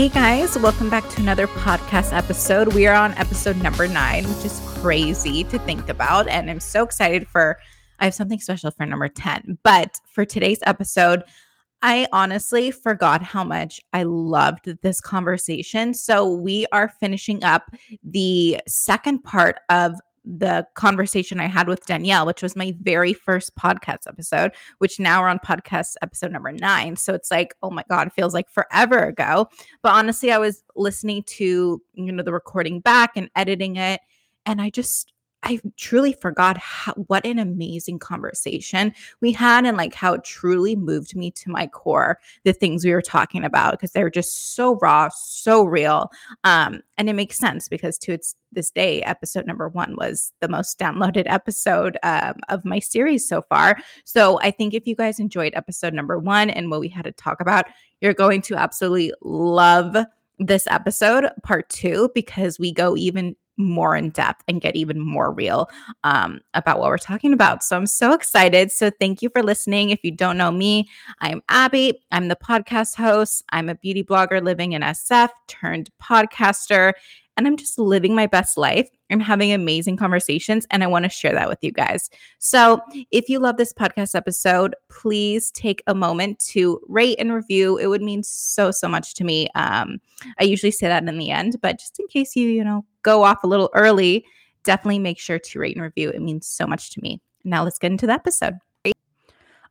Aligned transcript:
Hey 0.00 0.08
guys, 0.08 0.58
welcome 0.58 0.88
back 0.88 1.06
to 1.10 1.20
another 1.20 1.46
podcast 1.46 2.16
episode. 2.16 2.72
We 2.72 2.86
are 2.86 2.94
on 2.94 3.12
episode 3.18 3.58
number 3.58 3.86
nine, 3.86 4.24
which 4.24 4.46
is 4.46 4.58
crazy 4.64 5.44
to 5.44 5.58
think 5.58 5.90
about. 5.90 6.26
And 6.26 6.50
I'm 6.50 6.58
so 6.58 6.84
excited 6.84 7.28
for, 7.28 7.58
I 7.98 8.06
have 8.06 8.14
something 8.14 8.40
special 8.40 8.70
for 8.70 8.86
number 8.86 9.10
10. 9.10 9.58
But 9.62 10.00
for 10.10 10.24
today's 10.24 10.60
episode, 10.64 11.22
I 11.82 12.06
honestly 12.14 12.70
forgot 12.70 13.22
how 13.22 13.44
much 13.44 13.78
I 13.92 14.04
loved 14.04 14.74
this 14.80 15.02
conversation. 15.02 15.92
So 15.92 16.32
we 16.32 16.64
are 16.72 16.88
finishing 16.98 17.44
up 17.44 17.70
the 18.02 18.58
second 18.66 19.22
part 19.22 19.60
of 19.68 20.00
the 20.24 20.66
conversation 20.74 21.40
I 21.40 21.46
had 21.46 21.68
with 21.68 21.86
Danielle, 21.86 22.26
which 22.26 22.42
was 22.42 22.56
my 22.56 22.74
very 22.80 23.12
first 23.12 23.56
podcast 23.56 24.06
episode, 24.06 24.52
which 24.78 25.00
now 25.00 25.22
we're 25.22 25.28
on 25.28 25.38
podcast 25.38 25.94
episode 26.02 26.32
number 26.32 26.52
nine. 26.52 26.96
So 26.96 27.14
it's 27.14 27.30
like, 27.30 27.54
oh 27.62 27.70
my 27.70 27.84
God, 27.88 28.12
feels 28.12 28.34
like 28.34 28.50
forever 28.50 28.98
ago. 28.98 29.48
But 29.82 29.94
honestly, 29.94 30.30
I 30.32 30.38
was 30.38 30.62
listening 30.76 31.22
to, 31.24 31.80
you 31.94 32.12
know, 32.12 32.22
the 32.22 32.32
recording 32.32 32.80
back 32.80 33.12
and 33.16 33.30
editing 33.34 33.76
it. 33.76 34.00
And 34.46 34.60
I 34.60 34.70
just, 34.70 35.12
I 35.42 35.58
truly 35.76 36.12
forgot 36.12 36.58
how, 36.58 36.92
what 36.92 37.24
an 37.24 37.38
amazing 37.38 37.98
conversation 37.98 38.92
we 39.20 39.32
had 39.32 39.64
and 39.64 39.76
like 39.76 39.94
how 39.94 40.14
it 40.14 40.24
truly 40.24 40.76
moved 40.76 41.16
me 41.16 41.30
to 41.32 41.50
my 41.50 41.66
core 41.66 42.18
the 42.44 42.52
things 42.52 42.84
we 42.84 42.92
were 42.92 43.02
talking 43.02 43.44
about 43.44 43.72
because 43.72 43.92
they 43.92 44.02
were 44.02 44.10
just 44.10 44.54
so 44.54 44.76
raw 44.76 45.08
so 45.14 45.64
real 45.64 46.10
um 46.44 46.80
and 46.98 47.08
it 47.08 47.14
makes 47.14 47.38
sense 47.38 47.68
because 47.68 47.98
to 47.98 48.12
its 48.12 48.34
this 48.52 48.70
day 48.70 49.00
episode 49.02 49.46
number 49.46 49.68
one 49.68 49.96
was 49.96 50.32
the 50.40 50.48
most 50.48 50.78
downloaded 50.78 51.24
episode 51.26 51.96
um, 52.02 52.34
of 52.48 52.64
my 52.64 52.78
series 52.78 53.26
so 53.26 53.42
far. 53.42 53.78
So 54.04 54.38
i 54.42 54.50
think 54.50 54.74
if 54.74 54.86
you 54.86 54.94
guys 54.94 55.18
enjoyed 55.18 55.54
episode 55.54 55.94
number 55.94 56.18
one 56.18 56.50
and 56.50 56.70
what 56.70 56.80
we 56.80 56.88
had 56.88 57.04
to 57.04 57.12
talk 57.12 57.40
about 57.40 57.66
you're 58.00 58.14
going 58.14 58.42
to 58.42 58.56
absolutely 58.56 59.12
love 59.22 59.96
this 60.38 60.66
episode 60.70 61.30
part 61.42 61.68
two 61.68 62.10
because 62.14 62.58
we 62.58 62.72
go 62.72 62.96
even 62.96 63.36
more 63.64 63.96
in 63.96 64.10
depth 64.10 64.42
and 64.48 64.60
get 64.60 64.76
even 64.76 65.00
more 65.00 65.32
real 65.32 65.68
um, 66.04 66.40
about 66.54 66.78
what 66.78 66.88
we're 66.88 66.98
talking 66.98 67.32
about. 67.32 67.62
So 67.62 67.76
I'm 67.76 67.86
so 67.86 68.12
excited. 68.12 68.72
So 68.72 68.90
thank 68.90 69.22
you 69.22 69.30
for 69.30 69.42
listening. 69.42 69.90
If 69.90 70.00
you 70.02 70.10
don't 70.10 70.38
know 70.38 70.50
me, 70.50 70.88
I'm 71.20 71.42
Abby. 71.48 72.02
I'm 72.10 72.28
the 72.28 72.36
podcast 72.36 72.96
host. 72.96 73.44
I'm 73.50 73.68
a 73.68 73.74
beauty 73.74 74.02
blogger 74.02 74.42
living 74.42 74.72
in 74.72 74.82
SF 74.82 75.30
turned 75.46 75.90
podcaster 76.02 76.92
and 77.36 77.46
I'm 77.46 77.56
just 77.56 77.78
living 77.78 78.14
my 78.14 78.26
best 78.26 78.56
life 78.56 78.88
I'm 79.10 79.20
having 79.20 79.52
amazing 79.52 79.96
conversations. 79.96 80.66
And 80.70 80.84
I 80.84 80.86
want 80.86 81.04
to 81.04 81.08
share 81.08 81.32
that 81.32 81.48
with 81.48 81.58
you 81.62 81.72
guys. 81.72 82.10
So, 82.38 82.80
if 83.10 83.28
you 83.28 83.38
love 83.38 83.56
this 83.56 83.72
podcast 83.72 84.14
episode, 84.14 84.74
please 84.88 85.50
take 85.50 85.82
a 85.86 85.94
moment 85.94 86.38
to 86.50 86.80
rate 86.88 87.16
and 87.18 87.34
review. 87.34 87.76
It 87.76 87.88
would 87.88 88.02
mean 88.02 88.22
so, 88.22 88.70
so 88.70 88.88
much 88.88 89.14
to 89.14 89.24
me. 89.24 89.48
Um, 89.54 90.00
I 90.38 90.44
usually 90.44 90.70
say 90.70 90.86
that 90.88 91.06
in 91.06 91.18
the 91.18 91.30
end, 91.30 91.60
but 91.60 91.78
just 91.78 91.98
in 91.98 92.06
case 92.06 92.36
you, 92.36 92.48
you 92.48 92.64
know, 92.64 92.84
go 93.02 93.22
off 93.22 93.44
a 93.44 93.46
little 93.46 93.70
early, 93.74 94.24
definitely 94.64 94.98
make 94.98 95.18
sure 95.18 95.38
to 95.38 95.58
rate 95.58 95.76
and 95.76 95.82
review. 95.82 96.10
It 96.10 96.22
means 96.22 96.46
so 96.46 96.66
much 96.66 96.90
to 96.92 97.00
me. 97.02 97.20
Now, 97.44 97.64
let's 97.64 97.78
get 97.78 97.92
into 97.92 98.06
the 98.06 98.12
episode. 98.12 98.54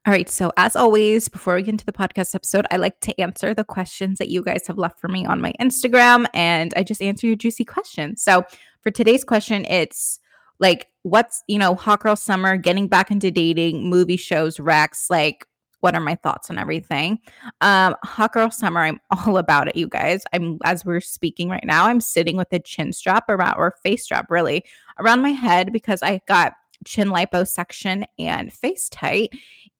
All 0.05 0.13
right. 0.13 0.29
So, 0.29 0.51
as 0.55 0.75
always, 0.77 1.27
before 1.27 1.55
we 1.55 1.61
get 1.61 1.73
into 1.73 1.85
the 1.85 1.91
podcast 1.91 2.33
episode, 2.33 2.65
I 2.71 2.77
like 2.77 2.99
to 3.01 3.19
answer 3.19 3.53
the 3.53 3.65
questions 3.65 4.17
that 4.17 4.29
you 4.29 4.41
guys 4.41 4.65
have 4.67 4.77
left 4.77 4.99
for 4.99 5.09
me 5.09 5.25
on 5.25 5.41
my 5.41 5.53
Instagram, 5.59 6.25
and 6.33 6.73
I 6.77 6.83
just 6.83 7.01
answer 7.01 7.27
your 7.27 7.35
juicy 7.35 7.65
questions. 7.65 8.21
So, 8.21 8.45
for 8.81 8.91
today's 8.91 9.25
question, 9.25 9.65
it's 9.65 10.19
like, 10.59 10.87
what's, 11.03 11.43
you 11.47 11.59
know, 11.59 11.75
hot 11.75 11.99
girl 11.99 12.15
summer, 12.15 12.55
getting 12.55 12.87
back 12.87 13.11
into 13.11 13.29
dating, 13.29 13.89
movie 13.89 14.17
shows, 14.17 14.57
Rex, 14.57 15.09
like, 15.09 15.45
what 15.81 15.95
are 15.95 16.01
my 16.01 16.15
thoughts 16.15 16.49
on 16.49 16.57
everything? 16.57 17.19
Um, 17.61 17.95
hot 18.03 18.33
girl 18.33 18.51
summer, 18.51 18.81
I'm 18.81 18.99
all 19.25 19.37
about 19.37 19.67
it, 19.67 19.75
you 19.75 19.87
guys. 19.87 20.23
I'm 20.33 20.59
as 20.63 20.85
we're 20.85 21.01
speaking 21.01 21.49
right 21.49 21.65
now, 21.65 21.85
I'm 21.85 22.01
sitting 22.01 22.37
with 22.37 22.51
a 22.51 22.59
chin 22.59 22.93
strap 22.93 23.29
around 23.29 23.55
or 23.57 23.75
face 23.83 24.03
strap 24.03 24.29
really 24.29 24.63
around 24.99 25.21
my 25.21 25.31
head 25.31 25.71
because 25.73 26.01
I 26.01 26.21
got 26.27 26.53
chin 26.85 27.09
liposuction 27.09 28.05
and 28.17 28.51
FaceTite 28.51 29.29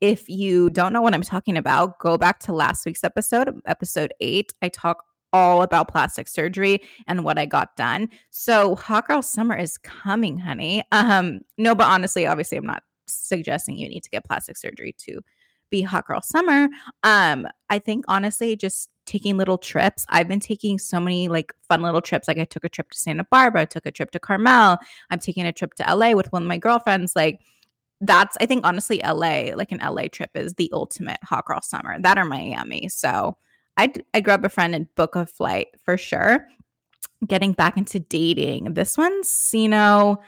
if 0.02 0.30
you 0.30 0.70
don't 0.70 0.94
know 0.94 1.02
what 1.02 1.14
I'm 1.14 1.22
talking 1.22 1.58
about, 1.58 2.00
go 2.00 2.18
back 2.18 2.40
to 2.42 2.54
last 2.54 2.86
week's 2.86 3.04
episode, 3.04 3.60
episode 3.66 4.14
eight. 4.22 4.54
I 4.62 4.70
talk 4.70 5.04
all 5.34 5.62
about 5.62 5.90
plastic 5.90 6.28
surgery 6.28 6.82
and 7.08 7.24
what 7.24 7.38
I 7.38 7.46
got 7.46 7.76
done. 7.76 8.10
So 8.30 8.76
Hot 8.76 9.08
Girl 9.08 9.22
Summer 9.22 9.56
is 9.56 9.78
coming, 9.78 10.40
honey. 10.40 10.84
Um, 10.92 11.42
no, 11.58 11.76
but 11.76 11.88
honestly, 11.88 12.26
obviously, 12.26 12.58
I'm 12.58 12.66
not 12.66 12.84
suggesting 13.08 13.78
you 13.78 13.90
need 13.90 14.04
to 14.04 14.10
get 14.10 14.26
plastic 14.26 14.58
surgery 14.58 14.96
to 15.00 15.22
be 15.70 15.82
Hot 15.82 16.08
Girl 16.08 16.22
Summer. 16.22 16.70
Um, 17.04 17.48
I 17.70 17.80
think 17.80 18.06
honestly, 18.08 18.56
just 18.56 18.90
taking 19.06 19.38
little 19.38 19.58
trips. 19.58 20.06
I've 20.10 20.28
been 20.28 20.40
taking 20.40 20.78
so 20.78 21.00
many 21.00 21.28
like 21.28 21.52
fun 21.68 21.82
little 21.82 22.02
trips. 22.02 22.28
Like 22.28 22.38
I 22.38 22.46
took 22.46 22.64
a 22.64 22.70
trip 22.70 22.92
to 22.92 22.98
Santa 22.98 23.26
Barbara, 23.32 23.62
I 23.62 23.66
took 23.66 23.86
a 23.86 23.92
trip 23.92 24.12
to 24.12 24.20
Carmel. 24.20 24.78
I'm 25.10 25.20
taking 25.20 25.46
a 25.46 25.52
trip 25.52 25.74
to 25.76 25.96
LA 25.96 26.12
with 26.12 26.32
one 26.32 26.44
of 26.44 26.48
my 26.48 26.58
girlfriends. 26.58 27.16
Like 27.16 27.42
that's 28.02 28.38
I 28.40 28.46
think 28.46 28.66
honestly 28.66 29.02
LA, 29.04 29.52
like 29.56 29.72
an 29.72 29.80
LA 29.84 30.08
trip 30.12 30.30
is 30.36 30.54
the 30.54 30.70
ultimate 30.72 31.18
hot 31.24 31.46
girl 31.46 31.62
summer. 31.62 32.00
That 32.00 32.20
or 32.20 32.26
Miami. 32.26 32.88
So 32.90 33.36
I'd 33.78 34.04
I'd 34.14 34.24
grab 34.24 34.46
a 34.46 34.50
friend 34.50 34.76
and 34.76 34.94
book 34.96 35.16
a 35.16 35.26
flight 35.26 35.68
for 35.84 35.98
sure. 35.98 36.48
Getting 37.28 37.54
back 37.54 37.78
into 37.78 38.00
dating. 38.00 38.76
This 38.76 38.98
one's, 38.98 39.52
you 39.54 39.68
know, 39.68 40.22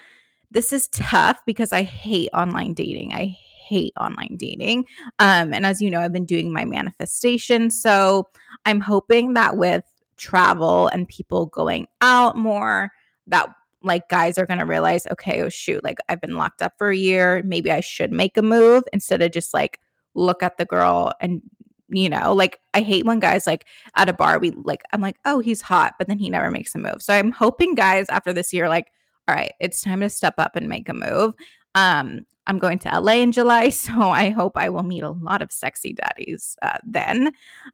this 0.50 0.74
is 0.74 0.88
tough 0.90 1.40
because 1.46 1.72
I 1.72 1.84
hate 1.84 2.30
online 2.34 2.74
dating. 2.74 3.14
I 3.14 3.38
hate 3.72 3.94
online 4.00 4.36
dating. 4.38 4.86
Um, 5.20 5.54
and 5.54 5.66
as 5.66 5.82
you 5.82 5.90
know, 5.90 6.02
I've 6.02 6.12
been 6.12 6.26
doing 6.26 6.52
my 6.52 6.66
manifestation. 6.66 7.72
So 7.72 8.28
I'm 8.66 8.82
hoping 8.82 9.34
that 9.34 9.56
with 9.56 9.84
travel 10.18 10.88
and 10.88 11.08
people 11.08 11.46
going 11.46 11.88
out 12.02 12.38
more, 12.38 12.92
that 13.28 13.50
like 13.82 14.10
guys 14.10 14.38
are 14.38 14.46
going 14.46 14.60
to 14.60 14.66
realize, 14.66 15.08
okay, 15.08 15.42
oh 15.42 15.50
shoot, 15.50 15.84
like 15.84 16.00
I've 16.10 16.22
been 16.22 16.36
locked 16.36 16.62
up 16.62 16.74
for 16.78 16.90
a 16.90 16.98
year. 16.98 17.42
Maybe 17.46 17.72
I 17.72 17.80
should 17.80 18.12
make 18.12 18.38
a 18.38 18.42
move 18.42 18.84
instead 18.94 19.22
of 19.22 19.32
just 19.32 19.54
like 19.54 19.80
look 20.14 20.44
at 20.44 20.58
the 20.58 20.66
girl 20.66 21.14
and 21.22 21.42
you 21.94 22.10
know, 22.10 22.34
like 22.34 22.60
I 22.74 22.82
hate 22.82 23.06
when 23.06 23.20
guys 23.20 23.46
like 23.46 23.66
at 23.96 24.08
a 24.08 24.14
bar, 24.14 24.40
we 24.40 24.52
like, 24.52 24.82
I'm 24.94 25.02
like, 25.02 25.18
oh, 25.26 25.40
he's 25.40 25.62
hot, 25.62 25.96
but 25.98 26.08
then 26.08 26.20
he 26.20 26.30
never 26.30 26.50
makes 26.50 26.74
a 26.74 26.80
move. 26.80 27.02
So 27.02 27.14
I'm 27.14 27.32
hoping 27.32 27.76
guys 27.76 28.06
after 28.10 28.32
this 28.32 28.54
year, 28.54 28.70
like, 28.70 28.88
all 29.28 29.36
right, 29.36 29.52
it's 29.60 29.82
time 29.82 30.00
to 30.00 30.10
step 30.10 30.36
up 30.38 30.56
and 30.56 30.70
make 30.70 30.88
a 30.88 30.94
move. 30.94 31.34
Um, 31.76 32.26
I'm 32.48 32.60
going 32.60 32.80
to 32.80 33.00
LA 33.00 33.14
in 33.14 33.32
July, 33.32 33.70
so 33.70 33.94
I 34.10 34.30
hope 34.30 34.54
I 34.56 34.70
will 34.70 34.84
meet 34.84 35.04
a 35.04 35.12
lot 35.12 35.42
of 35.42 35.52
sexy 35.52 35.94
daddies 35.94 36.58
uh, 36.62 36.78
then. 36.84 37.32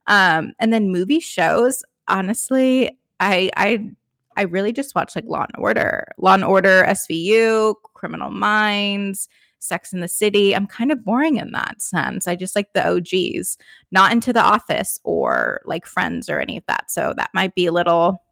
Um, 0.07 0.53
and 0.59 0.71
then 0.73 0.91
movie 0.91 1.19
shows, 1.19 1.83
honestly, 2.07 2.97
I 3.19 3.49
I 3.57 3.89
I 4.35 4.43
really 4.43 4.71
just 4.71 4.93
watch 4.93 5.15
like 5.15 5.25
Law 5.25 5.41
and 5.41 5.63
Order, 5.63 6.07
Law 6.19 6.35
and 6.35 6.43
Order, 6.43 6.85
SVU, 6.87 7.73
Criminal 7.95 8.29
Minds, 8.29 9.27
Sex 9.59 9.91
in 9.91 9.99
the 9.99 10.07
City. 10.07 10.55
I'm 10.55 10.67
kind 10.67 10.91
of 10.91 11.03
boring 11.03 11.37
in 11.37 11.51
that 11.51 11.81
sense. 11.81 12.27
I 12.27 12.35
just 12.35 12.55
like 12.55 12.71
the 12.73 12.87
OGs, 12.87 13.57
not 13.91 14.11
into 14.11 14.31
The 14.31 14.41
Office 14.41 14.99
or 15.03 15.61
like 15.65 15.87
Friends 15.87 16.29
or 16.29 16.39
any 16.39 16.57
of 16.57 16.63
that. 16.67 16.91
So 16.91 17.13
that 17.17 17.31
might 17.33 17.55
be 17.55 17.65
a 17.65 17.71
little 17.71 18.23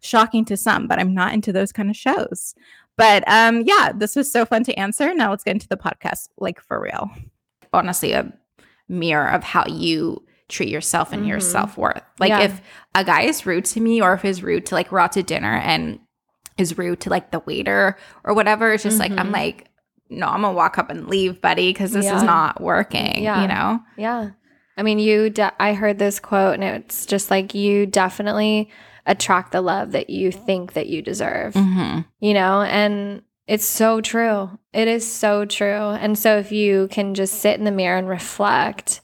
shocking 0.00 0.44
to 0.44 0.56
some, 0.56 0.86
but 0.86 1.00
I'm 1.00 1.12
not 1.12 1.34
into 1.34 1.52
those 1.52 1.72
kind 1.72 1.90
of 1.90 1.96
shows. 1.96 2.54
But 2.98 3.24
um 3.26 3.62
yeah, 3.64 3.92
this 3.94 4.14
was 4.14 4.30
so 4.30 4.44
fun 4.44 4.64
to 4.64 4.74
answer. 4.74 5.14
Now 5.14 5.30
let's 5.30 5.44
get 5.44 5.52
into 5.52 5.68
the 5.68 5.78
podcast 5.78 6.28
like 6.36 6.60
for 6.60 6.78
real. 6.78 7.10
Honestly, 7.72 8.12
a 8.12 8.30
mirror 8.88 9.30
of 9.30 9.42
how 9.42 9.64
you 9.66 10.22
treat 10.48 10.68
yourself 10.68 11.12
and 11.12 11.20
mm-hmm. 11.20 11.30
your 11.30 11.40
self-worth. 11.40 12.02
Like 12.18 12.30
yeah. 12.30 12.40
if 12.40 12.60
a 12.94 13.04
guy 13.04 13.22
is 13.22 13.46
rude 13.46 13.64
to 13.66 13.80
me 13.80 14.02
or 14.02 14.14
if 14.14 14.22
he's 14.22 14.42
rude 14.42 14.66
to 14.66 14.74
like 14.74 14.90
we're 14.90 14.98
out 14.98 15.12
to 15.12 15.22
dinner 15.22 15.56
and 15.56 16.00
is 16.56 16.76
rude 16.76 17.00
to 17.00 17.10
like 17.10 17.30
the 17.30 17.40
waiter 17.40 17.96
or 18.24 18.34
whatever, 18.34 18.72
it's 18.72 18.82
just 18.82 18.98
mm-hmm. 18.98 19.14
like 19.14 19.20
I'm 19.20 19.26
mm-hmm. 19.26 19.34
like, 19.34 19.68
no, 20.10 20.26
I'm 20.26 20.42
gonna 20.42 20.54
walk 20.54 20.78
up 20.78 20.90
and 20.90 21.06
leave, 21.06 21.40
buddy, 21.40 21.70
because 21.70 21.92
this 21.92 22.06
yeah. 22.06 22.16
is 22.16 22.22
not 22.22 22.60
working. 22.60 23.22
Yeah. 23.22 23.42
You 23.42 23.48
know? 23.48 23.80
Yeah. 23.96 24.30
I 24.76 24.82
mean, 24.82 24.98
you 24.98 25.30
de- 25.30 25.62
I 25.62 25.74
heard 25.74 25.98
this 25.98 26.18
quote 26.18 26.54
and 26.54 26.64
it's 26.64 27.04
just 27.04 27.30
like 27.30 27.54
you 27.54 27.84
definitely 27.86 28.70
attract 29.08 29.50
the 29.50 29.60
love 29.60 29.92
that 29.92 30.10
you 30.10 30.30
think 30.30 30.74
that 30.74 30.86
you 30.86 31.02
deserve. 31.02 31.54
Mm-hmm. 31.54 32.00
You 32.20 32.34
know, 32.34 32.62
and 32.62 33.22
it's 33.48 33.64
so 33.64 34.00
true. 34.00 34.50
It 34.72 34.86
is 34.86 35.10
so 35.10 35.44
true. 35.44 35.66
And 35.68 36.16
so 36.16 36.36
if 36.38 36.52
you 36.52 36.86
can 36.92 37.14
just 37.14 37.40
sit 37.40 37.58
in 37.58 37.64
the 37.64 37.72
mirror 37.72 37.96
and 37.96 38.08
reflect 38.08 39.00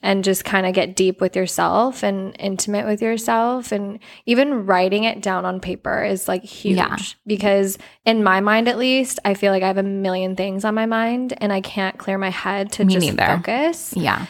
and 0.00 0.22
just 0.22 0.44
kind 0.44 0.66
of 0.66 0.74
get 0.74 0.94
deep 0.94 1.20
with 1.20 1.34
yourself 1.34 2.02
and 2.02 2.36
intimate 2.38 2.86
with 2.86 3.02
yourself 3.02 3.72
and 3.72 3.98
even 4.26 4.66
writing 4.66 5.04
it 5.04 5.20
down 5.20 5.44
on 5.44 5.58
paper 5.58 6.04
is 6.04 6.28
like 6.28 6.44
huge 6.44 6.76
yeah. 6.76 6.96
because 7.26 7.78
in 8.04 8.22
my 8.22 8.40
mind 8.40 8.68
at 8.68 8.78
least 8.78 9.18
i 9.24 9.34
feel 9.34 9.52
like 9.52 9.62
i 9.62 9.66
have 9.66 9.78
a 9.78 9.82
million 9.82 10.36
things 10.36 10.64
on 10.64 10.74
my 10.74 10.86
mind 10.86 11.34
and 11.38 11.52
i 11.52 11.60
can't 11.60 11.98
clear 11.98 12.16
my 12.16 12.30
head 12.30 12.70
to 12.70 12.84
Me 12.84 12.94
just 12.94 13.06
neither. 13.06 13.36
focus 13.36 13.92
yeah 13.96 14.26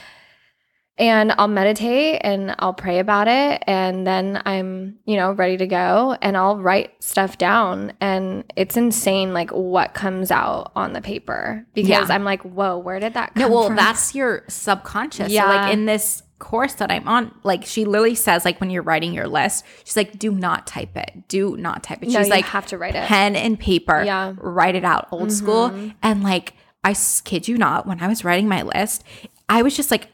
and 0.99 1.33
I'll 1.39 1.49
meditate 1.49 2.21
and 2.25 2.55
I'll 2.59 2.75
pray 2.75 2.99
about 2.99 3.29
it. 3.29 3.63
And 3.67 4.07
then 4.07 4.43
I'm, 4.45 4.99
you 5.05 5.17
know, 5.17 5.33
ready 5.33 5.57
to 5.59 5.67
go 5.67 6.17
and 6.21 6.37
I'll 6.37 6.59
write 6.59 7.03
stuff 7.03 7.39
down. 7.39 7.93
And 8.01 8.45
it's 8.57 8.77
insane, 8.77 9.33
like 9.33 9.51
what 9.51 9.95
comes 9.95 10.31
out 10.31 10.73
on 10.75 10.93
the 10.93 11.01
paper 11.01 11.65
because 11.75 11.89
Yeah. 11.89 12.07
I'm 12.09 12.25
like, 12.25 12.43
whoa, 12.43 12.79
where 12.79 12.99
did 12.99 13.15
that 13.15 13.35
come 13.35 13.43
No, 13.43 13.49
well, 13.49 13.67
from? 13.69 13.77
that's 13.77 14.15
your 14.15 14.45
subconscious. 14.49 15.31
Yeah. 15.31 15.43
So 15.43 15.49
like 15.49 15.73
in 15.73 15.87
this 15.87 16.23
course 16.41 16.75
that 16.75 16.91
I'm 16.91 17.07
on, 17.09 17.33
like 17.45 17.65
she 17.65 17.85
literally 17.85 18.15
says, 18.15 18.45
like 18.45 18.61
when 18.61 18.71
you're 18.71 18.83
writing 18.83 19.13
your 19.15 19.29
list, 19.29 19.65
she's 19.85 19.97
like, 19.97 20.19
do 20.19 20.33
not 20.33 20.67
type 20.67 20.97
it. 20.97 21.29
Do 21.29 21.57
not 21.57 21.83
type 21.85 22.03
it. 22.03 22.09
No, 22.09 22.19
she's 22.19 22.27
you 22.29 22.33
like, 22.33 22.45
have 22.47 22.67
to 22.67 22.79
write 22.79 22.95
it. 22.97 23.05
pen 23.07 23.37
and 23.37 23.59
paper. 23.59 24.03
Yeah. 24.05 24.33
Mm-hmm. 24.33 24.41
Write 24.47 24.75
it 24.75 24.85
out 24.85 25.09
old 25.13 25.31
school. 25.33 25.73
And 26.03 26.23
like, 26.23 26.55
I 26.85 26.95
kid 27.25 27.49
you 27.49 27.57
not, 27.59 27.87
when 27.87 28.01
I 28.01 28.09
was 28.09 28.25
writing 28.25 28.49
my 28.49 28.63
list, 28.63 29.05
I 29.49 29.63
was 29.63 29.77
just 29.77 29.91
like, 29.91 30.09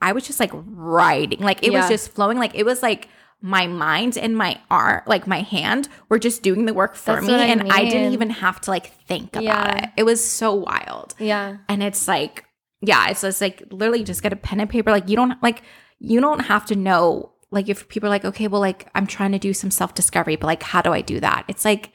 I 0.00 0.12
was 0.12 0.26
just 0.26 0.40
like 0.40 0.50
writing. 0.52 1.40
Like 1.40 1.62
it 1.62 1.72
was 1.72 1.88
just 1.88 2.12
flowing. 2.12 2.38
Like 2.38 2.54
it 2.54 2.64
was 2.64 2.82
like 2.82 3.08
my 3.42 3.66
mind 3.66 4.16
and 4.16 4.36
my 4.36 4.58
art, 4.70 5.06
like 5.06 5.26
my 5.26 5.40
hand, 5.42 5.88
were 6.08 6.18
just 6.18 6.42
doing 6.42 6.64
the 6.66 6.74
work 6.74 6.94
for 6.96 7.14
That's 7.14 7.26
me. 7.26 7.34
I 7.34 7.44
and 7.46 7.72
I 7.72 7.84
didn't 7.84 8.12
even 8.12 8.30
have 8.30 8.60
to 8.62 8.70
like 8.70 8.86
think 9.06 9.34
about 9.36 9.42
Yeah. 9.44 9.84
it. 9.84 9.90
It 9.98 10.02
was 10.04 10.24
so 10.24 10.54
wild. 10.54 11.14
yeah. 11.18 11.58
And 11.68 11.82
it's 11.82 12.08
like, 12.08 12.44
yeah, 12.80 13.08
it's 13.08 13.22
just 13.22 13.40
like 13.40 13.62
literally 13.70 14.04
just 14.04 14.22
get 14.22 14.32
a 14.32 14.36
pen 14.36 14.60
and 14.60 14.70
paper. 14.70 14.90
Like 14.90 15.08
you 15.08 15.16
don't 15.16 15.42
like 15.42 15.62
you 15.98 16.20
don't 16.20 16.40
have 16.40 16.66
to 16.66 16.76
know 16.76 17.32
like 17.50 17.68
if 17.68 17.88
people 17.88 18.08
are 18.08 18.10
like, 18.10 18.24
okay, 18.24 18.48
well, 18.48 18.60
like 18.60 18.88
I'm 18.94 19.06
trying 19.06 19.32
to 19.32 19.38
do 19.38 19.54
some 19.54 19.70
self 19.70 19.94
discovery, 19.94 20.36
but 20.36 20.46
like 20.46 20.62
how 20.62 20.82
do 20.82 20.92
I 20.92 21.00
do 21.00 21.20
that? 21.20 21.44
It's 21.48 21.64
like 21.64 21.92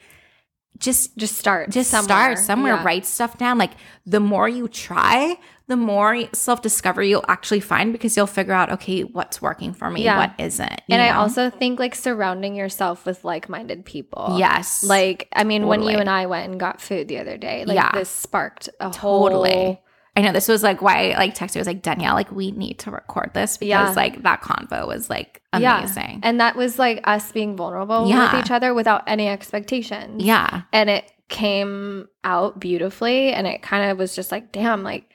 just 0.78 1.16
Just 1.18 1.36
start. 1.38 1.70
just 1.70 1.92
somewhere. 1.92 2.06
start 2.36 2.40
somewhere, 2.40 2.74
Yeah. 2.76 2.84
write 2.84 3.06
stuff 3.06 3.38
down. 3.38 3.58
Like 3.58 3.72
the 4.06 4.20
more 4.20 4.50
you 4.50 4.68
try, 4.68 5.38
the 5.68 5.76
more 5.78 6.24
self 6.34 6.62
discovery 6.62 7.10
you'll 7.10 7.24
actually 7.28 7.60
find 7.60 7.92
because 7.94 8.18
you'll 8.18 8.28
figure 8.28 8.54
out, 8.54 8.72
okay, 8.72 9.02
what's 9.04 9.42
working 9.42 9.74
for 9.74 9.90
me, 9.90 10.04
Yeah. 10.04 10.18
what 10.18 10.32
isn't. 10.40 10.82
And 10.90 11.02
I 11.02 11.12
also 11.12 11.50
think 11.50 11.80
like 11.80 11.94
surrounding 11.96 12.56
yourself 12.56 13.06
with 13.06 13.24
like 13.24 13.48
minded 13.48 13.86
people. 13.86 14.36
yes, 14.38 14.84
Like, 14.84 15.28
I 15.34 15.44
mean, 15.44 15.68
when 15.68 15.84
you 15.84 15.98
and 15.98 16.10
I 16.10 16.26
went 16.26 16.50
and 16.50 16.60
got 16.60 16.82
food 16.82 17.08
the 17.08 17.20
other 17.20 17.38
day, 17.38 17.64
like 17.66 17.76
Yeah. 17.76 17.92
this 17.94 18.10
sparked 18.10 18.70
a 18.80 18.90
Totally. 18.90 19.52
whole 19.54 19.84
I 20.16 20.22
know 20.22 20.34
this 20.34 20.48
was 20.50 20.62
like 20.62 20.82
why 20.82 21.12
I 21.12 21.18
like 21.18 21.36
texted. 21.36 21.56
I 21.58 21.60
was 21.60 21.68
like 21.68 21.82
Danielle, 21.82 22.16
like 22.16 22.32
we 22.32 22.52
need 22.52 22.80
to 22.80 22.92
record 22.92 23.32
this 23.34 23.58
because 23.58 23.70
Yeah. 23.70 23.94
like 23.96 24.24
that 24.24 24.42
convo 24.42 24.86
was 24.86 25.10
like 25.10 25.42
Yeah. 25.58 25.80
amazing. 25.80 26.20
And 26.24 26.42
that 26.42 26.56
was 26.58 26.78
like 26.78 27.00
us 27.06 27.32
being 27.32 27.56
vulnerable 27.56 28.08
Yeah. 28.10 28.36
with 28.36 28.46
each 28.46 28.52
other 28.52 28.74
without 28.74 29.04
any 29.08 29.30
expectations. 29.30 30.22
Yeah. 30.24 30.64
And 30.74 30.90
it 30.90 31.10
came 31.30 32.08
out 32.26 32.60
beautifully. 32.60 33.32
And 33.32 33.48
it 33.48 33.62
kind 33.62 33.90
of 33.90 33.98
was 33.98 34.14
just 34.14 34.32
like, 34.34 34.52
damn, 34.52 34.84
like 34.84 35.06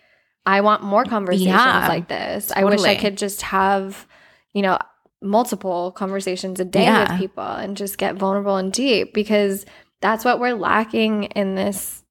I 0.46 0.62
want 0.62 0.82
more 0.82 1.04
conversations 1.04 1.48
Yeah. 1.54 1.88
like 1.88 2.08
this. 2.08 2.50
I 2.56 2.64
wish 2.64 2.82
I 2.84 2.94
could 2.94 3.18
just 3.18 3.42
have, 3.42 4.06
you 4.54 4.62
know, 4.62 4.78
multiple 5.22 5.92
conversations 5.92 6.58
a 6.60 6.64
day 6.64 6.84
Yeah. 6.84 7.10
with 7.12 7.20
people 7.20 7.42
and 7.44 7.76
just 7.76 7.98
get 7.98 8.14
vulnerable 8.14 8.56
and 8.56 8.72
deep 8.72 9.12
because 9.12 9.66
that's 10.00 10.24
what 10.24 10.38
we're 10.40 10.54
lacking 10.54 11.24
in 11.24 11.54
this 11.54 12.02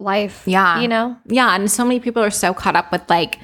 life. 0.00 0.42
Yeah. 0.46 0.80
You 0.80 0.88
know? 0.88 1.16
Yeah. 1.26 1.54
And 1.54 1.70
so 1.70 1.84
many 1.84 2.00
people 2.00 2.22
are 2.22 2.30
so 2.30 2.52
caught 2.54 2.76
up 2.76 2.90
with 2.92 3.08
like 3.08 3.38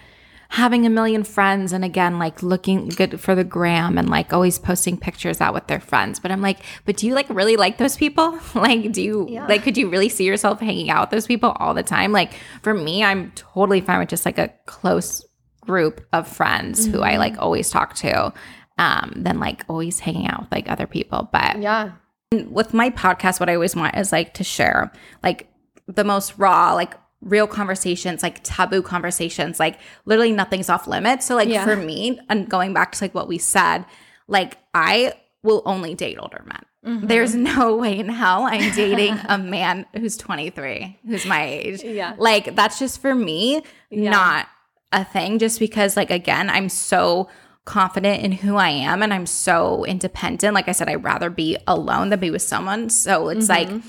having 0.48 0.86
a 0.86 0.90
million 0.90 1.24
friends 1.24 1.72
and 1.72 1.84
again, 1.84 2.18
like 2.18 2.42
looking 2.42 2.88
good 2.88 3.20
for 3.20 3.34
the 3.34 3.42
gram 3.44 3.98
and 3.98 4.08
like 4.08 4.32
always 4.32 4.58
posting 4.58 4.96
pictures 4.96 5.40
out 5.40 5.52
with 5.52 5.66
their 5.66 5.80
friends. 5.80 6.20
But 6.20 6.30
I'm 6.30 6.40
like, 6.40 6.58
but 6.84 6.96
do 6.96 7.06
you 7.06 7.14
like 7.14 7.28
really 7.28 7.56
like 7.56 7.78
those 7.78 7.96
people? 7.96 8.38
like, 8.54 8.92
do 8.92 9.02
you 9.02 9.26
Yeah. 9.28 9.46
like, 9.46 9.62
could 9.64 9.76
you 9.76 9.88
really 9.90 10.08
see 10.08 10.24
yourself 10.24 10.60
hanging 10.60 10.88
out 10.88 11.02
with 11.02 11.10
those 11.10 11.26
people 11.26 11.50
all 11.58 11.74
the 11.74 11.82
time? 11.82 12.12
Like, 12.12 12.32
for 12.62 12.72
me, 12.74 13.02
I'm 13.04 13.32
totally 13.34 13.80
fine 13.80 13.98
with 13.98 14.08
just 14.08 14.24
like 14.24 14.38
a 14.38 14.52
close 14.66 15.24
group 15.62 16.06
of 16.12 16.28
friends 16.28 16.86
who 16.86 17.00
I 17.02 17.16
like 17.16 17.36
always 17.38 17.68
talk 17.70 17.94
to. 17.96 18.32
Um, 18.78 19.14
than 19.16 19.40
like 19.40 19.64
always 19.70 20.00
hanging 20.00 20.26
out 20.28 20.42
with 20.42 20.52
like 20.52 20.70
other 20.70 20.86
people. 20.86 21.30
But 21.32 21.60
Yeah. 21.60 21.92
with 22.30 22.74
my 22.74 22.90
podcast, 22.90 23.40
what 23.40 23.48
I 23.48 23.54
always 23.54 23.74
want 23.74 23.96
is 23.96 24.12
like 24.12 24.34
to 24.34 24.44
share 24.44 24.92
like 25.22 25.48
the 25.86 26.04
most 26.04 26.34
raw, 26.38 26.72
like 26.74 26.94
real 27.20 27.46
conversations, 27.46 28.22
like 28.22 28.40
taboo 28.42 28.82
conversations, 28.82 29.58
like 29.58 29.78
literally 30.04 30.32
nothing's 30.32 30.68
off 30.68 30.86
limits. 30.86 31.26
So 31.26 31.34
like 31.34 31.48
Yeah. 31.48 31.64
for 31.64 31.76
me, 31.76 32.20
and 32.28 32.48
going 32.48 32.72
back 32.74 32.92
to 32.92 33.04
like 33.04 33.14
what 33.14 33.28
we 33.28 33.38
said, 33.38 33.84
like 34.28 34.58
I 34.74 35.12
will 35.42 35.62
only 35.64 35.94
date 35.94 36.18
older 36.20 36.44
men. 36.46 36.62
Mhm. 37.02 37.08
There's 37.08 37.34
no 37.34 37.76
way 37.82 37.98
in 37.98 38.08
hell 38.08 38.42
I'm 38.44 38.72
dating 38.74 39.18
a 39.28 39.38
man 39.38 39.86
who's 39.96 40.16
23, 40.16 40.98
who's 41.06 41.24
my 41.26 41.44
age. 41.44 41.82
Yeah. 41.82 42.14
Like 42.18 42.54
that's 42.56 42.78
just 42.78 43.00
for 43.00 43.14
me, 43.14 43.62
Yeah. 43.90 44.10
not 44.10 44.48
a 44.92 45.04
thing 45.04 45.38
just 45.38 45.58
because 45.58 45.96
like 45.96 46.10
again, 46.10 46.48
I'm 46.50 46.68
so 46.68 47.28
confident 47.64 48.22
in 48.22 48.30
who 48.30 48.56
I 48.56 48.68
am 48.68 49.02
and 49.02 49.12
I'm 49.12 49.26
so 49.26 49.84
independent. 49.84 50.54
Like 50.54 50.68
I 50.68 50.72
said, 50.72 50.88
I'd 50.88 51.02
rather 51.02 51.30
be 51.30 51.56
alone 51.66 52.10
than 52.10 52.20
be 52.20 52.30
with 52.30 52.42
someone. 52.42 52.90
So 52.90 53.28
it's 53.28 53.48
like 53.48 53.68
Mhm. 53.68 53.82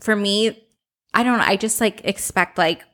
for 0.00 0.16
me, 0.16 0.60
I 1.14 1.22
don't 1.22 1.38
know, 1.38 1.44
I 1.46 1.56
just 1.56 1.80
like 1.80 2.00
expect 2.04 2.58
like 2.58 2.84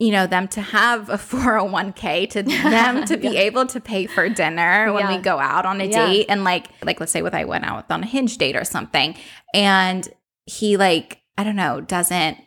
you 0.00 0.12
know 0.12 0.26
them 0.28 0.46
to 0.48 0.60
have 0.60 1.10
a 1.10 1.16
401k 1.32 2.30
to 2.30 2.42
them 2.44 3.04
to 3.06 3.16
be 3.16 3.28
Yeah. 3.34 3.40
able 3.40 3.66
to 3.66 3.80
pay 3.80 4.06
for 4.06 4.28
dinner 4.28 4.92
when 4.92 5.08
we 5.08 5.18
go 5.18 5.38
out 5.38 5.66
on 5.66 5.80
a 5.80 5.84
Yeah. 5.84 6.06
date 6.06 6.26
and 6.28 6.44
like 6.44 6.66
like 6.84 7.00
let's 7.00 7.12
say 7.12 7.22
with 7.22 7.34
I 7.34 7.44
went 7.44 7.64
out 7.64 7.76
with 7.78 7.90
on 7.90 8.02
a 8.02 8.06
hinge 8.06 8.38
date 8.38 8.56
or 8.56 8.64
something 8.64 9.14
and 9.54 10.08
he 10.46 10.76
like 10.76 11.20
I 11.36 11.44
don't 11.44 11.56
know 11.56 11.80
doesn't 11.80 12.38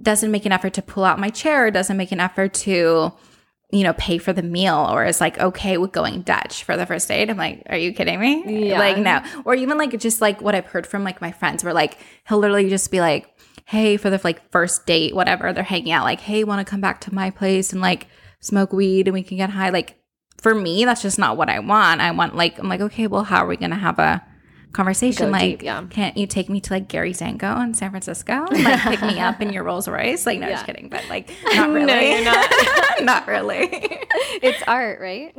doesn't 0.00 0.30
make 0.30 0.46
an 0.46 0.52
effort 0.52 0.72
to 0.74 0.82
pull 0.82 1.04
out 1.04 1.18
my 1.18 1.28
chair 1.28 1.70
doesn't 1.70 1.96
make 1.96 2.12
an 2.12 2.20
effort 2.20 2.54
to 2.54 3.12
you 3.72 3.82
know 3.82 3.92
pay 3.94 4.18
for 4.18 4.32
the 4.32 4.42
meal 4.42 4.86
or 4.90 5.04
is 5.04 5.20
like 5.20 5.38
okay 5.40 5.76
with 5.78 5.92
going 5.92 6.22
Dutch 6.22 6.62
for 6.64 6.76
the 6.76 6.86
first 6.86 7.08
date 7.08 7.28
I'm 7.28 7.36
like 7.36 7.62
are 7.70 7.76
you 7.76 7.92
kidding 7.92 8.20
me 8.20 8.68
Yeah. 8.68 8.78
like 8.78 8.98
no 8.98 9.20
or 9.44 9.54
even 9.54 9.78
like 9.78 9.98
just 9.98 10.20
like 10.20 10.40
what 10.40 10.54
I've 10.54 10.66
heard 10.66 10.86
from 10.86 11.04
like 11.04 11.20
my 11.20 11.32
friends 11.32 11.64
where 11.64 11.74
like 11.74 11.98
he'll 12.28 12.38
literally 12.38 12.68
just 12.70 12.90
be 12.90 13.00
like 13.00 13.28
hey 13.72 13.96
for 13.96 14.10
the 14.10 14.20
like 14.22 14.50
first 14.52 14.84
date 14.84 15.14
whatever 15.14 15.50
they're 15.50 15.64
hanging 15.64 15.92
out 15.92 16.04
like 16.04 16.20
hey 16.20 16.44
want 16.44 16.64
to 16.64 16.70
come 16.70 16.82
back 16.82 17.00
to 17.00 17.14
my 17.14 17.30
place 17.30 17.72
and 17.72 17.80
like 17.80 18.06
smoke 18.38 18.70
weed 18.70 19.08
and 19.08 19.14
we 19.14 19.22
can 19.22 19.38
get 19.38 19.48
high 19.48 19.70
like 19.70 19.98
for 20.36 20.54
me 20.54 20.84
that's 20.84 21.00
just 21.00 21.18
not 21.18 21.38
what 21.38 21.48
I 21.48 21.60
want. 21.60 22.02
I 22.02 22.10
want 22.10 22.36
like 22.36 22.58
I'm 22.58 22.68
like 22.68 22.82
okay 22.82 23.06
well 23.06 23.24
how 23.24 23.44
are 23.44 23.46
we 23.46 23.56
gonna 23.56 23.76
have 23.76 23.98
a 23.98 24.22
conversation 24.72 25.26
Go 25.26 25.32
like 25.32 25.42
deep, 25.58 25.62
yeah. 25.62 25.84
can't 25.90 26.16
you 26.16 26.26
take 26.26 26.48
me 26.48 26.60
to 26.60 26.72
like 26.72 26.88
Gary 26.88 27.12
Danko 27.12 27.60
in 27.60 27.74
San 27.74 27.90
Francisco 27.90 28.46
and 28.46 28.64
like 28.64 28.80
pick 28.80 29.02
me 29.02 29.20
up 29.20 29.40
in 29.42 29.52
your 29.52 29.64
Rolls 29.64 29.86
Royce 29.88 30.26
like 30.26 30.38
no 30.40 30.48
just 30.48 30.66
kidding 30.66 30.88
but 30.88 31.06
like 31.08 31.30
not 31.44 31.68
No, 31.68 31.74
really 31.74 32.10
you're 32.12 32.24
not. 32.24 32.50
not 33.02 33.26
really 33.26 33.68
it's 34.42 34.62
art, 34.66 35.00
right? 35.00 35.34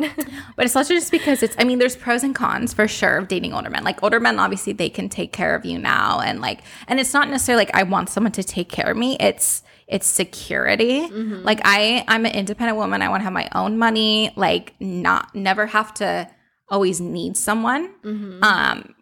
but 0.56 0.65
it's 0.65 0.75
also 0.75 0.94
just 0.94 1.12
because 1.12 1.44
it's, 1.44 1.56
I 1.59 1.63
mean, 1.63 1.80
there's 1.80 1.95
pros 1.95 2.24
and 2.24 2.33
cons 2.35 2.74
for 2.74 2.88
sure 2.88 3.18
of 3.18 3.27
dating 3.27 3.53
older 3.53 3.69
men. 3.69 3.83
Like 3.83 4.01
older 4.03 4.19
men, 4.19 4.39
obviously, 4.39 4.74
they 4.74 4.89
can 4.89 5.09
take 5.09 5.31
care 5.33 5.56
of 5.56 5.65
you 5.65 5.77
now. 5.80 6.19
And 6.19 6.41
like, 6.41 6.62
and 6.88 7.00
it's 7.00 7.13
not 7.13 7.30
necessarily 7.30 7.65
like 7.65 7.75
I 7.75 7.83
want 7.83 8.09
someone 8.09 8.31
to 8.33 8.44
take 8.44 8.69
care 8.69 8.89
of 8.91 8.97
me. 8.97 9.18
It's, 9.19 9.63
it's 9.88 10.07
security. 10.07 11.01
Mm-hmm. 11.07 11.44
Like 11.44 11.62
I, 11.63 12.03
I'm 12.07 12.25
an 12.25 12.33
independent 12.33 12.77
woman. 12.77 13.01
I 13.01 13.09
want 13.09 13.21
to 13.21 13.24
have 13.25 13.33
my 13.33 13.50
own 13.53 13.77
money. 13.77 14.31
Like 14.35 14.74
not, 14.80 15.33
never 15.35 15.66
have 15.68 15.94
to 15.95 16.30
always 16.69 16.99
need 17.02 17.37
someone. 17.37 17.94
Mhm. 18.04 18.44
Um, 18.44 18.95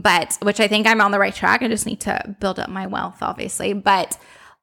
but 0.00 0.36
which 0.42 0.60
I 0.60 0.68
think 0.68 0.86
I'm 0.86 1.00
on 1.00 1.10
the 1.10 1.18
right 1.18 1.34
track. 1.34 1.62
I 1.62 1.68
just 1.68 1.86
need 1.86 2.00
to 2.00 2.36
build 2.40 2.58
up 2.58 2.68
my 2.68 2.86
wealth, 2.86 3.18
obviously. 3.22 3.72
But 3.72 4.16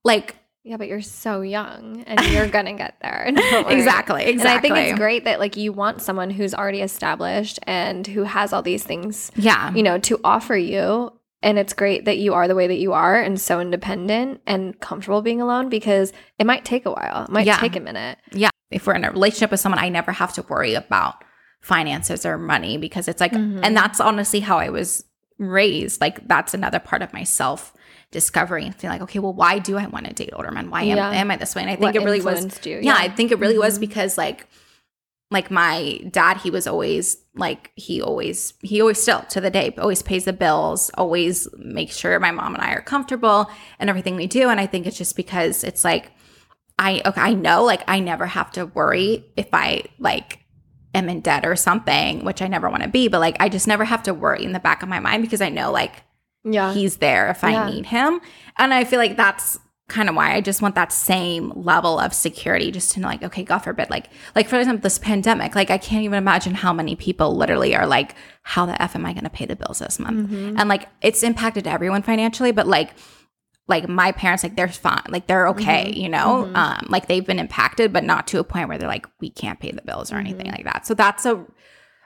like, 0.03 0.35
Yeah, 0.63 0.77
but 0.77 0.87
you're 0.87 1.01
so 1.01 1.41
young 1.41 2.03
and 2.07 2.19
you're 2.31 2.47
gonna 2.47 2.73
get 2.73 2.95
there. 3.01 3.25
Exactly, 3.67 4.23
exactly. 4.25 4.25
And 4.25 4.47
I 4.47 4.59
think 4.59 4.75
it's 4.77 4.97
great 4.99 5.23
that 5.25 5.39
like 5.39 5.57
you 5.57 5.71
want 5.73 6.01
someone 6.01 6.29
who's 6.29 6.53
already 6.53 6.81
established 6.81 7.59
and 7.63 8.05
who 8.07 8.23
has 8.23 8.53
all 8.53 8.61
these 8.61 8.83
things, 8.83 9.31
Yeah. 9.35 9.73
you 9.73 9.83
know, 9.83 9.97
to 9.99 10.19
offer 10.23 10.55
you. 10.55 11.11
And 11.41 11.59
it's 11.59 11.73
great 11.73 12.05
that 12.05 12.17
you 12.17 12.33
are 12.33 12.47
the 12.47 12.55
way 12.55 12.67
that 12.67 12.77
you 12.77 12.93
are 12.93 13.19
and 13.21 13.39
so 13.41 13.59
independent 13.59 14.39
and 14.47 14.79
comfortable 14.79 15.21
being 15.21 15.41
alone 15.41 15.67
because 15.67 16.13
it 16.39 16.45
might 16.45 16.63
take 16.63 16.85
a 16.85 16.91
while. 16.91 17.25
It 17.25 17.29
might 17.29 17.45
Yeah. 17.45 17.57
take 17.57 17.75
a 17.75 17.81
minute. 17.81 18.17
yeah, 18.31 18.49
if 18.71 18.87
we're 18.87 18.95
in 18.95 19.03
a 19.03 19.11
relationship 19.11 19.51
with 19.51 19.59
someone, 19.59 19.79
I 19.79 19.89
never 19.89 20.13
have 20.13 20.31
to 20.35 20.41
worry 20.43 20.73
about 20.73 21.15
finances 21.61 22.25
or 22.25 22.37
money 22.37 22.77
because 22.77 23.07
it's 23.07 23.19
like, 23.21 23.31
Mhm. 23.33 23.59
and 23.63 23.75
that's 23.75 23.99
honestly 23.99 24.39
how 24.41 24.57
I 24.57 24.69
was 24.69 25.03
raised. 25.47 26.01
Like, 26.01 26.27
that's 26.27 26.53
another 26.53 26.79
part 26.79 27.01
of 27.01 27.13
my 27.13 27.23
self 27.23 27.73
discovery 28.11 28.63
and 28.65 28.75
feeling 28.75 28.95
like, 28.99 29.01
okay, 29.09 29.19
well, 29.19 29.33
why 29.33 29.57
do 29.59 29.77
I 29.77 29.87
want 29.87 30.05
to 30.05 30.13
date 30.13 30.29
older 30.33 30.51
men? 30.51 30.69
Why 30.69 30.83
am, 30.83 30.97
Yeah. 30.97 31.09
am 31.11 31.31
I 31.31 31.35
this 31.37 31.55
way? 31.55 31.61
And 31.63 31.71
I 31.71 31.75
think 31.75 31.83
What 31.83 31.95
it 31.95 32.03
really 32.05 32.21
was, 32.21 32.59
you? 32.65 32.79
yeah, 32.81 32.95
I 32.95 33.09
think 33.09 33.31
it 33.31 33.39
really 33.39 33.57
was 33.57 33.77
Mhm. 33.77 33.81
because 33.81 34.17
like, 34.17 34.47
like 35.31 35.49
my 35.49 35.99
dad, 36.11 36.37
he 36.37 36.51
was 36.51 36.67
always 36.67 37.17
like 37.35 37.71
he 37.75 38.03
always 38.03 38.53
he 38.61 38.79
always 38.81 39.01
still 39.01 39.21
to 39.29 39.41
the 39.41 39.49
day 39.49 39.73
always 39.79 40.03
pays 40.03 40.25
the 40.25 40.33
bills, 40.33 40.91
always 40.95 41.47
makes 41.57 41.97
sure 41.97 42.19
my 42.19 42.29
mom 42.29 42.53
and 42.53 42.63
I 42.63 42.73
are 42.73 42.81
comfortable 42.83 43.49
and 43.79 43.89
everything 43.89 44.15
we 44.15 44.27
do. 44.27 44.49
And 44.49 44.59
I 44.59 44.67
think 44.67 44.85
it's 44.85 44.97
just 44.97 45.15
because 45.15 45.63
it's 45.63 45.83
like 45.83 46.11
I 46.77 47.01
okay, 47.03 47.19
I 47.21 47.33
know 47.33 47.63
like 47.63 47.81
I 47.87 47.99
never 47.99 48.27
have 48.27 48.51
to 48.51 48.67
worry 48.67 49.25
if 49.35 49.47
I 49.53 49.85
like 49.97 50.42
am 50.93 51.09
in 51.09 51.21
debt 51.21 51.45
or 51.45 51.55
something, 51.55 52.23
which 52.23 52.41
I 52.41 52.47
never 52.47 52.69
want 52.69 52.83
to 52.83 52.89
be, 52.89 53.07
but 53.07 53.19
like 53.19 53.37
I 53.39 53.49
just 53.49 53.67
never 53.67 53.85
have 53.85 54.03
to 54.03 54.13
worry 54.13 54.43
in 54.43 54.53
the 54.53 54.59
back 54.59 54.83
of 54.83 54.89
my 54.89 54.99
mind 54.99 55.23
because 55.23 55.41
I 55.41 55.49
know 55.49 55.71
like 55.71 56.03
Yeah. 56.43 56.73
he's 56.73 56.97
there 56.97 57.29
if 57.29 57.43
I 57.43 57.51
Yeah. 57.51 57.69
need 57.69 57.85
him. 57.87 58.19
And 58.57 58.73
I 58.73 58.83
feel 58.83 58.99
like 58.99 59.17
that's 59.17 59.57
kind 59.89 60.07
of 60.09 60.15
why 60.15 60.33
I 60.33 60.41
just 60.41 60.61
want 60.61 60.75
that 60.75 60.91
same 60.93 61.51
level 61.55 61.99
of 61.99 62.13
security 62.13 62.71
just 62.71 62.93
to 62.93 63.01
know 63.01 63.07
like 63.09 63.21
okay 63.21 63.43
god 63.43 63.59
forbid 63.59 63.89
like 63.89 64.07
like 64.33 64.47
for 64.47 64.57
example 64.57 64.81
this 64.81 64.97
pandemic 64.97 65.55
like 65.55 65.69
I 65.69 65.77
can't 65.77 66.03
even 66.03 66.17
imagine 66.17 66.55
how 66.55 66.71
many 66.71 66.95
people 66.95 67.35
literally 67.35 67.75
are 67.75 67.85
like 67.85 68.15
how 68.43 68.65
the 68.65 68.81
f 68.81 68.95
am 68.95 69.05
I 69.05 69.11
going 69.11 69.25
to 69.25 69.29
pay 69.29 69.45
the 69.45 69.57
bills 69.57 69.79
this 69.79 69.99
month 69.99 70.29
Mm-hmm. 70.31 70.55
and 70.57 70.69
like 70.69 70.87
it's 71.01 71.21
impacted 71.21 71.67
everyone 71.67 72.01
financially 72.01 72.51
but 72.53 72.65
like 72.65 72.91
like 73.67 73.87
my 73.87 74.11
parents 74.11 74.43
like 74.43 74.55
they're 74.55 74.67
fine 74.67 75.01
like 75.09 75.25
they're 75.27 75.47
okay 75.47 75.85
Mm-hmm. 75.85 75.99
you 76.01 76.09
know 76.09 76.51
um 76.53 76.85
like 76.89 77.07
they've 77.07 77.25
been 77.25 77.39
impacted 77.39 77.93
but 77.93 78.03
not 78.03 78.27
to 78.27 78.39
a 78.39 78.43
point 78.43 78.67
where 78.67 78.77
they're 78.77 78.87
like 78.89 79.07
we 79.21 79.29
can't 79.29 79.59
pay 79.59 79.71
the 79.71 79.81
bills 79.81 80.11
or 80.11 80.17
anything 80.17 80.47
Mm-hmm. 80.47 80.55
like 80.55 80.65
that 80.65 80.85
so 80.85 80.93
that's 80.93 81.25
a 81.25 81.45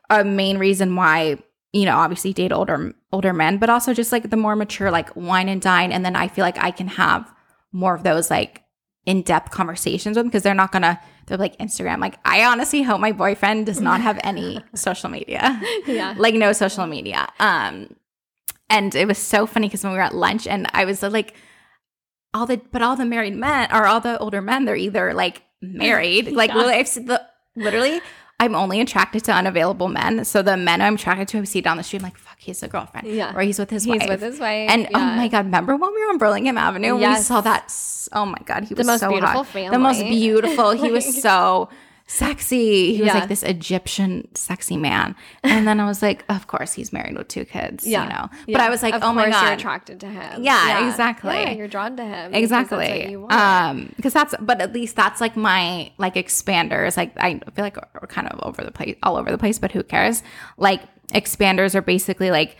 a 0.10 0.24
main 0.24 0.58
reason 0.58 0.96
why 0.96 1.38
you 1.74 1.86
know 1.86 1.98
obviously 1.98 2.32
date 2.32 2.52
older 2.52 2.94
older 3.12 3.34
men 3.34 3.58
but 3.58 3.70
also 3.70 3.94
just 3.94 4.12
like 4.12 4.30
the 4.30 4.38
more 4.38 4.56
mature 4.56 4.92
like 4.92 5.14
wine 5.16 5.50
and 5.50 5.62
dine 5.62 5.92
and 5.92 6.06
then 6.06 6.16
i 6.16 6.28
feel 6.28 6.44
like 6.44 6.58
i 6.60 6.72
can 6.72 6.88
have 6.88 7.32
more 7.72 7.94
of 7.96 8.04
those 8.04 8.30
like 8.32 8.64
in-depth 9.06 9.52
conversations 9.52 10.16
with 10.16 10.24
them 10.24 10.28
because 10.28 10.44
they're 10.44 10.54
not 10.54 10.72
gonna 10.72 11.00
they're 11.26 11.38
like 11.38 11.58
instagram 11.58 12.00
like 12.00 12.18
i 12.24 12.44
honestly 12.46 12.84
hope 12.84 13.00
my 13.02 13.12
boyfriend 13.12 13.66
does 13.66 13.82
not 13.82 14.00
have 14.02 14.20
any 14.24 14.64
social 14.76 15.10
media 15.10 15.60
Yeah. 15.88 16.14
like 16.18 16.36
no 16.36 16.54
social 16.54 16.86
media 16.88 17.28
um 17.40 17.96
and 18.70 18.94
it 18.96 19.08
was 19.08 19.18
so 19.18 19.46
funny 19.46 19.68
because 19.68 19.84
when 19.84 19.94
we 19.94 19.98
were 19.98 20.04
at 20.04 20.16
lunch 20.16 20.46
and 20.48 20.68
i 20.74 20.86
was 20.86 21.02
like 21.04 21.36
all 22.38 22.46
the 22.46 22.58
but 22.72 22.82
all 22.82 22.96
the 22.96 23.06
married 23.06 23.36
men 23.36 23.68
or 23.74 23.86
all 23.88 24.00
the 24.00 24.18
older 24.20 24.42
men 24.42 24.66
they're 24.66 24.76
either 24.88 25.14
like 25.14 25.42
married 25.62 26.32
like 26.42 26.52
Yeah. 26.52 26.58
literally 26.58 26.84
the 27.10 27.22
literally 27.56 28.02
i'm 28.40 28.54
only 28.56 28.80
attracted 28.80 29.24
to 29.24 29.32
unavailable 29.34 29.88
men 29.88 30.24
so 30.24 30.42
the 30.44 30.56
men 30.56 30.80
i'm 30.82 30.96
attracted 30.96 31.28
to 31.30 31.40
i 31.40 31.44
see 31.46 31.62
down 31.62 31.78
the 31.78 31.84
street 31.84 32.00
i'm 32.00 32.04
like 32.04 32.18
fuck 32.18 32.38
he's 32.40 32.62
a 32.64 32.68
girlfriend 32.68 33.08
Yeah. 33.08 33.36
or 33.36 33.42
he's 33.42 33.58
with 33.60 33.72
his 33.72 33.84
He's 33.84 34.00
wife 34.00 34.10
with 34.10 34.22
his 34.22 34.40
wife. 34.40 34.70
and 34.70 34.88
oh 34.94 35.00
my 35.22 35.28
god 35.28 35.46
remember 35.46 35.76
when 35.76 35.92
we 35.94 36.00
were 36.04 36.10
on 36.12 36.18
burlingame 36.20 36.58
avenue 36.58 36.96
and 36.98 37.14
we 37.14 37.22
saw 37.22 37.42
that 37.42 37.74
oh 38.14 38.26
my 38.26 38.38
god 38.46 38.66
he 38.66 38.76
The 38.76 38.82
was 38.82 38.88
most 38.88 39.00
so 39.02 39.10
beautiful 39.10 39.44
hot. 39.44 39.72
the 39.72 39.80
most 39.80 40.02
beautiful 40.02 40.72
he 40.72 40.92
was 40.92 41.22
so 41.28 41.70
sexy. 42.10 42.96
He 42.96 43.02
was 43.04 43.14
like 43.14 43.28
this 43.28 43.44
egyptian 43.44 44.34
sexy 44.34 44.78
man. 44.78 45.16
And 45.44 45.68
then 45.68 45.80
i 45.80 45.86
was 45.86 46.02
like 46.02 46.24
of 46.30 46.48
course 46.48 46.74
he's 46.74 46.92
married 46.94 47.18
with 47.18 47.28
two 47.28 47.44
kids 47.46 47.86
Yeah. 47.86 48.04
you 48.04 48.10
know. 48.10 48.30
But 48.54 48.62
i 48.62 48.70
was 48.70 48.82
like 48.82 48.94
of 48.94 49.04
oh 49.04 49.14
my 49.14 49.26
course 49.30 49.42
you're 49.42 49.52
attracted 49.54 50.00
to 50.00 50.08
him. 50.08 50.44
Yeah, 50.44 50.88
exactly. 50.90 51.36
Yeah, 51.36 51.52
you're 51.52 51.68
drawn 51.68 51.98
to 51.98 52.06
him. 52.06 52.32
because 52.32 52.50
that's 52.50 52.72
exactly. 52.72 53.16
um 53.30 53.92
because 53.98 54.14
that's 54.14 54.34
but 54.40 54.62
at 54.62 54.74
least 54.74 54.96
that's 54.96 55.20
like 55.22 55.36
my 55.36 55.92
like 55.98 56.16
expanders. 56.16 56.96
Like 56.98 57.12
i 57.18 57.40
feel 57.54 57.64
like 57.66 57.78
we're 58.02 58.08
kind 58.08 58.28
of 58.30 58.40
over 58.42 58.64
the 58.64 58.72
place 58.72 58.96
all 59.04 59.18
over 59.18 59.30
the 59.30 59.38
place 59.38 59.60
but 59.60 59.72
who 59.74 59.84
cares? 59.84 60.24
Like 60.58 60.82
expanders 61.10 61.76
are 61.76 61.82
basically 61.82 62.32
like 62.32 62.56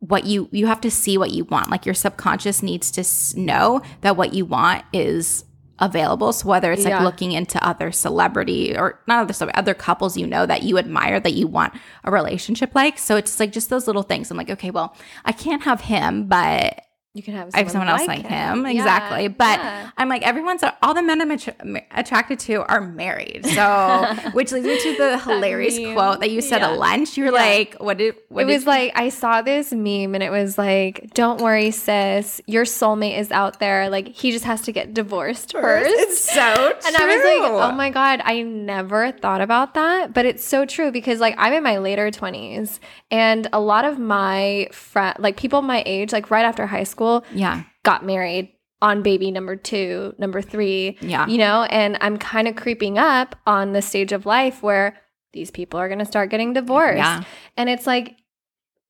what 0.00 0.24
you 0.24 0.48
you 0.52 0.66
have 0.66 0.80
to 0.82 0.90
see 0.90 1.16
what 1.18 1.30
you 1.30 1.44
want. 1.44 1.70
Like 1.70 1.84
your 1.86 1.94
subconscious 1.94 2.62
needs 2.62 2.90
to 2.92 3.38
know 3.40 3.82
that 4.02 4.16
what 4.16 4.34
you 4.34 4.44
want 4.46 4.84
is 4.92 5.44
available. 5.80 6.32
So 6.32 6.48
whether 6.48 6.70
it's 6.72 6.84
like 6.84 7.02
looking 7.04 7.32
into 7.32 7.62
other 7.66 7.90
celebrity 7.92 8.76
or 8.76 9.00
not 9.06 9.22
other 9.22 9.32
celeb- 9.32 9.52
other 9.54 9.74
couples 9.74 10.16
you 10.16 10.26
know 10.26 10.46
that 10.46 10.62
you 10.62 10.78
admire 10.78 11.20
that 11.20 11.32
you 11.32 11.46
want 11.46 11.74
a 12.04 12.10
relationship 12.10 12.74
like. 12.74 12.98
So 12.98 13.16
it's 13.16 13.40
like 13.40 13.52
just 13.52 13.70
those 13.70 13.86
little 13.86 14.02
things. 14.02 14.30
I'm 14.30 14.36
like 14.36 14.50
okay 14.50 14.70
well 14.70 14.96
i 15.24 15.32
can't 15.32 15.62
have 15.62 15.80
him 15.82 16.26
but 16.26 16.84
you 17.12 17.24
can 17.24 17.34
have 17.34 17.50
I 17.54 17.58
have 17.58 17.70
someone 17.72 17.88
else 17.88 18.06
like 18.06 18.24
him. 18.24 18.64
Exactly. 18.66 19.26
But 19.26 19.58
yeah. 19.58 19.90
I'm 19.96 20.08
like, 20.08 20.22
everyone's, 20.22 20.62
all 20.80 20.94
the 20.94 21.02
men 21.02 21.20
I'm 21.20 21.32
attra- 21.32 21.82
attracted 21.90 22.38
to 22.40 22.62
are 22.70 22.80
married. 22.80 23.44
So, 23.46 24.14
which 24.32 24.52
leads 24.52 24.64
me 24.64 24.80
to 24.80 24.96
the 24.96 25.18
hilarious 25.18 25.76
meme. 25.76 25.94
quote 25.94 26.20
that 26.20 26.30
you 26.30 26.40
said 26.40 26.60
Yeah. 26.60 26.70
at 26.70 26.78
lunch. 26.78 27.16
You 27.16 27.24
were 27.24 27.30
Yeah. 27.32 27.36
like, 27.38 27.74
what 27.80 27.98
did, 27.98 28.14
what 28.28 28.44
it 28.44 28.46
did 28.46 28.54
was 28.54 28.66
like 28.66 28.92
I 28.94 29.08
saw 29.08 29.42
this 29.42 29.72
meme 29.72 30.14
and 30.14 30.22
it 30.22 30.30
was 30.30 30.56
like, 30.56 31.10
"Don't 31.14 31.40
worry, 31.40 31.72
sis, 31.72 32.40
your 32.46 32.62
soulmate 32.64 33.18
is 33.18 33.32
out 33.32 33.58
there. 33.58 33.90
Like 33.90 34.06
he 34.08 34.30
just 34.30 34.44
has 34.44 34.60
to 34.62 34.72
get 34.72 34.94
divorced 34.94 35.50
first. 35.50 35.90
It's 35.90 36.20
so 36.20 36.54
true. 36.54 36.74
And 36.86 36.96
I 36.96 37.06
was 37.06 37.24
like, 37.24 37.50
"Oh 37.70 37.72
my 37.72 37.90
god, 37.90 38.20
I 38.24 38.42
never 38.42 39.10
thought 39.10 39.40
about 39.40 39.74
that, 39.74 40.12
but 40.14 40.26
it's 40.26 40.44
so 40.44 40.64
true 40.64 40.92
because 40.92 41.18
like 41.18 41.34
I'm 41.38 41.52
in 41.54 41.64
my 41.64 41.78
later 41.78 42.08
20s 42.12 42.78
and 43.10 43.48
a 43.52 43.58
lot 43.60 43.84
of 43.84 43.98
my 43.98 44.68
friend 44.70 45.16
like 45.18 45.36
people 45.36 45.60
my 45.62 45.82
age 45.86 46.12
like 46.12 46.30
right 46.30 46.44
after 46.44 46.66
high 46.68 46.84
school 46.84 46.99
Yeah. 47.34 47.62
got 47.82 48.04
married 48.04 48.52
on 48.82 49.02
baby 49.02 49.30
number 49.30 49.56
2, 49.56 50.14
number 50.18 50.40
3, 50.40 50.96
Yeah. 51.02 51.26
you 51.26 51.36
know, 51.38 51.64
and 51.64 51.98
I'm 52.00 52.16
kind 52.16 52.48
of 52.48 52.56
creeping 52.56 52.96
up 52.98 53.36
on 53.46 53.72
the 53.72 53.82
stage 53.82 54.12
of 54.12 54.24
life 54.26 54.62
where 54.62 54.96
these 55.32 55.50
people 55.50 55.78
are 55.78 55.86
going 55.88 55.98
to 55.98 56.04
start 56.06 56.30
getting 56.30 56.54
divorced. 56.54 56.96
Yeah. 56.96 57.22
And 57.56 57.68
it's 57.68 57.86
like, 57.86 58.16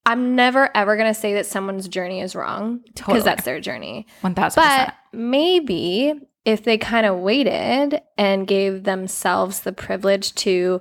I'm 0.07 0.35
never 0.35 0.71
ever 0.77 0.97
going 0.97 1.13
to 1.13 1.19
say 1.21 1.35
that 1.35 1.45
someone's 1.47 1.87
journey 1.89 2.21
is 2.21 2.35
wrong 2.35 2.79
because 2.87 2.95
Totally. 3.07 3.21
that's 3.23 3.45
their 3.45 3.61
journey. 3.61 4.07
1000%. 4.23 4.55
But 4.55 4.95
maybe 5.13 6.15
if 6.45 6.65
they 6.65 6.79
kind 6.79 7.05
of 7.05 7.19
waited 7.19 8.01
and 8.17 8.47
gave 8.47 8.85
themselves 8.85 9.61
the 9.61 9.73
privilege 9.73 10.35
to 10.37 10.81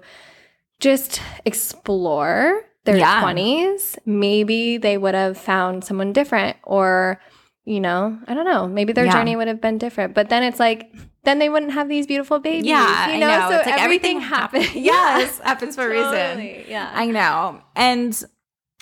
just 0.79 1.21
explore 1.45 2.61
their 2.85 2.97
Yeah. 2.97 3.21
20s, 3.21 3.97
maybe 4.05 4.77
they 4.77 4.97
would 4.97 5.15
have 5.15 5.37
found 5.37 5.83
someone 5.83 6.13
different 6.13 6.57
or, 6.63 7.19
you 7.65 7.79
know, 7.79 8.17
I 8.27 8.33
don't 8.33 8.45
know, 8.45 8.67
maybe 8.67 8.93
their 8.93 9.05
Yeah. 9.05 9.13
journey 9.13 9.35
would 9.35 9.47
have 9.47 9.61
been 9.61 9.77
different. 9.77 10.13
But 10.13 10.29
then 10.29 10.43
it's 10.43 10.59
like, 10.59 10.91
then 11.23 11.39
they 11.39 11.49
wouldn't 11.49 11.73
have 11.73 11.89
these 11.89 12.07
beautiful 12.07 12.39
babies. 12.39 12.65
yeah. 12.65 13.11
you 13.11 13.19
know, 13.19 13.27
know. 13.27 13.49
so 13.49 13.57
it's 13.57 13.65
like 13.65 13.81
everything, 13.81 14.17
everything 14.17 14.21
happens. 14.21 14.75
Yes. 14.75 15.39
Happens 15.43 15.75
for 15.75 15.85
a 15.85 15.89
reason. 15.89 16.65
Yeah. 16.67 16.89
I 16.93 17.07
know. 17.07 17.61
And 17.75 18.23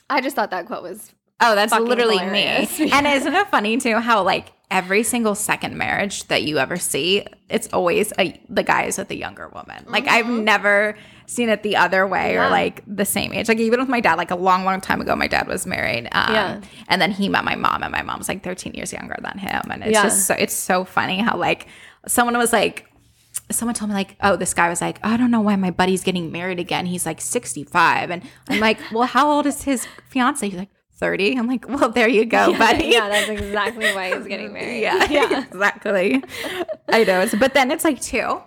I 0.10 0.22
just 0.22 0.36
thought 0.36 0.52
that 0.52 0.68
quote 0.68 0.84
was 0.84 1.12
Oh, 1.40 1.54
that's 1.56 1.74
literally 1.74 2.18
hilarious. 2.18 2.80
me. 2.80 2.92
and 2.94 3.06
isn't 3.06 3.34
it 3.34 3.48
funny 3.50 3.78
too 3.78 3.98
how 3.98 4.24
like 4.24 4.54
every 4.72 5.04
single 5.04 5.36
second 5.36 5.78
marriage 5.78 6.28
that 6.28 6.44
you 6.44 6.58
ever 6.58 6.78
see, 6.78 7.26
it's 7.50 7.68
always 7.72 8.12
a, 8.20 8.40
the 8.50 8.64
guy 8.64 8.84
is 8.86 8.98
with 8.98 9.08
the 9.08 9.18
younger 9.18 9.48
woman. 9.50 9.86
Like 9.88 10.08
I've 10.08 10.26
mm-hmm. 10.26 10.44
never 10.44 10.98
seen 11.28 11.50
it 11.50 11.62
the 11.62 11.76
other 11.76 12.08
way 12.08 12.36
or 12.38 12.42
Mm-hmm. 12.44 12.52
Like 12.52 12.84
the 12.88 13.06
same 13.06 13.34
age. 13.34 13.48
Like 13.50 13.60
even 13.60 13.80
with 13.80 13.90
my 13.90 14.00
dad, 14.00 14.16
like 14.16 14.32
a 14.32 14.36
long, 14.36 14.64
long 14.66 14.82
time 14.82 15.02
ago, 15.02 15.16
my 15.16 15.28
dad 15.28 15.48
was 15.48 15.66
married. 15.68 16.08
Um, 16.14 16.34
Yeah. 16.34 16.62
And 16.88 17.02
then 17.02 17.12
he 17.12 17.28
met 17.30 17.44
my 17.46 17.56
mom, 17.56 17.84
and 17.84 17.92
my 17.92 18.02
mom's 18.02 18.28
like 18.30 18.44
13 18.44 18.74
years 18.74 18.92
younger 18.94 19.18
than 19.22 19.38
him. 19.38 19.62
And 19.70 19.84
it's 19.84 19.92
Yeah. 19.94 20.04
just 20.04 20.26
so 20.26 20.34
it's 20.34 20.54
so 20.56 20.84
funny 20.86 21.20
how 21.20 21.38
like 21.38 21.68
someone 22.08 22.38
was 22.38 22.52
like 22.54 22.86
someone 23.52 23.74
told 23.76 23.90
me 23.90 23.96
like, 23.96 24.16
oh, 24.22 24.36
this 24.36 24.54
guy 24.54 24.68
was 24.68 24.82
like, 24.82 25.00
I 25.06 25.16
don't 25.16 25.32
know 25.32 25.40
why 25.42 25.56
my 25.56 25.72
buddy's 25.72 26.04
getting 26.04 26.32
married 26.34 26.60
again. 26.60 26.86
He's 26.86 27.06
like 27.06 27.22
65. 27.22 28.10
And 28.12 28.22
I'm 28.50 28.60
like, 28.60 28.78
well, 28.92 29.08
how 29.08 29.32
old 29.32 29.46
is 29.46 29.64
his 29.64 29.88
fiance? 30.10 30.48
He's 30.50 30.58
like 30.58 30.70
30. 31.00 31.38
I'm 31.38 31.48
like, 31.48 31.66
well, 31.70 31.90
there 31.90 32.10
you 32.10 32.26
go, 32.26 32.50
yeah, 32.52 32.58
buddy. 32.58 32.86
yeah, 32.88 33.08
that's 33.08 33.30
exactly 33.30 33.94
why 33.94 34.16
he's 34.18 34.28
getting 34.28 34.52
married. 34.58 34.82
Yeah, 34.82 35.08
yeah, 35.10 35.44
exactly. 35.46 36.22
I 36.90 37.04
know. 37.06 37.26
But 37.40 37.54
then 37.54 37.72
it's 37.72 37.84
like 37.86 38.02
too, 38.02 38.42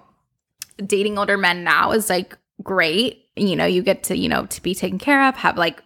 dating 0.84 1.16
older 1.18 1.38
men 1.38 1.64
now 1.64 1.92
is 1.92 2.10
like 2.10 2.36
great. 2.62 3.24
You 3.36 3.56
know, 3.56 3.66
you 3.66 3.82
get 3.82 4.02
to, 4.04 4.16
you 4.16 4.28
know, 4.28 4.46
to 4.46 4.62
be 4.62 4.74
taken 4.74 4.98
care 4.98 5.26
of, 5.28 5.36
have 5.36 5.56
like 5.56 5.82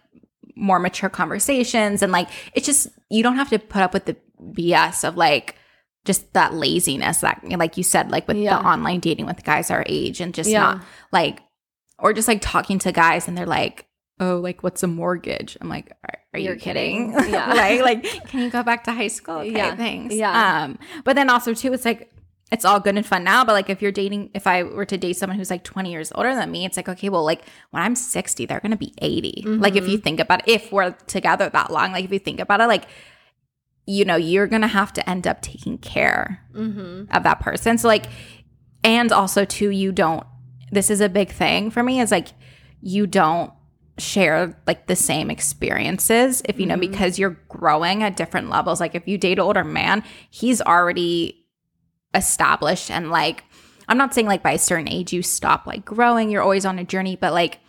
more 0.55 0.79
mature 0.79 1.09
conversations 1.09 2.01
and 2.01 2.11
like 2.13 2.29
it's 2.53 2.65
just 2.65 2.87
you 3.09 3.21
don't 3.21 3.35
have 3.35 3.49
to 3.49 3.59
put 3.59 3.81
up 3.81 3.93
with 3.93 4.05
the 4.05 4.15
BS 4.41 5.05
of 5.05 5.17
like 5.17 5.55
just 6.05 6.31
that 6.31 6.53
laziness 6.53 7.17
that 7.19 7.41
like 7.49 7.75
you 7.75 7.83
said 7.83 8.09
like 8.09 8.25
with 8.27 8.37
Yeah. 8.37 8.59
the 8.59 8.65
online 8.65 9.01
dating 9.01 9.25
with 9.25 9.43
guys 9.43 9.69
our 9.69 9.83
age 9.87 10.21
and 10.21 10.33
just 10.33 10.49
Yeah. 10.49 10.59
not 10.61 10.83
like 11.11 11.41
or 11.99 12.13
just 12.13 12.27
like 12.29 12.39
talking 12.41 12.79
to 12.79 12.93
guys 12.93 13.27
and 13.27 13.37
they're 13.37 13.45
like 13.45 13.85
oh 14.21 14.37
like 14.37 14.63
what's 14.63 14.81
a 14.81 14.87
mortgage 14.87 15.57
i'm 15.59 15.67
like 15.67 15.91
are, 16.07 16.19
are 16.35 16.39
you 16.39 16.55
kidding, 16.55 17.11
kidding. 17.13 17.31
Yeah. 17.33 17.53
like 17.53 17.81
like 17.81 18.03
can 18.29 18.39
you 18.39 18.49
go 18.49 18.63
back 18.63 18.85
to 18.85 18.93
high 18.93 19.07
school 19.09 19.39
okay 19.39 19.51
Yeah. 19.51 19.75
thanks 19.75 20.15
Yeah. 20.15 20.63
um 20.63 20.79
but 21.03 21.17
then 21.17 21.29
also 21.29 21.53
too 21.53 21.73
it's 21.73 21.83
like 21.83 22.11
it's 22.51 22.63
all 22.65 22.79
good 22.79 22.95
and 22.95 23.05
fun 23.05 23.23
now 23.23 23.43
but 23.43 23.53
like 23.53 23.69
if 23.69 23.81
you're 23.81 23.91
dating 23.91 24.29
if 24.33 24.45
i 24.47 24.61
were 24.63 24.85
to 24.85 24.97
date 24.97 25.13
someone 25.17 25.37
who's 25.37 25.49
like 25.49 25.63
20 25.63 25.91
years 25.91 26.11
older 26.15 26.33
than 26.35 26.51
me 26.51 26.63
it's 26.65 26.77
like 26.77 26.87
okay 26.87 27.09
well 27.09 27.23
like 27.23 27.41
when 27.71 27.81
i'm 27.81 27.95
60 27.95 28.45
they're 28.45 28.59
gonna 28.59 28.77
be 28.77 28.93
80 29.01 29.43
like 29.45 29.75
if 29.75 29.87
you 29.87 29.97
think 29.97 30.19
about 30.19 30.47
it 30.47 30.51
if 30.53 30.71
we're 30.71 30.91
together 31.07 31.49
that 31.49 31.71
long 31.71 31.91
like 31.91 32.05
if 32.05 32.11
you 32.11 32.19
think 32.19 32.39
about 32.39 32.61
it 32.61 32.67
like 32.67 32.85
you 33.87 34.05
know 34.05 34.15
you're 34.15 34.47
gonna 34.47 34.67
have 34.67 34.93
to 34.93 35.09
end 35.09 35.27
up 35.27 35.41
taking 35.41 35.77
care 35.77 36.41
Mm-hmm. 36.55 37.13
of 37.15 37.23
that 37.23 37.41
person. 37.41 37.77
So 37.77 37.87
like 37.87 38.05
and 38.83 39.11
also 39.11 39.43
too 39.45 39.69
you 39.71 39.91
don't 39.91 40.25
this 40.71 40.89
is 40.89 41.01
a 41.01 41.09
big 41.09 41.29
thing 41.31 41.69
for 41.69 41.83
me 41.83 41.99
is 41.99 42.11
like 42.11 42.29
you 42.81 43.05
don't 43.07 43.51
share 43.97 44.57
like 44.67 44.87
the 44.87 44.95
same 44.95 45.29
experiences 45.29 46.41
if 46.45 46.59
you 46.59 46.65
know 46.65 46.75
Mhm. 46.75 46.79
because 46.91 47.17
you're 47.19 47.37
growing 47.49 48.03
at 48.03 48.15
different 48.17 48.49
levels 48.49 48.79
like 48.79 48.95
if 48.95 49.07
you 49.07 49.17
date 49.17 49.33
an 49.39 49.43
older 49.45 49.63
man 49.63 50.03
he's 50.29 50.61
already 50.61 51.44
established 52.15 52.89
and 52.89 53.11
like 53.11 53.43
i'm 53.87 53.97
not 53.97 54.13
saying 54.13 54.25
like 54.27 54.41
by 54.41 54.53
a 54.53 54.57
certain 54.57 54.87
age 54.89 55.13
you 55.13 55.21
stop 55.21 55.67
like 55.67 55.85
growing 55.85 56.29
you're 56.31 56.41
always 56.41 56.65
on 56.65 56.79
a 56.79 56.83
journey 56.83 57.15
but 57.15 57.33
like 57.33 57.59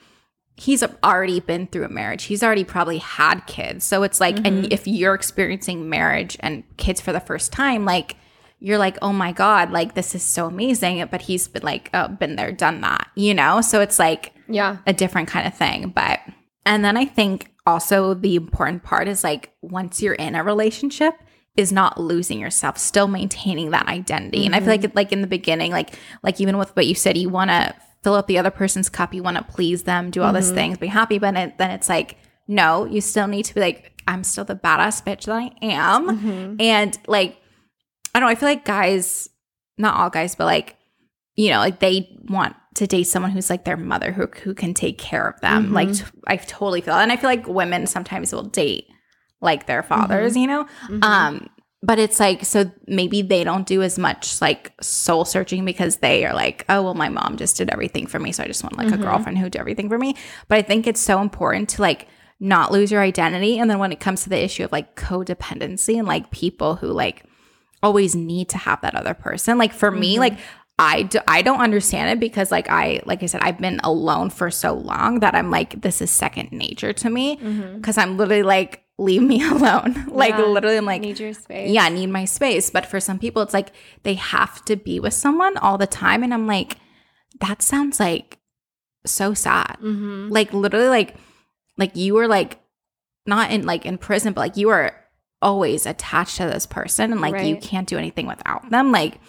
he's 0.57 0.83
already 1.05 1.41
been 1.41 1.67
through 1.67 1.85
a 1.85 1.89
marriage 1.89 2.25
he's 2.25 2.43
already 2.43 2.65
probably 2.65 2.99
had 2.99 3.41
kids 3.47 3.85
so 3.85 4.03
it's 4.03 4.21
like 4.21 4.37
and 4.47 4.73
if 4.73 4.87
you're 4.87 5.15
experiencing 5.15 5.89
marriage 5.91 6.37
and 6.41 6.65
kids 6.79 7.01
for 7.01 7.13
the 7.13 7.21
first 7.21 7.53
time 7.53 7.85
like 7.85 8.17
you're 8.59 8.79
like 8.79 8.97
oh 9.03 9.13
my 9.13 9.33
god 9.33 9.71
like 9.71 9.95
this 9.95 10.15
is 10.15 10.23
so 10.23 10.47
amazing 10.47 11.07
but 11.11 11.21
he's 11.23 11.47
been 11.49 11.63
like 11.63 11.91
uh, 11.93 12.09
been 12.09 12.37
there 12.37 12.53
done 12.53 12.81
that 12.81 13.09
you 13.15 13.35
know 13.35 13.61
so 13.61 13.83
it's 13.83 13.99
like 13.99 14.33
Yeah. 14.49 14.79
a 14.87 14.93
different 14.95 15.29
kind 15.29 15.47
of 15.47 15.55
thing. 15.55 15.89
But, 15.91 16.21
and 16.65 16.85
then 16.85 16.97
I 16.97 17.05
think 17.05 17.51
also 17.67 18.15
the 18.15 18.37
important 18.37 18.83
part 18.85 19.09
is 19.09 19.23
like 19.25 19.51
once 19.61 20.01
you're 20.01 20.15
in 20.15 20.35
a 20.37 20.43
relationship, 20.45 21.15
is 21.57 21.73
not 21.73 21.99
losing 21.99 22.39
yourself, 22.39 22.79
still 22.79 23.09
maintaining 23.09 23.71
that 23.71 23.87
identity. 23.89 24.39
Mm-hmm. 24.39 24.47
And 24.47 24.57
I 24.57 24.61
feel 24.61 24.69
like 24.69 24.95
like 24.95 25.13
in 25.13 25.21
the 25.21 25.27
beginning, 25.27 25.73
like 25.73 25.99
like 26.23 26.41
even 26.41 26.59
with 26.59 26.75
what 26.77 26.87
you 26.87 26.95
said, 26.95 27.17
you 27.17 27.29
want 27.29 27.51
to 27.51 27.75
fill 28.03 28.15
up 28.15 28.27
the 28.27 28.39
other 28.39 28.51
person's 28.51 28.89
cup, 28.89 29.15
you 29.15 29.23
want 29.23 29.37
to 29.37 29.45
please 29.45 29.85
them, 29.85 30.11
do 30.11 30.23
all 30.23 30.29
mm-hmm. 30.29 30.37
these 30.37 30.51
things, 30.51 30.79
be 30.79 30.87
happy, 30.87 31.19
but 31.19 31.37
it, 31.37 31.59
then 31.59 31.71
it's 31.71 31.89
like 31.89 32.19
no, 32.49 32.85
you 32.85 33.01
still 33.01 33.27
need 33.27 33.45
to 33.45 33.55
be 33.55 33.61
like 33.61 33.93
I'm 34.07 34.23
still 34.23 34.45
the 34.45 34.55
badass 34.55 35.03
bitch 35.05 35.25
that 35.25 35.33
I 35.33 35.51
am. 35.63 36.19
Mm-hmm. 36.19 36.61
And 36.61 36.99
like 37.07 37.39
I 38.15 38.21
don't 38.21 38.29
know, 38.29 38.33
I 38.33 38.35
feel 38.35 38.49
like 38.49 38.65
guys, 38.65 39.29
not 39.79 39.97
all 39.97 40.11
guys, 40.11 40.35
but 40.35 40.45
like 40.45 40.77
you 41.35 41.51
know, 41.51 41.59
like 41.59 41.81
they 41.81 42.19
want 42.29 42.57
to 42.75 42.87
date 42.87 43.05
someone 43.05 43.31
who's 43.31 43.51
like 43.51 43.65
their 43.65 43.77
mother 43.77 44.13
who 44.13 44.27
who 44.43 44.55
can 44.55 44.75
take 44.75 44.99
care 44.99 45.27
of 45.29 45.41
them. 45.41 45.67
Mm-hmm. 45.67 45.75
Like 45.75 45.93
t- 45.95 46.05
I 46.27 46.37
totally 46.37 46.81
feel, 46.83 46.95
and 46.95 47.11
I 47.11 47.17
feel 47.17 47.31
like 47.31 47.47
women 47.47 47.87
sometimes 47.87 48.33
will 48.33 48.43
date 48.43 48.89
like 49.41 49.67
their 49.67 49.83
fathers, 49.83 50.33
mm-hmm. 50.33 50.41
you 50.41 50.47
know. 50.47 50.65
Mm-hmm. 50.65 51.03
Um, 51.03 51.51
but 51.83 51.99
it's 51.99 52.19
like 52.19 52.45
so 52.45 52.71
maybe 52.87 53.23
they 53.23 53.45
don't 53.45 53.67
do 53.67 53.83
as 53.83 53.99
much 53.99 54.41
like 54.41 54.73
soul 54.81 55.25
searching 55.25 55.65
because 55.65 55.99
they 55.99 56.25
are 56.25 56.35
like, 56.35 56.65
oh 56.69 56.83
well, 56.83 56.95
my 56.95 57.09
mom 57.09 57.37
just 57.37 57.57
did 57.57 57.71
everything 57.71 58.07
for 58.07 58.19
me, 58.19 58.33
so 58.33 58.43
I 58.43 58.47
just 58.47 58.63
want 58.63 58.77
like 58.77 58.89
a 58.89 58.93
mm-hmm. 58.93 59.03
girlfriend 59.03 59.39
who 59.39 59.51
do 59.51 59.59
everything 59.59 59.89
for 59.89 59.99
me. 59.99 60.17
But 60.49 60.59
I 60.59 60.63
think 60.63 60.87
it's 60.87 61.01
so 61.01 61.21
important 61.21 61.69
to 61.71 61.83
like 61.83 62.09
not 62.41 62.73
lose 62.73 62.91
your 62.91 63.03
identity, 63.03 63.59
and 63.59 63.71
then 63.71 63.79
when 63.79 63.93
it 63.93 64.01
comes 64.01 64.25
to 64.25 64.29
the 64.29 64.43
issue 64.43 64.65
of 64.65 64.73
like 64.73 64.97
codependency 64.97 65.99
and 65.99 66.09
like 66.09 66.31
people 66.31 66.77
who 66.77 66.89
like 66.89 67.25
always 67.83 68.17
need 68.17 68.49
to 68.49 68.59
have 68.59 68.81
that 68.81 68.95
other 68.95 69.15
person. 69.15 69.59
Like 69.59 69.73
for 69.73 69.91
me, 69.91 70.15
mm-hmm. 70.15 70.21
like 70.21 70.39
I, 70.79 71.05
do, 71.05 71.21
I 71.27 71.41
don't 71.43 71.61
understand 71.61 72.11
it 72.11 72.21
because 72.21 72.51
like 72.51 72.69
I 72.69 73.01
like 73.07 73.23
I 73.23 73.27
said 73.27 73.41
I've 73.43 73.59
been 73.59 73.81
alone 73.83 74.29
for 74.31 74.51
so 74.51 74.75
long 74.75 75.21
that 75.21 75.35
I'm 75.35 75.51
like 75.51 75.81
this 75.81 76.03
is 76.03 76.11
second 76.11 76.53
nature 76.53 76.93
to 76.93 77.11
me 77.11 77.37
because 77.37 77.97
mm-hmm. 77.97 78.01
I'm 78.01 78.17
literally 78.17 78.43
like 78.43 78.83
leave 78.99 79.23
me 79.23 79.43
alone. 79.49 80.07
Like 80.09 80.31
yeah, 80.31 80.43
literally 80.43 80.77
I'm 80.77 80.85
like 80.85 81.01
need 81.01 81.21
your 81.21 81.35
space. 81.35 81.71
yeah 81.71 81.89
need 81.89 82.09
my 82.09 82.25
space. 82.25 82.71
But 82.71 82.87
for 82.87 83.01
some 83.01 83.19
people 83.19 83.43
it's 83.43 83.55
like 83.55 83.73
they 84.03 84.15
have 84.15 84.65
to 84.67 84.77
be 84.77 85.01
with 85.01 85.15
someone 85.15 85.57
all 85.59 85.79
the 85.79 85.87
time. 85.87 86.23
And 86.23 86.33
I'm 86.33 86.47
like 86.47 86.79
that 87.41 87.63
sounds 87.63 88.01
like 88.01 88.39
so 89.05 89.35
sad. 89.35 89.77
Mm-hmm. 89.83 90.29
like 90.31 90.53
literally 90.53 90.89
like 90.89 91.17
like 91.77 91.95
you 91.95 92.15
were 92.15 92.29
like 92.29 92.59
not 93.27 93.51
in 93.51 93.67
like 93.67 93.85
in 93.85 93.99
prison 93.99 94.33
but 94.33 94.41
like 94.41 94.57
you 94.57 94.71
are 94.71 94.95
always 95.43 95.85
attached 95.85 96.39
to 96.39 96.45
this 96.45 96.67
person 96.67 97.13
and 97.13 97.21
like 97.21 97.35
right. 97.35 97.47
you 97.47 97.57
can't 97.57 97.89
do 97.89 97.99
anything 97.99 98.27
without 98.27 98.69
them. 98.71 98.93
Like 98.93 99.21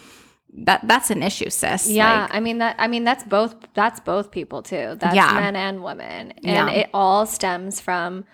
that 0.64 0.80
that's 0.88 1.10
an 1.10 1.22
issue 1.22 1.50
sis. 1.50 1.88
Yeah 1.90 2.22
like, 2.22 2.34
i 2.34 2.40
mean 2.40 2.58
that 2.58 2.74
i 2.78 2.88
mean 2.88 3.04
that's 3.04 3.22
both 3.22 3.54
that's 3.74 4.00
both 4.00 4.30
people 4.30 4.62
too. 4.62 4.96
That's 4.98 5.14
yeah. 5.14 5.34
men 5.34 5.56
and 5.56 5.84
women. 5.84 6.32
And 6.32 6.42
yeah. 6.42 6.70
it 6.70 6.90
all 6.94 7.26
stems 7.26 7.80
from 7.80 8.24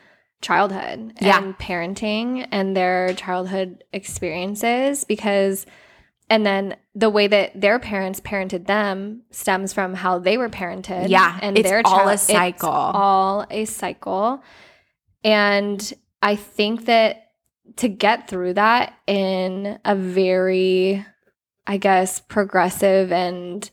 childhood 0.44 1.12
yeah. 1.20 1.38
and 1.38 1.58
parenting 1.58 2.46
and 2.50 2.76
their 2.76 3.14
childhood 3.14 3.82
experiences 3.92 5.04
because 5.04 5.66
and 6.30 6.46
then 6.46 6.76
the 6.94 7.10
way 7.10 7.26
that 7.26 7.60
their 7.60 7.78
parents 7.78 8.20
parented 8.20 8.66
them 8.66 9.22
stems 9.30 9.72
from 9.72 9.94
how 9.94 10.18
they 10.18 10.38
were 10.38 10.48
parented 10.48 11.08
yeah 11.08 11.38
and 11.42 11.58
it's 11.58 11.68
their 11.68 11.82
all 11.84 11.98
child, 11.98 12.10
a 12.10 12.18
cycle 12.18 12.68
all 12.68 13.46
a 13.50 13.64
cycle 13.64 14.42
and 15.22 15.92
i 16.22 16.36
think 16.36 16.84
that 16.84 17.30
to 17.76 17.88
get 17.88 18.28
through 18.28 18.54
that 18.54 18.94
in 19.06 19.78
a 19.84 19.96
very 19.96 21.04
I 21.66 21.78
guess, 21.78 22.20
progressive 22.20 23.10
and 23.10 23.68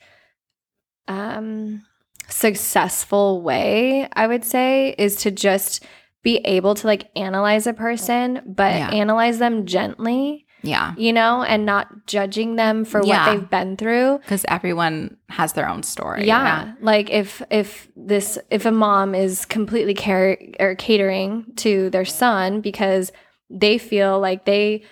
um, 1.07 1.83
successful 2.27 3.41
way, 3.41 4.07
I 4.13 4.27
would 4.27 4.45
say, 4.45 4.95
is 4.97 5.17
to 5.17 5.31
just 5.31 5.83
be 6.23 6.37
able 6.37 6.75
to 6.75 6.87
like 6.87 7.09
analyze 7.15 7.67
a 7.67 7.73
person, 7.73 8.41
but 8.45 8.75
yeah. 8.75 8.89
analyze 8.91 9.39
them 9.39 9.65
gently. 9.65 10.45
Yeah. 10.63 10.93
You 10.95 11.11
know, 11.11 11.41
and 11.41 11.65
not 11.65 12.05
judging 12.05 12.55
them 12.55 12.85
for 12.85 13.03
yeah. 13.03 13.25
what 13.25 13.31
they've 13.33 13.49
been 13.49 13.77
through. 13.77 14.19
Because 14.19 14.45
everyone 14.47 15.17
has 15.29 15.53
their 15.53 15.67
own 15.67 15.81
story. 15.81 16.27
Yeah. 16.27 16.43
yeah. 16.43 16.73
Like 16.81 17.09
if 17.09 17.41
if 17.49 17.89
this 17.95 18.37
if 18.51 18.65
a 18.67 18.71
mom 18.71 19.15
is 19.15 19.45
completely 19.45 19.95
care 19.95 20.37
or 20.59 20.75
catering 20.75 21.45
to 21.57 21.89
their 21.89 22.05
son 22.05 22.61
because 22.61 23.11
they 23.49 23.79
feel 23.79 24.19
like 24.19 24.45
they 24.45 24.83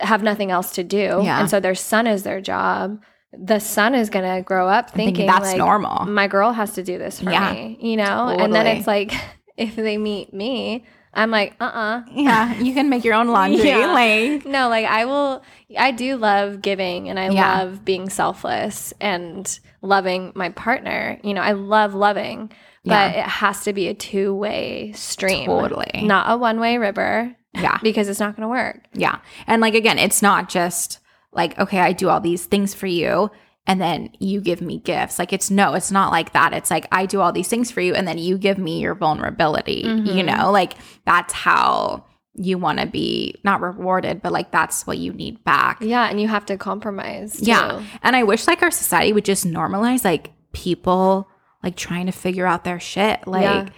have 0.00 0.24
nothing 0.24 0.50
else 0.50 0.72
to 0.72 0.82
do. 0.82 1.20
Yeah. 1.22 1.40
And 1.40 1.48
so 1.48 1.60
their 1.60 1.76
son 1.76 2.08
is 2.08 2.24
their 2.24 2.40
job. 2.40 2.98
The 3.32 3.60
son 3.60 3.94
is 3.94 4.10
going 4.10 4.24
to 4.24 4.42
grow 4.42 4.68
up 4.68 4.90
thinking, 4.90 5.14
thinking 5.14 5.26
that's 5.26 5.50
like, 5.50 5.58
normal. 5.58 6.06
My 6.06 6.26
girl 6.26 6.52
has 6.52 6.72
to 6.74 6.82
do 6.82 6.98
this 6.98 7.20
for 7.20 7.30
yeah. 7.30 7.52
me, 7.52 7.78
you 7.80 7.96
know? 7.96 8.04
Totally. 8.04 8.44
And 8.44 8.54
then 8.54 8.66
it's 8.66 8.86
like, 8.86 9.12
if 9.56 9.76
they 9.76 9.96
meet 9.96 10.32
me, 10.32 10.84
I'm 11.12 11.30
like, 11.30 11.54
uh 11.60 11.64
uh-uh. 11.64 12.00
uh 12.00 12.02
Yeah. 12.12 12.54
You 12.60 12.74
can 12.74 12.88
make 12.88 13.04
your 13.04 13.14
own 13.14 13.28
laundry. 13.28 13.68
yeah. 13.68 13.92
Like, 13.92 14.44
no, 14.44 14.68
like 14.68 14.86
I 14.86 15.04
will, 15.04 15.42
I 15.78 15.92
do 15.92 16.16
love 16.16 16.60
giving 16.60 17.08
and 17.08 17.18
I 17.18 17.30
yeah. 17.30 17.58
love 17.58 17.84
being 17.84 18.08
selfless 18.08 18.92
and 19.00 19.58
loving 19.82 20.32
my 20.34 20.50
partner. 20.50 21.18
You 21.22 21.34
know, 21.34 21.42
I 21.42 21.52
love 21.52 21.94
loving, 21.94 22.50
but 22.84 22.90
yeah. 22.90 23.24
it 23.24 23.26
has 23.26 23.64
to 23.64 23.72
be 23.72 23.88
a 23.88 23.94
two 23.94 24.34
way 24.34 24.92
stream. 24.96 25.46
Totally. 25.46 26.02
Not 26.02 26.30
a 26.30 26.36
one 26.36 26.60
way 26.60 26.78
river. 26.78 27.34
Yeah. 27.56 27.78
because 27.84 28.08
it's 28.08 28.18
not 28.18 28.34
going 28.34 28.42
to 28.42 28.48
work. 28.48 28.80
Yeah. 28.94 29.20
And 29.46 29.62
like, 29.62 29.74
again, 29.74 29.96
it's 29.96 30.22
not 30.22 30.48
just 30.48 30.98
like, 31.30 31.56
okay, 31.56 31.78
I 31.78 31.92
do 31.92 32.08
all 32.08 32.20
these 32.20 32.46
things 32.46 32.74
for 32.74 32.88
you 32.88 33.30
and 33.66 33.80
then 33.80 34.10
you 34.18 34.40
give 34.40 34.60
me 34.60 34.78
gifts. 34.78 35.18
Like, 35.18 35.32
it's 35.32 35.50
no, 35.50 35.74
it's 35.74 35.90
not 35.90 36.12
like 36.12 36.32
that. 36.32 36.52
It's 36.52 36.70
like, 36.70 36.86
I 36.92 37.06
do 37.06 37.20
all 37.20 37.32
these 37.32 37.48
things 37.48 37.70
for 37.70 37.80
you 37.80 37.94
and 37.94 38.06
then 38.06 38.18
you 38.18 38.36
give 38.36 38.58
me 38.58 38.80
your 38.80 38.94
vulnerability, 38.94 39.84
mm-hmm. 39.84 40.16
you 40.16 40.22
know? 40.22 40.50
Like, 40.50 40.74
that's 41.06 41.32
how 41.32 42.04
you 42.34 42.58
want 42.58 42.80
to 42.80 42.86
be 42.86 43.40
not 43.44 43.60
rewarded, 43.60 44.20
but 44.20 44.32
like 44.32 44.50
that's 44.50 44.86
what 44.86 44.98
you 44.98 45.12
need 45.12 45.42
back. 45.44 45.78
Yeah. 45.80 46.08
And 46.08 46.20
you 46.20 46.28
have 46.28 46.44
to 46.46 46.58
compromise. 46.58 47.38
Too. 47.38 47.46
Yeah. 47.46 47.82
And 48.02 48.16
I 48.16 48.24
wish 48.24 48.46
like 48.46 48.60
our 48.60 48.72
society 48.72 49.12
would 49.12 49.24
just 49.24 49.46
normalize 49.46 50.04
like 50.04 50.32
people 50.52 51.28
like 51.62 51.76
trying 51.76 52.06
to 52.06 52.12
figure 52.12 52.46
out 52.46 52.64
their 52.64 52.80
shit. 52.80 53.26
Like, 53.26 53.44
yeah. 53.44 53.68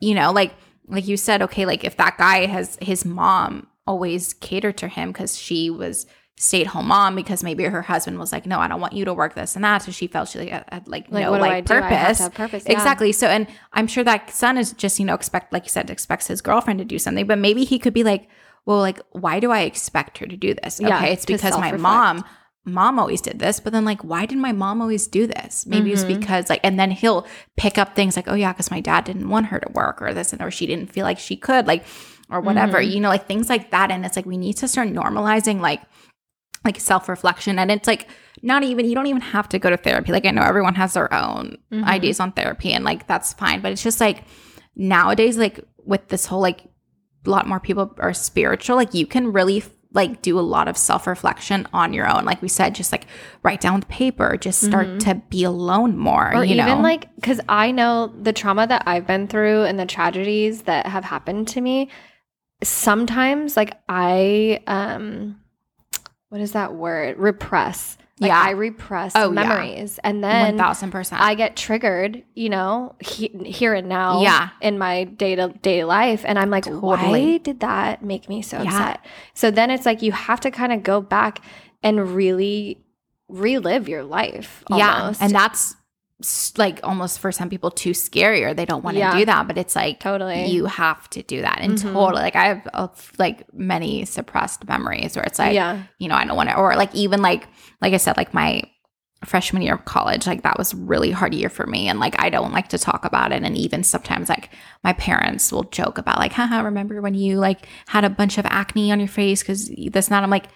you 0.00 0.14
know, 0.14 0.32
like, 0.32 0.54
like 0.86 1.08
you 1.08 1.16
said, 1.16 1.42
okay, 1.42 1.66
like 1.66 1.84
if 1.84 1.96
that 1.96 2.16
guy 2.16 2.46
has 2.46 2.78
his 2.80 3.04
mom 3.04 3.66
always 3.86 4.32
catered 4.34 4.78
to 4.78 4.88
him 4.88 5.10
because 5.10 5.36
she 5.36 5.68
was 5.68 6.06
stay 6.36 6.62
at 6.62 6.66
home 6.66 6.88
mom 6.88 7.14
because 7.14 7.44
maybe 7.44 7.64
her 7.64 7.82
husband 7.82 8.18
was 8.18 8.32
like, 8.32 8.44
no, 8.44 8.58
I 8.58 8.66
don't 8.66 8.80
want 8.80 8.92
you 8.92 9.04
to 9.04 9.14
work 9.14 9.34
this 9.34 9.54
and 9.54 9.64
that. 9.64 9.82
So 9.82 9.92
she 9.92 10.08
felt 10.08 10.28
she 10.28 10.48
had, 10.48 10.64
had 10.70 10.88
like, 10.88 11.06
like, 11.10 11.24
no 11.24 11.32
like 11.32 11.64
purpose. 11.64 12.28
purpose. 12.30 12.64
Yeah. 12.66 12.72
Exactly. 12.72 13.12
So, 13.12 13.28
and 13.28 13.46
I'm 13.72 13.86
sure 13.86 14.02
that 14.04 14.30
son 14.30 14.58
is 14.58 14.72
just, 14.72 14.98
you 14.98 15.04
know, 15.04 15.14
expect, 15.14 15.52
like 15.52 15.64
you 15.64 15.70
said, 15.70 15.90
expects 15.90 16.26
his 16.26 16.40
girlfriend 16.40 16.78
to 16.80 16.84
do 16.84 16.98
something, 16.98 17.26
but 17.26 17.38
maybe 17.38 17.64
he 17.64 17.78
could 17.78 17.94
be 17.94 18.02
like, 18.02 18.28
well, 18.66 18.78
like, 18.78 19.00
why 19.12 19.40
do 19.40 19.52
I 19.52 19.60
expect 19.60 20.18
her 20.18 20.26
to 20.26 20.36
do 20.36 20.54
this? 20.54 20.80
Okay. 20.80 20.88
Yeah, 20.88 21.04
it's 21.04 21.24
because 21.26 21.56
my 21.58 21.72
mom 21.72 22.24
mom 22.64 22.98
always 22.98 23.20
did 23.20 23.38
this, 23.38 23.60
but 23.60 23.72
then 23.72 23.84
like, 23.84 24.02
why 24.02 24.24
did 24.26 24.38
my 24.38 24.52
mom 24.52 24.80
always 24.80 25.06
do 25.06 25.26
this? 25.26 25.66
Maybe 25.66 25.90
mm-hmm. 25.90 25.92
it's 25.92 26.04
because 26.04 26.48
like, 26.48 26.60
and 26.64 26.80
then 26.80 26.90
he'll 26.90 27.26
pick 27.56 27.76
up 27.76 27.94
things 27.94 28.16
like, 28.16 28.26
oh 28.26 28.34
yeah, 28.34 28.52
because 28.52 28.70
my 28.70 28.80
dad 28.80 29.04
didn't 29.04 29.28
want 29.28 29.46
her 29.46 29.60
to 29.60 29.72
work 29.72 30.00
or 30.00 30.14
this 30.14 30.32
and 30.32 30.40
or 30.40 30.50
she 30.50 30.66
didn't 30.66 30.90
feel 30.90 31.04
like 31.04 31.18
she 31.18 31.36
could, 31.36 31.66
like, 31.66 31.84
or 32.30 32.40
whatever, 32.40 32.78
mm-hmm. 32.78 32.90
you 32.90 33.00
know, 33.00 33.10
like 33.10 33.26
things 33.26 33.50
like 33.50 33.70
that. 33.70 33.90
And 33.90 34.06
it's 34.06 34.16
like 34.16 34.24
we 34.24 34.38
need 34.38 34.54
to 34.54 34.68
start 34.68 34.88
normalizing 34.88 35.60
like 35.60 35.82
like 36.64 36.80
self-reflection. 36.80 37.58
And 37.58 37.70
it's 37.70 37.86
like 37.86 38.08
not 38.42 38.62
even 38.62 38.86
you 38.86 38.94
don't 38.94 39.06
even 39.06 39.22
have 39.22 39.48
to 39.50 39.58
go 39.58 39.70
to 39.70 39.76
therapy. 39.76 40.12
Like 40.12 40.26
I 40.26 40.30
know 40.30 40.42
everyone 40.42 40.74
has 40.74 40.94
their 40.94 41.12
own 41.12 41.58
mm-hmm. 41.72 41.84
ideas 41.84 42.20
on 42.20 42.32
therapy 42.32 42.72
and 42.72 42.84
like 42.84 43.06
that's 43.06 43.32
fine. 43.32 43.60
But 43.60 43.72
it's 43.72 43.82
just 43.82 44.00
like 44.00 44.24
nowadays, 44.76 45.36
like 45.36 45.60
with 45.84 46.08
this 46.08 46.26
whole 46.26 46.40
like 46.40 46.64
a 47.26 47.30
lot 47.30 47.46
more 47.46 47.60
people 47.60 47.94
are 47.98 48.12
spiritual, 48.12 48.76
like 48.76 48.94
you 48.94 49.06
can 49.06 49.32
really 49.32 49.62
like 49.94 50.22
do 50.22 50.38
a 50.38 50.42
lot 50.42 50.68
of 50.68 50.76
self 50.76 51.06
reflection 51.06 51.66
on 51.72 51.92
your 51.92 52.10
own. 52.10 52.24
Like 52.24 52.42
we 52.42 52.48
said, 52.48 52.74
just 52.74 52.92
like 52.92 53.06
write 53.42 53.60
down 53.60 53.80
the 53.80 53.86
paper, 53.86 54.36
just 54.36 54.60
start 54.60 54.88
mm-hmm. 54.88 54.98
to 54.98 55.14
be 55.30 55.44
alone 55.44 55.96
more. 55.96 56.34
Or 56.34 56.44
you 56.44 56.54
even 56.54 56.66
know? 56.66 56.80
like, 56.80 57.14
because 57.14 57.40
I 57.48 57.70
know 57.70 58.08
the 58.20 58.32
trauma 58.32 58.66
that 58.66 58.82
I've 58.86 59.06
been 59.06 59.28
through 59.28 59.62
and 59.64 59.78
the 59.78 59.86
tragedies 59.86 60.62
that 60.62 60.86
have 60.86 61.04
happened 61.04 61.48
to 61.48 61.60
me. 61.60 61.88
Sometimes, 62.62 63.56
like, 63.56 63.78
I, 63.88 64.62
um, 64.66 65.40
what 66.34 66.40
is 66.40 66.50
that 66.50 66.74
word? 66.74 67.16
Repress 67.16 67.96
like 68.18 68.28
yeah. 68.28 68.40
I 68.40 68.50
repress 68.50 69.12
oh, 69.14 69.30
memories 69.30 70.00
yeah. 70.02 70.10
and 70.10 70.24
then 70.24 70.58
1000%. 70.58 71.12
I 71.12 71.36
get 71.36 71.54
triggered, 71.54 72.24
you 72.34 72.48
know, 72.48 72.96
he, 72.98 73.28
here 73.28 73.72
and 73.72 73.88
now 73.88 74.20
yeah. 74.20 74.48
in 74.60 74.76
my 74.76 75.04
day 75.04 75.36
to 75.36 75.48
day 75.62 75.84
life. 75.84 76.24
And 76.24 76.36
I'm 76.36 76.50
like, 76.50 76.64
totally. 76.64 76.80
why 76.86 77.36
did 77.38 77.60
that 77.60 78.02
make 78.02 78.28
me 78.28 78.42
so 78.42 78.62
yeah. 78.62 78.70
upset? 78.70 79.06
So 79.34 79.52
then 79.52 79.70
it's 79.70 79.86
like 79.86 80.02
you 80.02 80.10
have 80.10 80.40
to 80.40 80.50
kind 80.50 80.72
of 80.72 80.82
go 80.82 81.00
back 81.00 81.40
and 81.84 82.16
really 82.16 82.82
relive 83.28 83.88
your 83.88 84.02
life. 84.02 84.64
Almost. 84.68 85.20
Yeah. 85.20 85.24
And 85.24 85.32
that's 85.32 85.76
like 86.56 86.80
almost 86.84 87.18
for 87.18 87.32
some 87.32 87.50
people 87.50 87.70
too 87.70 87.92
scary 87.92 88.44
or 88.44 88.54
they 88.54 88.64
don't 88.64 88.84
want 88.84 88.94
to 88.94 89.00
yeah. 89.00 89.18
do 89.18 89.24
that 89.24 89.48
but 89.48 89.58
it's 89.58 89.74
like 89.74 89.98
totally 89.98 90.46
you 90.46 90.64
have 90.64 91.10
to 91.10 91.22
do 91.24 91.42
that 91.42 91.58
and 91.60 91.76
mm-hmm. 91.76 91.92
totally 91.92 92.22
like 92.22 92.36
i 92.36 92.46
have 92.46 92.68
uh, 92.72 92.86
like 93.18 93.52
many 93.52 94.04
suppressed 94.04 94.66
memories 94.66 95.16
where 95.16 95.24
it's 95.24 95.40
like 95.40 95.54
yeah 95.54 95.82
you 95.98 96.08
know 96.08 96.14
i 96.14 96.24
don't 96.24 96.36
want 96.36 96.48
to 96.48 96.56
or 96.56 96.76
like 96.76 96.94
even 96.94 97.20
like 97.20 97.48
like 97.82 97.92
i 97.92 97.96
said 97.96 98.16
like 98.16 98.32
my 98.32 98.62
freshman 99.24 99.62
year 99.62 99.74
of 99.74 99.84
college, 99.84 100.26
like 100.26 100.42
that 100.42 100.58
was 100.58 100.74
really 100.74 101.10
hard 101.10 101.34
year 101.34 101.48
for 101.48 101.66
me. 101.66 101.88
And 101.88 101.98
like 101.98 102.20
I 102.20 102.30
don't 102.30 102.52
like 102.52 102.68
to 102.68 102.78
talk 102.78 103.04
about 103.04 103.32
it. 103.32 103.42
And 103.42 103.56
even 103.56 103.82
sometimes 103.82 104.28
like 104.28 104.50
my 104.82 104.92
parents 104.92 105.50
will 105.50 105.64
joke 105.64 105.98
about 105.98 106.18
like, 106.18 106.32
haha, 106.32 106.62
remember 106.62 107.00
when 107.00 107.14
you 107.14 107.38
like 107.38 107.66
had 107.88 108.04
a 108.04 108.10
bunch 108.10 108.38
of 108.38 108.46
acne 108.46 108.92
on 108.92 108.98
your 108.98 109.08
face 109.08 109.42
because 109.42 109.70
that's 109.90 110.10
not 110.10 110.22
I'm 110.22 110.30
like, 110.30 110.46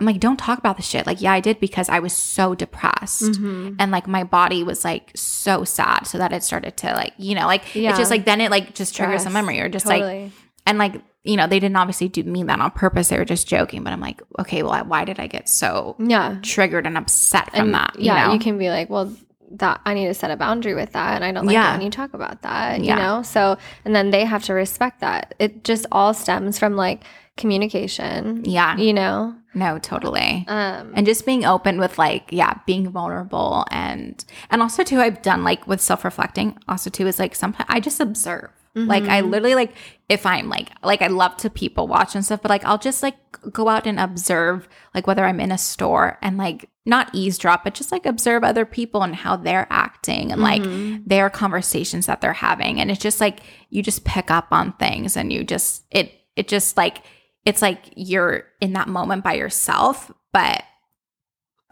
I'm 0.00 0.06
like, 0.06 0.18
don't 0.18 0.38
talk 0.38 0.58
about 0.58 0.76
the 0.78 0.82
shit. 0.82 1.06
Like, 1.06 1.20
yeah, 1.20 1.32
I 1.32 1.40
did 1.40 1.60
because 1.60 1.88
I 1.90 1.98
was 1.98 2.12
so 2.14 2.54
depressed. 2.54 3.22
Mhm. 3.22 3.76
And 3.78 3.92
like 3.92 4.06
my 4.08 4.24
body 4.24 4.62
was 4.64 4.84
like 4.84 5.10
so 5.14 5.62
sad. 5.64 6.06
So 6.06 6.16
that 6.18 6.32
it 6.32 6.42
started 6.42 6.76
to 6.78 6.86
like, 6.94 7.12
you 7.18 7.34
know, 7.34 7.46
like 7.46 7.74
Yeah. 7.74 7.90
it's 7.90 7.98
just 7.98 8.10
like 8.10 8.24
then 8.24 8.40
it 8.40 8.50
like 8.50 8.74
just 8.74 8.96
triggers 8.96 9.26
a 9.26 9.30
memory 9.30 9.60
or 9.60 9.68
just 9.68 9.86
like 9.86 10.30
and 10.66 10.78
like 10.78 10.94
you 11.22 11.36
know 11.36 11.46
they 11.46 11.60
didn't 11.60 11.76
obviously 11.76 12.08
do 12.08 12.22
mean 12.22 12.46
that 12.46 12.60
on 12.60 12.70
purpose 12.70 13.08
they 13.08 13.18
were 13.18 13.26
just 13.26 13.46
joking 13.46 13.82
but 13.84 13.92
i'm 13.92 14.00
like 14.00 14.22
okay 14.38 14.62
well 14.62 14.82
why 14.86 15.04
did 15.04 15.20
i 15.20 15.26
get 15.26 15.48
so 15.50 15.94
yeah. 15.98 16.38
triggered 16.42 16.86
and 16.86 16.96
upset 16.96 17.50
from 17.50 17.60
and 17.60 17.74
that 17.74 17.94
you 17.98 18.06
yeah, 18.06 18.26
know? 18.26 18.32
you 18.32 18.38
can 18.38 18.56
be 18.56 18.70
like, 18.70 18.88
well, 18.88 19.14
that 19.52 19.80
I 19.84 19.94
need 19.94 20.06
to 20.06 20.14
set 20.14 20.30
a 20.30 20.36
boundary 20.36 20.74
with 20.74 20.92
that, 20.92 21.16
and 21.16 21.24
I 21.24 21.32
don't 21.32 21.44
like 21.44 21.54
Yeah. 21.54 21.72
when 21.72 21.80
you 21.82 21.90
talk 21.90 22.14
about 22.14 22.42
that. 22.42 22.80
Yeah. 22.84 22.94
You 22.94 23.02
know, 23.02 23.22
so 23.22 23.58
and 23.84 23.94
then 23.96 24.10
they 24.10 24.24
have 24.24 24.44
to 24.44 24.54
respect 24.54 25.00
that. 25.00 25.34
It 25.40 25.64
just 25.64 25.86
all 25.90 26.14
stems 26.14 26.56
from 26.58 26.76
like 26.76 27.02
communication. 27.40 28.44
yeah 28.44 28.76
You 28.76 28.92
know, 28.92 29.34
no 29.54 29.78
totally 29.78 30.44
um, 30.48 30.92
and 30.94 31.04
just 31.06 31.26
being 31.26 31.44
open 31.44 31.78
with 31.78 31.98
like 31.98 32.24
yeah 32.30 32.54
being 32.66 32.88
vulnerable 32.88 33.64
and 33.72 34.24
and 34.50 34.62
also 34.62 34.84
too 34.84 35.00
i've 35.00 35.20
done 35.22 35.42
like 35.42 35.66
with 35.66 35.80
self-reflecting 35.80 36.56
also 36.68 36.88
too 36.88 37.06
is 37.08 37.18
like 37.18 37.34
sometimes 37.34 37.66
i 37.68 37.80
just 37.80 37.98
observe 38.00 38.50
like 38.76 39.02
i 39.04 39.20
Mhm. 39.20 39.30
literally 39.30 39.56
like 39.56 39.72
if 40.08 40.24
i'm 40.24 40.48
like 40.48 40.68
like 40.84 41.02
i 41.02 41.08
love 41.08 41.36
to 41.38 41.50
people 41.50 41.88
watch 41.88 42.14
and 42.14 42.24
stuff 42.24 42.40
but 42.42 42.48
like 42.48 42.64
i'll 42.64 42.78
just 42.78 43.02
like 43.02 43.16
go 43.52 43.68
out 43.68 43.86
and 43.88 43.98
observe 43.98 44.68
like 44.94 45.08
whether 45.08 45.24
i'm 45.24 45.40
in 45.40 45.50
a 45.50 45.58
store 45.58 46.16
and 46.22 46.38
like 46.38 46.68
not 46.86 47.10
eavesdrop 47.12 47.64
but 47.64 47.74
just 47.74 47.90
like 47.90 48.06
observe 48.06 48.44
other 48.44 48.64
people 48.64 49.02
and 49.02 49.16
how 49.16 49.34
they're 49.36 49.66
acting 49.70 50.30
and 50.30 50.40
like 50.40 50.62
Mhm. 50.62 51.02
their 51.12 51.28
conversations 51.28 52.06
that 52.06 52.20
they're 52.20 52.32
having 52.50 52.78
and 52.80 52.88
it's 52.92 53.02
just 53.02 53.20
like 53.20 53.40
you 53.70 53.82
just 53.82 54.04
pick 54.04 54.30
up 54.30 54.46
on 54.52 54.72
things 54.74 55.16
and 55.16 55.32
you 55.32 55.42
just 55.42 55.82
it 55.90 56.06
it 56.36 56.46
just 56.46 56.76
like 56.76 56.98
it's 57.44 57.62
like 57.62 57.92
you're 57.96 58.44
in 58.60 58.72
that 58.74 58.88
moment 58.88 59.24
by 59.24 59.34
yourself 59.34 60.10
but 60.32 60.62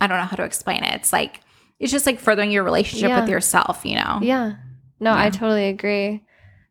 i 0.01 0.07
don't 0.07 0.19
know 0.19 0.25
how 0.25 0.37
to 0.37 0.45
explain 0.45 0.83
it 0.83 0.95
it's 0.95 1.13
like 1.13 1.41
it's 1.79 1.93
just 1.93 2.07
like 2.07 2.19
furthering 2.19 2.51
your 2.51 2.65
relationship 2.65 3.09
Yeah. 3.11 3.21
with 3.21 3.29
yourself 3.31 3.85
you 3.85 3.95
know 3.97 4.19
yeah, 4.23 4.55
no, 5.01 5.13
I 5.15 5.31
totally 5.31 5.69
agree, 5.69 6.25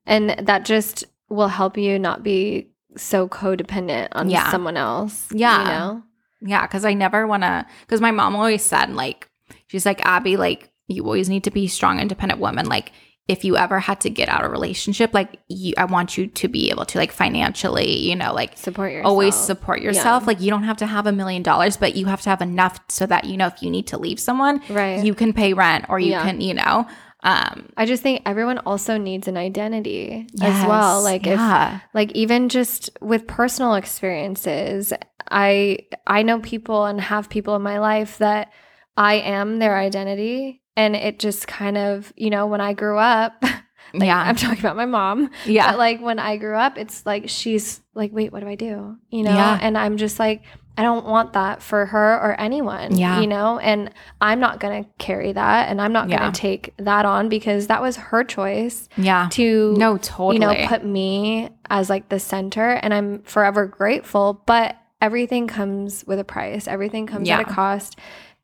and 0.05 0.31
that 0.47 0.65
just 0.65 1.05
will 1.29 1.47
help 1.47 1.77
you 1.77 1.97
not 1.97 2.23
be 2.23 2.71
so 2.97 3.29
codependent 3.29 4.09
on 4.11 4.29
Yeah. 4.29 4.51
someone 4.51 4.75
else. 4.75 5.27
Yeah. 5.31 5.59
you 5.61 5.67
know, 5.69 6.03
yeah 6.41 6.67
because 6.67 6.83
i 6.85 6.93
never 6.93 7.25
want 7.25 7.43
to 7.43 7.65
because 7.81 8.01
my 8.01 8.11
mom 8.11 8.35
always 8.35 8.63
said 8.63 8.93
like 8.93 9.29
she's 9.67 9.85
like 9.85 10.05
abby 10.05 10.35
like 10.37 10.69
you 10.87 11.03
always 11.03 11.29
need 11.29 11.43
to 11.45 11.51
be 11.51 11.67
strong 11.67 11.99
independent 11.99 12.39
woman 12.41 12.65
like 12.67 12.91
if 13.27 13.43
you 13.43 13.57
ever 13.57 13.79
had 13.79 13.99
to 14.01 14.09
get 14.09 14.29
out 14.29 14.43
of 14.45 14.49
a 14.49 14.51
relationship 14.51 15.13
like 15.13 15.39
you, 15.49 15.73
i 15.77 15.83
want 15.85 16.17
you 16.17 16.27
to 16.27 16.47
be 16.47 16.69
able 16.69 16.85
to 16.85 16.97
like 16.97 17.11
financially 17.11 17.97
you 17.99 18.15
know 18.15 18.33
like 18.33 18.57
support 18.57 18.91
yourself. 18.91 19.09
always 19.09 19.35
support 19.35 19.81
yourself. 19.81 20.23
Yeah. 20.23 20.27
Like 20.27 20.41
you 20.41 20.49
don't 20.49 20.63
have 20.63 20.77
to 20.77 20.85
have 20.85 21.05
a 21.07 21.11
million 21.11 21.43
dollars, 21.43 21.75
but 21.77 21.95
you 21.95 22.05
have 22.05 22.21
to 22.21 22.29
have 22.29 22.41
enough 22.41 22.79
so 22.89 23.05
that 23.05 23.25
you 23.25 23.35
know 23.37 23.47
if 23.47 23.61
you 23.61 23.69
need 23.69 23.87
to 23.87 23.97
leave 23.97 24.19
someone, 24.19 24.61
right. 24.69 25.03
you 25.03 25.13
can 25.13 25.33
pay 25.33 25.53
rent 25.53 25.85
or 25.89 25.99
you 25.99 26.11
Yeah. 26.11 26.23
can, 26.23 26.41
you 26.41 26.53
know. 26.53 26.87
Um 27.23 27.69
I 27.75 27.85
just 27.85 28.03
think 28.03 28.21
everyone 28.25 28.59
also 28.59 28.97
needs 28.97 29.27
an 29.27 29.37
identity 29.37 30.27
as 30.41 30.67
well. 30.67 30.97
yes, 30.97 31.03
Like 31.03 31.27
if 31.27 31.39
yeah. 31.39 31.79
like 31.93 32.11
even 32.13 32.49
just 32.49 32.89
with 33.01 33.27
personal 33.27 33.73
experiences, 33.75 34.93
I 35.29 35.79
I 36.05 36.23
know 36.23 36.39
people 36.39 36.85
and 36.85 37.01
have 37.01 37.29
people 37.29 37.55
in 37.55 37.61
my 37.61 37.79
life 37.79 38.17
that 38.19 38.51
I 38.95 39.15
am 39.15 39.59
their 39.59 39.77
identity 39.77 40.61
and 40.77 40.95
it 40.95 41.19
just 41.19 41.47
kind 41.47 41.77
of, 41.77 42.13
you 42.15 42.29
know, 42.29 42.45
when 42.45 42.61
I 42.61 42.73
grew 42.73 42.97
up, 42.97 43.35
like, 43.41 43.63
yeah. 43.93 44.21
I'm 44.21 44.35
talking 44.35 44.59
about 44.59 44.77
my 44.77 44.85
mom, 44.85 45.31
yeah. 45.45 45.71
but 45.71 45.79
like 45.79 45.99
when 45.99 46.19
I 46.19 46.37
grew 46.37 46.55
up, 46.55 46.77
it's 46.77 47.05
like 47.05 47.27
she's 47.27 47.81
like, 47.95 48.13
wait, 48.13 48.31
what 48.31 48.41
do 48.41 48.47
I 48.47 48.55
do? 48.55 48.95
You 49.09 49.23
know? 49.23 49.33
Yeah. 49.33 49.57
And 49.59 49.75
I'm 49.75 49.97
just 49.97 50.19
like, 50.19 50.43
I 50.77 50.83
don't 50.83 51.07
want 51.07 51.33
that 51.33 51.63
for 51.63 51.87
her 51.87 52.13
or 52.21 52.39
anyone. 52.39 52.95
Yeah. 52.95 53.19
You 53.19 53.25
know? 53.25 53.57
And 53.57 53.91
I'm 54.21 54.39
not 54.39 54.59
gonna 54.59 54.85
carry 54.99 55.31
that 55.31 55.69
and 55.69 55.81
I'm 55.81 55.91
not 55.91 56.07
gonna 56.07 56.31
take 56.31 56.75
that 56.77 57.05
on 57.05 57.27
because 57.27 57.65
that 57.67 57.81
was 57.81 57.95
her 57.95 58.23
choice 58.23 58.87
yeah. 58.95 59.29
to 59.31 59.73
No, 59.77 59.97
totally. 59.97 60.35
you 60.35 60.39
know, 60.39 60.67
put 60.67 60.85
me 60.85 61.49
as 61.71 61.89
like 61.89 62.09
the 62.09 62.19
center 62.19 62.69
and 62.69 62.93
I'm 62.93 63.23
forever 63.23 63.65
grateful, 63.65 64.43
but 64.45 64.77
everything 65.01 65.47
comes 65.47 66.05
with 66.05 66.19
a 66.19 66.23
price. 66.23 66.67
Everything 66.67 67.07
comes 67.07 67.27
at 67.29 67.39
a 67.39 67.45
cost. 67.45 67.97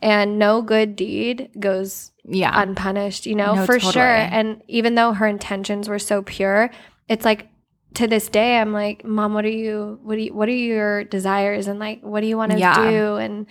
And 0.04 0.38
no 0.38 0.62
good 0.62 0.96
deed 0.98 1.50
goes 1.60 2.12
yeah. 2.26 2.52
unpunished, 2.62 3.26
you 3.26 3.36
know, 3.36 3.56
No, 3.56 3.66
for 3.66 3.76
totally. 3.80 3.94
sure. 3.94 4.04
And 4.04 4.62
even 4.68 4.96
though 4.96 5.13
her 5.13 5.26
intentions 5.28 5.88
were 5.88 6.00
so 6.00 6.22
pure, 6.22 6.70
it's 7.08 7.24
like 7.26 7.48
to 7.96 8.08
this 8.08 8.28
day 8.28 8.58
I'm 8.60 8.74
like, 8.74 9.06
"Mom, 9.06 9.34
what 9.34 9.46
are 9.46 9.50
you 9.50 10.00
what 10.04 10.16
do 10.16 10.22
you 10.22 10.34
what 10.34 10.50
are 10.50 10.52
your 10.52 11.04
desires 11.06 11.68
and 11.68 11.80
like 11.80 12.02
what 12.02 12.22
do 12.22 12.28
you 12.28 12.38
want 12.38 12.52
to 12.52 12.58
Yeah. 12.60 12.89
do 12.92 13.16
and 13.16 13.46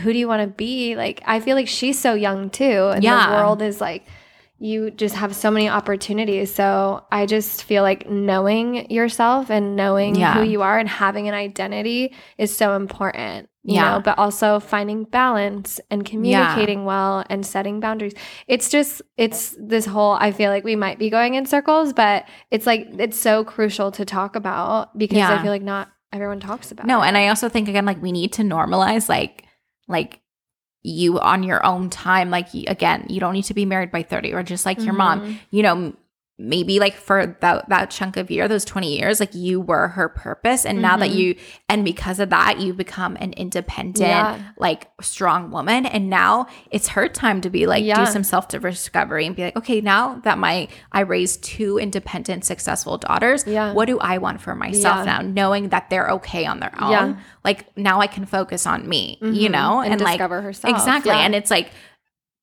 who 0.00 0.12
do 0.12 0.18
you 0.18 0.28
want 0.28 0.42
to 0.42 0.48
be?" 0.48 0.94
Like 0.96 1.22
I 1.24 1.40
feel 1.40 1.56
like 1.56 1.68
she's 1.68 1.98
so 1.98 2.14
young 2.14 2.50
too 2.50 2.90
and 2.94 3.02
Yeah. 3.02 3.26
the 3.30 3.36
world 3.36 3.62
is 3.62 3.80
like 3.80 4.04
you 4.58 4.90
just 4.90 5.14
have 5.14 5.34
so 5.34 5.50
many 5.50 5.68
opportunities. 5.68 6.54
So 6.54 7.04
I 7.12 7.26
just 7.26 7.64
feel 7.64 7.82
like 7.82 8.08
knowing 8.08 8.90
yourself 8.90 9.50
and 9.50 9.74
knowing 9.76 10.16
Yeah. 10.16 10.34
who 10.34 10.42
you 10.44 10.62
are 10.62 10.78
and 10.78 10.88
having 10.88 11.28
an 11.28 11.34
identity 11.34 12.12
is 12.38 12.54
so 12.56 12.74
important. 12.76 13.48
You 13.66 13.76
Yeah. 13.76 13.92
know, 13.92 14.00
but 14.00 14.18
also 14.18 14.60
finding 14.60 15.04
balance 15.04 15.80
and 15.90 16.04
communicating 16.04 16.84
well 16.84 17.24
and 17.30 17.46
setting 17.46 17.80
boundaries. 17.80 18.12
It's 18.46 18.68
just 18.68 19.00
it's 19.16 19.56
this 19.58 19.86
whole 19.86 20.12
I 20.12 20.32
feel 20.32 20.50
like 20.50 20.64
we 20.64 20.76
might 20.76 20.98
be 20.98 21.08
going 21.08 21.32
in 21.34 21.46
circles, 21.46 21.94
but 21.94 22.26
it's 22.50 22.66
like 22.66 22.88
it's 22.98 23.18
so 23.18 23.42
crucial 23.42 23.90
to 23.92 24.04
talk 24.04 24.36
about 24.36 24.96
because 24.98 25.18
I 25.18 25.40
feel 25.42 25.50
like 25.50 25.62
not 25.62 25.88
everyone 26.12 26.40
talks 26.40 26.70
about 26.72 26.86
no, 26.86 27.02
it. 27.02 27.06
and 27.06 27.16
I 27.16 27.28
also 27.28 27.48
think 27.48 27.68
again, 27.68 27.86
like 27.86 28.02
we 28.02 28.12
need 28.12 28.34
to 28.34 28.42
normalize 28.42 29.08
like 29.08 29.44
like 29.88 30.20
you 30.82 31.18
on 31.18 31.42
your 31.42 31.64
own 31.64 31.88
time. 31.88 32.28
Like 32.28 32.48
again, 32.54 33.06
you 33.08 33.18
don't 33.18 33.32
need 33.32 33.44
to 33.46 33.54
be 33.54 33.64
married 33.64 33.90
by 33.90 34.02
30 34.02 34.34
or 34.34 34.42
just 34.42 34.66
like 34.66 34.78
your 34.84 34.92
mom. 34.92 35.20
Mhm. 35.22 35.38
you 35.50 35.62
know, 35.62 35.94
maybe 36.36 36.80
like 36.80 36.94
for 36.96 37.36
that 37.42 37.68
that 37.68 37.90
chunk 37.90 38.16
of 38.16 38.28
year, 38.28 38.48
those 38.48 38.64
20 38.64 38.98
years, 38.98 39.20
like 39.20 39.32
you 39.36 39.60
were 39.60 39.88
her 39.88 40.08
purpose. 40.08 40.66
And 40.66 40.82
now 40.82 40.96
that 40.96 41.10
Mhm. 41.10 41.14
you 41.14 41.34
and 41.68 41.84
because 41.84 42.18
of 42.18 42.30
that, 42.30 42.58
you 42.58 42.74
become 42.74 43.16
an 43.20 43.32
independent, 43.34 43.98
Yeah. 44.08 44.38
like 44.58 44.88
strong 45.00 45.52
woman. 45.52 45.86
And 45.86 46.10
now 46.10 46.46
it's 46.72 46.88
her 46.88 47.06
time 47.06 47.40
to 47.42 47.50
be 47.50 47.66
like 47.68 47.84
Yeah. 47.84 48.04
do 48.04 48.10
some 48.10 48.24
self-discovery 48.24 49.26
and 49.26 49.36
be 49.36 49.44
like, 49.44 49.56
okay, 49.56 49.80
now 49.80 50.20
that 50.24 50.36
my 50.38 50.66
I 50.90 51.00
raised 51.00 51.44
two 51.44 51.78
independent, 51.78 52.44
successful 52.44 52.98
daughters, 52.98 53.44
Yeah. 53.46 53.72
what 53.72 53.86
do 53.86 54.00
I 54.00 54.18
want 54.18 54.40
for 54.40 54.56
myself 54.56 55.06
now? 55.06 55.20
Knowing 55.20 55.68
that 55.68 55.88
they're 55.88 56.08
okay 56.18 56.46
on 56.46 56.58
their 56.58 56.72
own. 56.80 57.18
Like 57.44 57.66
now 57.76 58.00
I 58.00 58.08
can 58.08 58.26
focus 58.26 58.66
on 58.66 58.88
me, 58.88 59.18
you 59.22 59.48
Mhm. 59.48 59.52
know? 59.52 59.80
and, 59.82 60.00
like 60.00 60.14
discover 60.14 60.40
herself. 60.42 60.74
Exactly. 60.74 61.12
And 61.12 61.32
it's 61.34 61.50
like, 61.50 61.70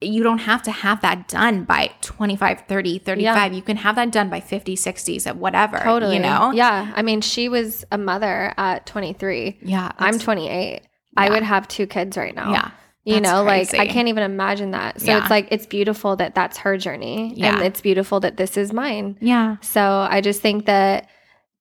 you 0.01 0.23
don't 0.23 0.39
have 0.39 0.63
to 0.63 0.71
have 0.71 1.01
that 1.01 1.27
done 1.27 1.63
by 1.63 1.91
25, 2.01 2.63
30, 2.67 2.99
35. 2.99 3.53
You 3.53 3.61
can 3.61 3.77
have 3.77 3.95
that 3.95 4.11
done 4.11 4.29
by 4.29 4.39
50, 4.39 4.75
60s, 4.75 5.27
at 5.27 5.37
whatever. 5.37 5.77
totally. 5.79 6.15
You 6.15 6.21
know? 6.21 6.51
Yeah. 6.51 6.91
I 6.95 7.01
mean, 7.03 7.21
she 7.21 7.49
was 7.49 7.85
a 7.91 7.97
mother 7.97 8.53
at 8.57 8.85
23. 8.87 9.59
Yeah. 9.61 9.91
I'm 9.99 10.13
that's- 10.13 10.23
28. 10.23 10.81
I 11.17 11.29
would 11.29 11.43
have 11.43 11.67
two 11.67 11.87
kids 11.87 12.17
right 12.17 12.33
now. 12.33 12.51
Yeah. 12.51 12.71
You 13.03 13.19
know, 13.19 13.43
like 13.43 13.73
I 13.73 13.87
can't 13.87 14.07
even 14.07 14.23
imagine 14.23 14.71
that. 14.71 15.01
So 15.01 15.07
Yeah. 15.07 15.19
it's 15.21 15.29
like 15.29 15.47
it's 15.51 15.65
beautiful 15.65 16.15
that 16.17 16.35
that's 16.35 16.57
her 16.59 16.77
journey, 16.77 17.35
and 17.41 17.61
it's 17.61 17.81
beautiful 17.81 18.19
that 18.19 18.37
this 18.37 18.57
is 18.57 18.71
mine. 18.71 19.17
Yeah. 19.19 19.57
So 19.61 20.07
I 20.09 20.21
just 20.21 20.39
think 20.41 20.67
that 20.67 21.09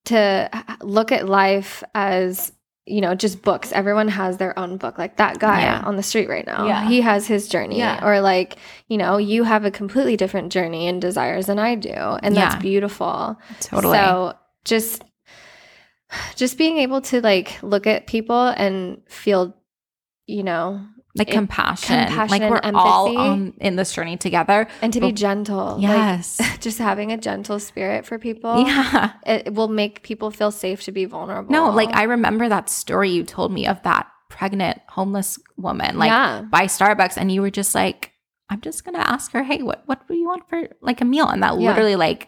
to 0.05 0.49
look 0.81 1.11
at 1.11 1.27
life 1.27 1.83
as 1.95 2.51
you 2.85 2.99
know, 2.99 3.13
just 3.13 3.43
books. 3.43 3.71
Everyone 3.71 4.07
has 4.07 4.37
their 4.37 4.57
own 4.57 4.77
book. 4.77 4.97
Like 4.97 5.17
that 5.17 5.37
guy 5.39 5.61
Yeah. 5.61 5.83
on 5.85 5.97
the 5.97 6.03
street 6.03 6.27
right 6.29 6.45
now, 6.45 6.65
Yeah. 6.67 6.87
he 6.87 7.01
has 7.01 7.27
his 7.27 7.47
journey. 7.47 7.77
Yeah. 7.77 8.03
Or 8.03 8.21
like, 8.21 8.57
you 8.87 8.97
know, 8.97 9.17
you 9.17 9.43
have 9.43 9.65
a 9.65 9.71
completely 9.71 10.17
different 10.17 10.51
journey 10.51 10.87
and 10.87 10.99
desires 11.01 11.45
than 11.45 11.59
I 11.59 11.75
do, 11.75 11.93
and 11.93 12.35
that's 12.35 12.55
beautiful. 12.55 13.37
Totally. 13.59 13.97
So 13.97 14.33
just 14.65 15.03
just 16.35 16.57
being 16.57 16.77
able 16.79 17.01
to 17.01 17.21
like 17.21 17.57
look 17.61 17.87
at 17.87 18.07
people 18.07 18.47
and 18.47 19.01
feel, 19.07 19.55
you 20.27 20.43
know, 20.43 20.81
like 21.15 21.29
it- 21.29 21.33
compassion. 21.33 22.05
compassion 22.07 22.39
Like 22.39 22.49
we're 22.49 22.57
and 22.57 22.75
all 22.75 23.17
on 23.17 23.53
in 23.59 23.75
this 23.75 23.93
journey 23.93 24.17
together. 24.17 24.67
and 24.81 24.93
to 24.93 24.99
be 25.01 25.11
gentle. 25.11 25.77
Yes. 25.79 26.39
Like 26.39 26.59
just 26.67 26.77
having 26.77 27.11
a 27.11 27.17
gentle 27.17 27.59
spirit 27.59 28.05
for 28.05 28.17
people. 28.19 28.65
yeah. 28.65 29.13
It 29.25 29.53
will 29.53 29.67
make 29.67 30.03
people 30.03 30.31
feel 30.31 30.51
safe 30.51 30.83
to 30.83 30.91
be 30.91 31.05
vulnerable. 31.05 31.51
No, 31.51 31.69
like 31.69 31.93
I 31.93 32.03
remember 32.03 32.47
that 32.49 32.69
story 32.69 33.09
you 33.11 33.23
told 33.23 33.51
me 33.51 33.67
of 33.67 33.81
that 33.83 34.07
pregnant 34.29 34.79
homeless 34.87 35.37
woman, 35.57 35.97
like 35.97 36.09
Yeah. 36.09 36.41
by 36.43 36.63
Starbucks, 36.65 37.17
and 37.17 37.31
you 37.31 37.41
were 37.41 37.51
just 37.51 37.75
like, 37.75 38.11
I'm 38.49 38.61
just 38.61 38.83
gonna 38.85 38.99
ask 38.99 39.31
her, 39.33 39.43
hey, 39.43 39.61
what 39.61 39.83
what 39.85 40.07
do 40.07 40.13
you 40.15 40.25
want 40.27 40.47
for 40.49 40.67
like 40.81 41.01
a 41.01 41.05
meal? 41.05 41.27
And 41.27 41.43
that 41.43 41.59
Yeah. 41.59 41.69
literally 41.69 41.95
like 41.97 42.27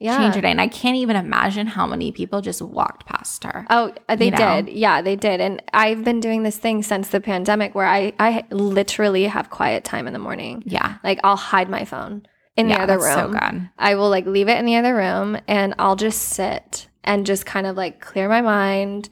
Yeah. 0.00 0.16
change 0.18 0.36
her 0.36 0.40
day. 0.40 0.50
And 0.50 0.60
I 0.60 0.68
can't 0.68 0.96
even 0.96 1.16
imagine 1.16 1.66
how 1.66 1.86
many 1.86 2.12
people 2.12 2.40
just 2.40 2.62
walked 2.62 3.06
past 3.06 3.42
her. 3.44 3.66
Oh, 3.68 3.92
uh, 4.08 4.16
they 4.16 4.26
you 4.26 4.30
know? 4.30 4.62
did. 4.62 4.68
Yeah, 4.68 5.02
they 5.02 5.16
did. 5.16 5.40
And 5.40 5.60
I've 5.72 6.04
been 6.04 6.20
doing 6.20 6.44
this 6.44 6.56
thing 6.56 6.82
since 6.82 7.08
the 7.08 7.20
pandemic 7.20 7.74
where 7.74 7.86
I, 7.86 8.12
I 8.18 8.44
literally 8.50 9.24
have 9.24 9.50
quiet 9.50 9.82
time 9.84 10.06
in 10.06 10.12
the 10.12 10.18
morning. 10.20 10.62
yeah. 10.66 10.98
Like 11.02 11.18
I'll 11.24 11.36
hide 11.36 11.68
my 11.68 11.84
phone 11.84 12.26
in 12.56 12.68
yeah, 12.68 12.76
the 12.76 12.82
other 12.92 13.04
room. 13.04 13.32
so 13.32 13.38
good. 13.40 13.70
I 13.78 13.94
will 13.96 14.08
like 14.08 14.26
leave 14.26 14.48
it 14.48 14.58
in 14.58 14.66
the 14.66 14.76
other 14.76 14.94
room 14.94 15.36
and 15.48 15.74
I'll 15.78 15.96
just 15.96 16.20
sit 16.20 16.88
and 17.04 17.26
just 17.26 17.46
kind 17.46 17.66
of 17.66 17.76
like 17.76 18.00
clear 18.00 18.28
my 18.28 18.40
mind. 18.40 19.08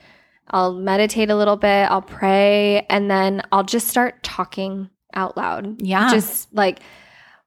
I'll 0.51 0.75
meditate 0.75 1.31
a 1.31 1.37
little 1.37 1.57
bit, 1.57 1.91
I'll 1.91 2.03
pray, 2.03 2.87
and 2.89 3.11
then 3.11 3.43
I'll 3.51 3.65
just 3.65 3.89
start 3.89 4.23
talking 4.23 4.91
out 5.15 5.37
loud. 5.37 5.83
Yeah. 5.83 6.11
Just 6.13 6.55
like 6.55 6.81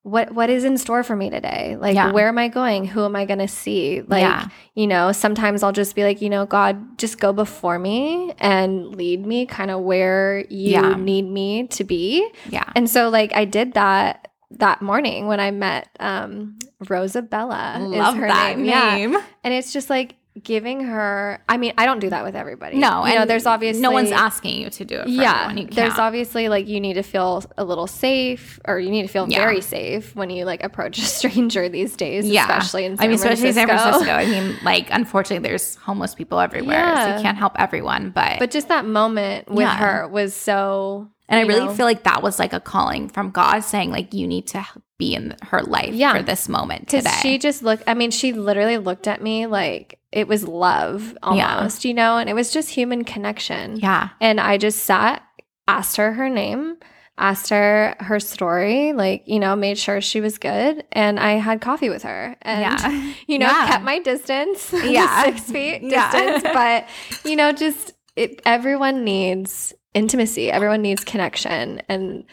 what 0.10 0.34
what 0.34 0.50
is 0.50 0.63
in 0.63 0.78
store 0.78 1.04
for 1.04 1.15
me 1.15 1.30
today? 1.30 1.76
Like 1.80 1.95
Yeah. 1.95 2.12
where 2.12 2.28
am 2.28 2.38
I 2.38 2.48
going? 2.48 2.86
Who 2.86 3.06
am 3.06 3.15
I 3.15 3.26
going 3.26 3.39
to 3.39 3.48
see? 3.48 4.02
Like, 4.02 4.22
Yeah. 4.22 4.48
you 4.76 4.88
know, 4.88 5.12
sometimes 5.12 5.63
I'll 5.63 5.72
just 5.72 5.95
be 5.95 6.04
like, 6.04 6.22
you 6.22 6.30
know, 6.30 6.45
God, 6.45 6.98
just 6.98 7.19
go 7.19 7.32
before 7.34 7.78
me 7.80 8.34
and 8.39 8.95
lead 8.95 9.26
me 9.26 9.45
kind 9.45 9.72
of 9.72 9.82
where 9.82 10.45
you 10.50 10.72
Yeah. 10.72 10.95
need 10.95 11.24
me 11.30 11.67
to 11.67 11.84
be. 11.84 12.28
yeah. 12.50 12.65
And 12.76 12.89
so 12.89 13.10
like 13.10 13.34
I 13.36 13.45
did 13.45 13.74
that 13.74 14.28
that 14.52 14.82
morning 14.82 15.28
when 15.28 15.39
I 15.39 15.52
met 15.52 15.89
um 16.00 16.58
Rosabella 16.84 17.80
Love 17.80 18.15
is 18.15 18.19
her 18.22 18.28
that 18.28 18.58
name. 18.58 18.65
Yeah. 18.65 18.95
name. 18.95 19.17
And 19.43 19.54
it's 19.54 19.72
just 19.74 19.89
like 19.89 20.15
giving 20.42 20.82
her 20.82 21.44
I 21.50 21.58
mean, 21.58 21.74
I 21.78 21.86
don't 21.86 22.00
do 22.00 22.10
that 22.12 22.24
with 22.24 22.36
everybody. 22.36 22.78
No, 22.78 23.06
you 23.06 23.15
know, 23.15 23.26
there's 23.26 23.46
obviously 23.46 23.82
no 23.82 23.92
one's 23.92 24.12
asking 24.12 24.62
you 24.62 24.70
to 24.70 24.86
do 24.86 24.96
it. 25.00 25.04
For 25.04 25.10
yeah. 25.10 25.52
You 25.52 25.65
there's 25.65 25.98
obviously 25.98 26.48
like 26.48 26.68
you 26.68 26.80
need 26.80 26.94
to 26.94 27.04
feel 27.04 27.44
a 27.58 27.65
little 27.65 27.88
safe, 27.88 28.60
or 28.65 28.80
you 28.80 28.89
need 28.89 29.02
to 29.02 29.08
feel 29.10 29.28
Yeah. 29.28 29.39
very 29.39 29.60
safe 29.60 30.15
when 30.15 30.30
you 30.30 30.46
like 30.46 30.63
approach 30.63 30.98
a 30.98 31.02
stranger 31.18 31.68
these 31.68 31.96
days, 31.98 32.26
Yeah. 32.26 32.44
especially 32.44 32.86
in 32.86 32.96
San 32.96 33.04
I 33.04 33.08
mean, 33.08 33.15
especially 33.15 33.50
in 33.50 33.54
San 33.56 33.68
Francisco. 33.68 34.04
Francisco. 34.06 34.13
I 34.13 34.26
mean, 34.48 34.56
like, 34.63 34.88
unfortunately, 34.92 35.48
there's 35.48 35.76
homeless 35.76 36.15
people 36.15 36.39
everywhere, 36.39 36.96
so 36.96 37.15
you 37.18 37.22
can't 37.22 37.38
help 37.38 37.54
everyone. 37.60 38.12
But, 38.12 38.39
But 38.39 38.52
just 38.52 38.70
that 38.70 38.86
moment 38.86 39.50
with 39.50 39.60
Yeah. 39.65 39.76
her 39.78 40.08
was 40.08 40.34
so. 40.34 41.10
And 41.30 41.39
I 41.39 41.44
really 41.44 41.65
know, 41.68 41.74
feel 41.74 41.86
like 41.86 42.04
that 42.04 42.22
was 42.22 42.39
like 42.39 42.52
a 42.54 42.60
calling 42.60 43.08
from 43.10 43.32
God, 43.32 43.60
saying 43.62 43.92
like 43.92 44.13
you 44.13 44.28
need 44.28 44.48
to 44.48 44.65
be 44.98 45.15
in 45.15 45.36
her 45.44 45.62
life 45.62 45.94
Yeah. 45.94 46.18
for 46.18 46.22
this 46.24 46.50
moment 46.50 46.89
today. 46.89 47.10
she 47.22 47.38
just 47.38 47.63
looked, 47.63 47.84
I 47.88 47.94
mean, 47.94 48.12
she 48.12 48.34
literally 48.34 48.78
looked 48.78 49.08
at 49.08 49.22
me 49.22 49.46
like 49.46 50.00
it 50.12 50.28
was 50.28 50.46
love 50.46 51.13
Yeah. 51.34 51.56
almost, 51.58 51.86
you 51.86 51.94
know, 51.94 52.18
and 52.18 52.30
it 52.30 52.34
was 52.34 52.52
just 52.52 52.70
human 52.72 53.04
connection. 53.06 53.78
yeah, 53.78 54.10
And 54.20 54.39
I 54.42 54.58
just 54.58 54.84
sat, 54.84 55.24
asked 55.68 55.96
her 55.98 56.12
her 56.13 56.28
name, 56.30 56.78
asked 57.18 57.50
her 57.50 57.96
her 58.00 58.20
story, 58.20 58.92
like, 58.94 59.24
you 59.28 59.39
know, 59.39 59.56
made 59.56 59.78
sure 59.78 60.02
she 60.02 60.20
was 60.22 60.38
good. 60.38 60.84
And 60.94 61.20
I 61.20 61.32
had 61.34 61.62
coffee 61.62 61.89
with 61.89 62.04
her. 62.04 62.36
And, 62.42 62.62
yeah, 62.62 63.13
you 63.28 63.38
know, 63.39 63.48
Yeah. 63.48 63.68
kept 63.68 63.84
my 63.84 64.00
distance, 64.00 64.74
Yeah. 64.84 65.24
six 65.26 65.42
feet 65.52 65.82
Yeah. 65.84 66.12
distance. 66.12 66.44
but, 66.54 66.88
you 67.24 67.36
know, 67.36 67.52
just 67.52 67.94
it, 68.15 68.42
everyone 68.46 69.04
needs 69.04 69.74
intimacy, 69.93 70.52
everyone 70.52 70.82
needs 70.82 71.04
connection. 71.04 71.82
And 71.89 72.25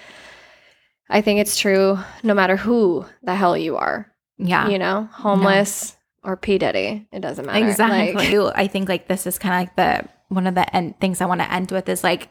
I 1.09 1.21
think 1.21 1.41
it's 1.41 1.57
true 1.57 1.99
no 2.23 2.35
matter 2.35 2.57
who 2.57 3.07
the 3.23 3.35
hell 3.35 3.57
you 3.57 3.77
are 3.77 4.13
yeah. 4.39 4.69
you 4.69 4.79
know, 4.79 5.09
homeless 5.13 5.97
or 6.23 6.37
P 6.37 6.59
Diddy. 6.59 7.07
It 7.13 7.21
doesn't 7.21 7.47
matter. 7.47 7.67
Exactly. 7.67 8.39
Like, 8.39 8.53
I 8.57 8.67
think 8.67 8.89
like 8.89 9.09
this 9.09 9.27
is 9.27 9.39
kind 9.39 9.55
of 9.55 9.61
like 9.61 9.77
the 9.77 10.09
one 10.29 10.47
of 10.47 10.55
the 10.55 10.75
end 10.75 10.99
things 11.01 11.21
I 11.21 11.27
want 11.27 11.41
to 11.41 11.53
end 11.53 11.71
with 11.71 11.89
is 11.89 12.03
like, 12.03 12.29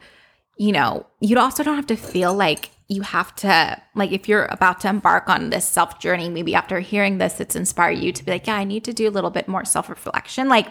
you 0.57 0.71
know, 0.71 1.05
you 1.19 1.37
also 1.39 1.63
don't 1.63 1.75
have 1.75 1.87
to 1.87 1.95
feel 1.95 2.33
like 2.33 2.69
you 2.87 3.01
have 3.01 3.35
to 3.35 3.81
like 3.95 4.11
if 4.11 4.29
you're 4.29 4.45
about 4.45 4.81
to 4.81 4.89
embark 4.89 5.29
on 5.29 5.49
this 5.49 5.67
self 5.67 5.99
journey, 5.99 6.29
maybe 6.29 6.55
after 6.55 6.79
hearing 6.79 7.17
this, 7.17 7.39
it's 7.39 7.55
inspired 7.55 7.97
you 7.97 8.11
to 8.11 8.23
be 8.23 8.31
like, 8.31 8.47
yeah, 8.47 8.55
I 8.55 8.63
need 8.63 8.83
to 8.83 8.93
do 8.93 9.07
a 9.07 9.11
little 9.11 9.31
bit 9.31 9.47
more 9.47 9.65
self 9.65 9.89
reflection. 9.89 10.49
Like, 10.49 10.67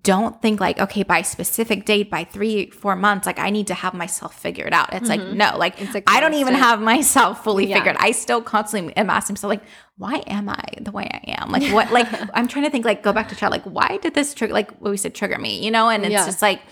don't 0.00 0.40
think 0.40 0.60
like, 0.60 0.78
okay, 0.80 1.02
by 1.02 1.20
specific 1.20 1.84
date, 1.84 2.10
by 2.10 2.24
three, 2.24 2.70
four 2.70 2.96
months, 2.96 3.26
like 3.26 3.38
I 3.38 3.50
need 3.50 3.66
to 3.66 3.74
have 3.74 3.92
myself 3.92 4.34
figured 4.34 4.72
out. 4.72 4.94
It's 4.94 5.10
like, 5.10 5.20
mm-hmm. 5.20 5.36
no, 5.36 5.58
like 5.58 5.78
It's 5.80 5.94
a 5.94 6.02
I 6.06 6.20
don't 6.20 6.32
even 6.34 6.54
have 6.54 6.80
myself 6.80 7.44
fully 7.44 7.66
Yeah. 7.66 7.76
figured. 7.76 7.96
I 7.98 8.12
still 8.12 8.40
constantly 8.40 8.96
am 8.96 9.10
asking 9.10 9.34
myself, 9.34 9.50
like, 9.50 9.62
why 9.98 10.22
am 10.26 10.48
I 10.48 10.64
the 10.80 10.90
way 10.90 11.08
I 11.12 11.34
am? 11.38 11.50
Like, 11.50 11.70
what, 11.70 11.92
like, 11.92 12.08
I'm 12.34 12.48
trying 12.48 12.64
to 12.64 12.70
think, 12.70 12.86
like, 12.86 13.02
go 13.02 13.12
back 13.12 13.28
to 13.28 13.36
child, 13.36 13.52
like, 13.52 13.64
why 13.64 13.98
did 14.00 14.14
this 14.14 14.32
trigger, 14.32 14.54
like, 14.54 14.70
what 14.80 14.90
we 14.90 14.96
said, 14.96 15.14
trigger 15.14 15.38
me, 15.38 15.62
you 15.62 15.70
know? 15.70 15.90
And 15.90 16.02
it's 16.04 16.12
Yeah. 16.12 16.24
just 16.24 16.40
like, 16.40 16.62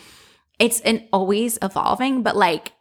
it's 0.59 0.81
an 0.81 1.07
always 1.12 1.59
evolving, 1.61 2.22
but 2.22 2.35
like 2.35 2.72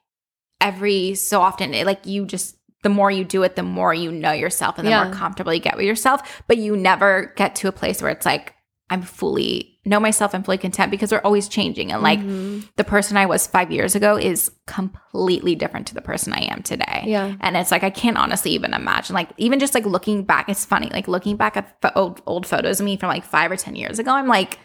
every 0.62 1.16
so 1.16 1.42
often, 1.42 1.74
it, 1.74 1.86
like, 1.86 2.06
you 2.06 2.26
just, 2.26 2.56
the 2.84 2.90
more 2.90 3.12
you 3.12 3.26
do 3.26 3.44
it, 3.44 3.56
the 3.58 3.64
more 3.64 3.94
you 3.94 4.12
know 4.12 4.32
yourself 4.32 4.78
and 4.78 4.88
the 4.88 4.92
Yeah. 4.92 5.04
more 5.04 5.14
comfortable 5.14 5.54
you 5.54 5.60
get 5.60 5.76
with 5.76 5.86
yourself. 5.86 6.42
But 6.48 6.58
you 6.58 6.78
never 6.78 7.34
get 7.36 7.56
to 7.58 7.68
a 7.68 7.72
place 7.72 8.02
where 8.02 8.12
it's 8.12 8.26
like, 8.26 8.56
I'm 8.90 9.02
fully 9.02 9.71
know 9.84 10.00
myself 10.00 10.34
and 10.34 10.46
fully 10.46 10.60
content 10.60 10.92
because 10.92 11.12
we're 11.12 11.20
always 11.20 11.48
changing. 11.48 11.92
And 11.92 12.04
like 12.04 12.20
Mhm. 12.20 12.68
the 12.76 12.84
person 12.84 13.18
I 13.18 13.26
was 13.26 13.48
five 13.48 13.72
years 13.72 13.96
ago 13.96 14.16
is 14.16 14.52
completely 14.68 15.56
different 15.56 15.88
to 15.88 15.94
the 15.96 16.02
person 16.02 16.34
I 16.34 16.42
am 16.52 16.62
today. 16.64 17.04
Yeah. 17.08 17.34
And 17.42 17.58
it's 17.58 17.72
like, 17.72 17.84
I 17.84 17.90
can't 17.90 18.18
honestly 18.18 18.52
even 18.52 18.74
imagine, 18.74 19.16
like, 19.16 19.30
even 19.38 19.60
just 19.60 19.74
like 19.74 19.86
looking 19.86 20.24
back, 20.24 20.50
it's 20.50 20.66
funny, 20.66 20.90
like 20.94 21.08
looking 21.08 21.36
back 21.36 21.58
at 21.58 21.82
pho- 21.82 21.92
old, 21.96 22.22
old 22.28 22.46
photos 22.46 22.80
of 22.80 22.86
me 22.86 22.96
from 22.98 23.10
like 23.10 23.24
five 23.26 23.52
or 23.52 23.58
10 23.58 23.76
years 23.76 23.98
ago, 24.00 24.12
I'm 24.12 24.28
like, 24.28 24.60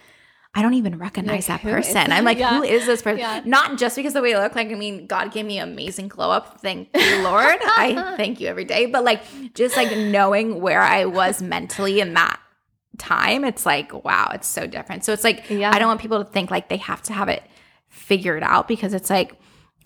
I 0.55 0.63
don't 0.63 0.75
even 0.75 0.97
recognize 0.99 1.49
Like, 1.51 1.63
that 1.63 1.71
person. 1.71 2.13
I'm 2.13 2.25
like, 2.25 2.39
Yeah. 2.39 2.57
who 2.57 2.63
is 2.63 2.87
this 2.87 3.03
person? 3.03 3.19
Yeah. 3.19 3.43
Not 3.45 3.77
just 3.77 3.95
because 3.97 4.11
of 4.11 4.15
the 4.15 4.23
way 4.23 4.35
I 4.35 4.43
look. 4.43 4.55
Like, 4.55 4.71
I 4.71 4.75
mean, 4.75 5.07
God 5.07 5.31
gave 5.33 5.45
me 5.45 5.59
amazing 5.59 6.09
glow 6.09 6.31
up. 6.31 6.61
Thank 6.63 6.89
you, 6.95 7.23
Lord. 7.23 7.57
I 7.63 8.15
thank 8.17 8.41
you 8.41 8.49
every 8.49 8.65
day. 8.65 8.87
But 8.87 9.05
like, 9.05 9.21
just 9.55 9.77
like 9.77 9.95
knowing 9.97 10.61
where 10.63 10.81
I 10.81 11.05
was 11.05 11.43
mentally 11.43 12.01
in 12.01 12.15
that 12.15 12.39
time, 12.97 13.45
it's 13.45 13.65
like, 13.67 13.93
wow, 14.05 14.31
it's 14.35 14.49
so 14.49 14.67
different. 14.67 15.05
So 15.05 15.13
it's 15.13 15.25
like, 15.25 15.49
Yeah. 15.51 15.71
I 15.75 15.79
don't 15.79 15.89
want 15.89 16.01
people 16.01 16.23
to 16.25 16.31
think 16.31 16.51
like 16.51 16.69
they 16.69 16.77
have 16.79 17.03
to 17.03 17.13
have 17.13 17.29
it 17.29 17.43
figured 17.89 18.43
out 18.43 18.69
because 18.69 18.95
it's 18.95 19.11
like, 19.11 19.35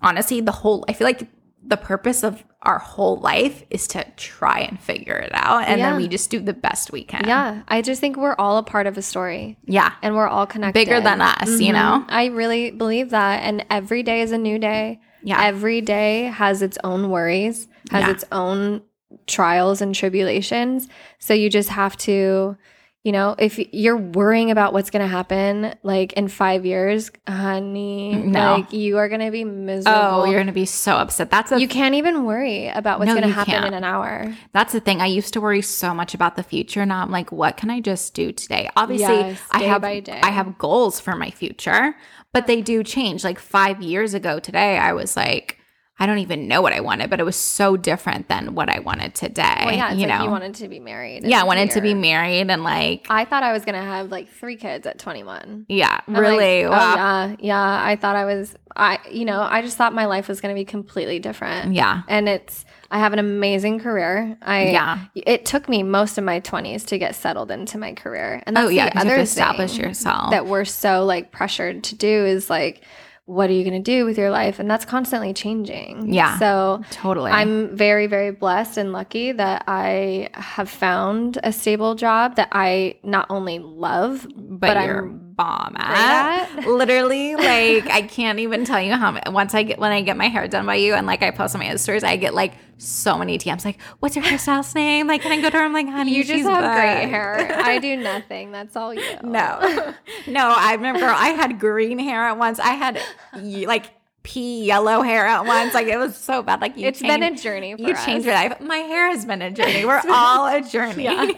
honestly, 0.03 0.41
the 0.41 0.53
whole, 0.53 0.85
I 0.89 0.93
feel 0.93 1.07
like 1.07 1.29
the 1.63 1.77
purpose 1.77 2.25
of 2.25 2.43
our 2.63 2.79
whole 2.79 3.17
life 3.19 3.65
is 3.71 3.87
to 3.89 4.05
try 4.17 4.61
and 4.61 4.81
figure 4.81 5.15
it 5.17 5.31
out. 5.35 5.65
And 5.69 5.79
Yeah. 5.79 5.91
then 5.91 5.97
we 6.01 6.09
just 6.09 6.31
do 6.31 6.41
the 6.41 6.53
best 6.55 6.91
we 6.93 7.05
can. 7.05 7.25
Yeah. 7.27 7.63
I 7.69 7.83
just 7.83 8.01
think 8.01 8.17
we're 8.17 8.35
all 8.39 8.57
a 8.59 8.63
part 8.63 8.87
of 8.87 8.97
a 8.97 9.03
story 9.03 9.59
Yeah. 9.67 9.93
and 10.03 10.15
we're 10.17 10.27
all 10.29 10.47
connected. 10.47 10.79
Bigger 10.79 11.01
than 11.01 11.21
us, 11.21 11.61
you 11.61 11.71
Mhm. 11.71 11.75
know? 11.75 12.05
I 12.09 12.27
really 12.27 12.71
believe 12.71 13.11
that. 13.11 13.43
And 13.43 13.65
every 13.71 14.03
day 14.03 14.23
is 14.23 14.33
a 14.33 14.39
new 14.39 14.59
day. 14.59 15.01
Yeah. 15.23 15.43
Every 15.43 15.81
day 15.83 16.25
has 16.25 16.63
its 16.63 16.79
own 16.83 17.11
worries, 17.11 17.69
has 17.91 18.05
Yeah. 18.05 18.11
its 18.11 18.25
own 18.33 18.81
trials 19.27 19.83
and 19.83 19.95
tribulations. 19.95 20.89
So 21.19 21.35
you 21.35 21.51
just 21.51 21.69
have 21.71 21.97
to, 21.99 22.57
you 23.03 23.13
know, 23.13 23.35
if 23.39 23.59
you're 23.73 23.97
worrying 23.97 24.51
about 24.51 24.75
what's 24.75 24.91
going 24.91 25.01
to 25.01 25.09
happen 25.09 25.75
like 25.83 26.13
in 26.15 26.29
five 26.29 26.67
years, 26.67 27.11
honey, 27.27 28.15
No. 28.15 28.57
like 28.57 28.73
you 28.75 28.99
are 28.99 29.09
going 29.09 29.23
to 29.23 29.31
be 29.31 29.43
miserable. 29.45 29.99
Oh, 29.99 30.25
you're 30.25 30.39
gonna 30.41 30.53
be 30.53 30.67
so 30.67 30.97
upset. 30.97 31.31
That's 31.31 31.51
a 31.53 31.59
you 31.61 31.67
can't 31.69 31.95
even 31.95 32.25
worry 32.25 32.69
about 32.69 32.99
what's 32.99 33.09
No, 33.09 33.15
going 33.15 33.27
to 33.27 33.33
happen 33.33 33.55
can't. 33.55 33.67
in 33.67 33.75
an 33.75 33.85
hour. 33.85 34.35
that's 34.53 34.73
the 34.73 34.81
thing. 34.81 35.01
I 35.01 35.07
used 35.07 35.33
to 35.33 35.41
worry 35.41 35.63
so 35.63 35.95
much 35.95 36.13
about 36.15 36.37
the 36.37 36.43
future. 36.43 36.85
Now 36.85 37.03
I'm 37.03 37.11
like, 37.11 37.33
what 37.33 37.57
can 37.57 37.71
I 37.71 37.81
just 37.81 38.13
do 38.15 38.33
today? 38.33 38.69
Obviously, 38.77 39.15
Yes, 39.15 39.41
I 39.51 39.63
have. 39.63 39.83
I 39.85 40.31
have 40.31 40.59
goals 40.59 41.01
for 41.01 41.17
my 41.17 41.31
future, 41.31 41.95
but 42.35 42.47
they 42.47 42.61
do 42.61 42.83
change. 42.85 43.25
Like 43.25 43.39
five 43.39 43.81
years 43.81 44.13
ago 44.15 44.39
today, 44.41 44.77
I 44.79 44.93
was 44.93 45.17
like, 45.17 45.57
I 46.01 46.07
don't 46.07 46.19
even 46.19 46.49
know 46.49 46.63
what 46.63 46.73
I 46.73 46.81
wanted, 46.81 47.11
but 47.11 47.21
it 47.21 47.25
was 47.25 47.37
so 47.37 47.77
different 47.77 48.29
than 48.29 48.55
what 48.55 48.71
I 48.71 48.79
wanted 48.79 49.15
today. 49.15 49.63
Well, 49.67 49.75
yeah, 49.75 49.91
it's 49.93 50.01
you 50.01 50.07
like 50.09 50.19
know, 50.19 50.25
you 50.25 50.31
wanted 50.31 50.55
to 50.55 50.69
be 50.69 50.81
married. 50.81 51.25
yeah, 51.25 51.43
I 51.43 51.45
wanted 51.45 51.71
to 51.73 51.83
be 51.83 51.93
married 51.93 52.51
and 52.51 52.65
like, 52.65 53.07
I 53.11 53.27
thought 53.27 53.43
I 53.43 53.53
was 53.53 53.67
going 53.67 53.75
to 53.75 53.83
have 53.85 54.11
like 54.11 54.31
three 54.31 54.57
kids 54.57 54.87
at 54.87 54.99
21. 54.99 55.67
yeah, 55.69 56.01
I'm 56.09 56.15
like, 56.15 56.23
really. 56.23 56.65
oh, 56.65 56.71
yeah, 56.71 57.37
yeah. 57.39 57.85
I 57.85 57.97
thought 57.97 58.17
I 58.17 58.25
was. 58.25 58.55
I, 58.75 58.99
you 59.11 59.25
know, 59.27 59.41
I 59.43 59.61
just 59.63 59.77
thought 59.77 59.93
my 59.93 60.07
life 60.07 60.27
was 60.29 60.41
going 60.41 60.55
to 60.55 60.59
be 60.59 60.65
completely 60.65 61.19
different. 61.19 61.75
yeah, 61.75 62.03
And 62.09 62.29
it's. 62.29 62.65
I 62.91 62.99
have 62.99 63.13
an 63.13 63.19
amazing 63.19 63.81
career. 63.81 64.39
I. 64.41 64.71
yeah. 64.71 65.05
It 65.15 65.45
took 65.45 65.69
me 65.69 65.83
most 65.83 66.17
of 66.19 66.25
my 66.25 66.41
20s 66.41 66.87
to 66.87 66.99
get 66.99 67.15
settled 67.15 67.51
into 67.51 67.77
my 67.79 67.93
career. 67.93 68.43
And 68.47 68.57
oh, 68.57 68.63
that's 68.63 68.71
Oh 68.71 68.75
yeah, 68.75 68.89
the 68.89 68.95
you 68.95 69.01
other 69.03 69.11
have 69.11 69.19
to 69.19 69.23
establish 69.23 69.73
thing 69.77 69.85
yourself. 69.85 70.31
that 70.31 70.47
we're 70.47 70.65
so 70.65 71.05
like 71.05 71.31
pressured 71.31 71.85
to 71.85 71.95
do 71.95 72.25
is 72.25 72.49
like, 72.49 72.85
what 73.31 73.49
are 73.49 73.53
you 73.53 73.63
going 73.63 73.81
to 73.81 73.93
do 73.97 74.05
with 74.05 74.19
your 74.19 74.31
life? 74.31 74.59
And 74.59 74.69
that's 74.69 74.85
constantly 74.85 75.33
changing. 75.33 76.13
Yeah. 76.13 76.37
So 76.41 76.83
totally. 76.91 77.31
I'm 77.31 77.77
very, 77.77 78.09
very 78.09 78.33
blessed 78.33 78.77
and 78.77 78.93
lucky 78.93 79.31
that 79.31 79.63
I 79.69 80.31
have 80.33 80.69
found 80.69 81.39
a 81.45 81.53
stable 81.53 81.95
job 81.95 82.35
that 82.37 82.49
I 82.51 82.97
not 83.05 83.27
only 83.31 83.61
love, 83.61 84.27
but, 84.35 84.59
but 84.59 84.77
I'm 84.77 85.30
bomb 85.41 85.75
at. 85.77 86.49
at. 86.59 86.67
Literally, 86.67 87.35
like 87.37 87.87
I 87.87 88.03
can't 88.03 88.39
even 88.41 88.65
tell 88.65 88.81
you 88.81 88.93
how. 88.95 89.13
Many, 89.13 89.31
once 89.31 89.55
I 89.55 89.63
get 89.63 89.79
when 89.79 89.93
I 89.93 90.03
get 90.03 90.17
my 90.17 90.29
hair 90.29 90.47
done 90.49 90.67
by 90.67 90.75
you, 90.77 90.95
and 90.95 91.07
like 91.07 91.23
I 91.23 91.31
post 91.31 91.55
on 91.55 91.61
my 91.61 91.75
stories, 91.77 92.05
I 92.05 92.17
get 92.17 92.35
like 92.35 92.53
so 92.79 93.17
many 93.19 93.39
DMs. 93.39 93.65
Like, 93.65 93.81
what's 94.01 94.17
your 94.17 94.25
hairstylist 94.25 94.75
name? 94.75 95.07
Like, 95.07 95.23
can 95.23 95.33
I 95.33 95.41
go 95.41 95.51
to 95.51 95.57
her? 95.59 95.65
I'm 95.65 95.73
like, 95.73 95.89
honey, 95.89 96.15
You 96.15 96.25
just 96.25 96.45
have 96.49 96.63
great 96.75 97.09
hair. 97.09 97.51
I 97.63 97.79
do 97.79 97.97
nothing. 97.97 98.53
That's 98.53 98.77
all 98.77 98.93
you. 98.95 99.03
No, 99.23 99.95
no. 100.27 100.55
I 100.57 100.75
remember 100.75 101.05
I 101.07 101.29
had 101.29 101.59
green 101.61 101.99
hair 101.99 102.25
at 102.25 102.37
once. 102.39 102.59
I 102.59 102.71
had 102.75 103.01
like 103.35 103.87
pea 104.23 104.65
yellow 104.65 105.01
hair 105.03 105.27
at 105.27 105.47
once. 105.47 105.73
Like 105.75 105.87
it 105.87 105.97
was 105.99 106.17
so 106.17 106.43
bad. 106.43 106.61
Like 106.61 106.77
you 106.77 106.87
It's 106.87 107.01
been 107.01 107.23
a 107.23 107.35
journey 107.37 107.75
for 107.77 107.83
You 107.83 107.93
us. 107.95 108.05
changed 108.05 108.27
your 108.27 108.35
life. 108.35 108.61
My 108.61 108.77
hair 108.79 109.09
has 109.09 109.25
been 109.25 109.41
a 109.43 109.51
journey. 109.59 109.85
We're 109.85 110.03
all 110.11 110.47
a 110.47 110.61
journey. 110.63 111.05
Yeah. 111.05 111.31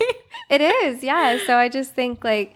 it 0.51 0.61
is. 0.61 1.03
Yeah. 1.05 1.38
So 1.47 1.57
I 1.57 1.69
just 1.69 1.95
think 1.95 2.25
like 2.25 2.55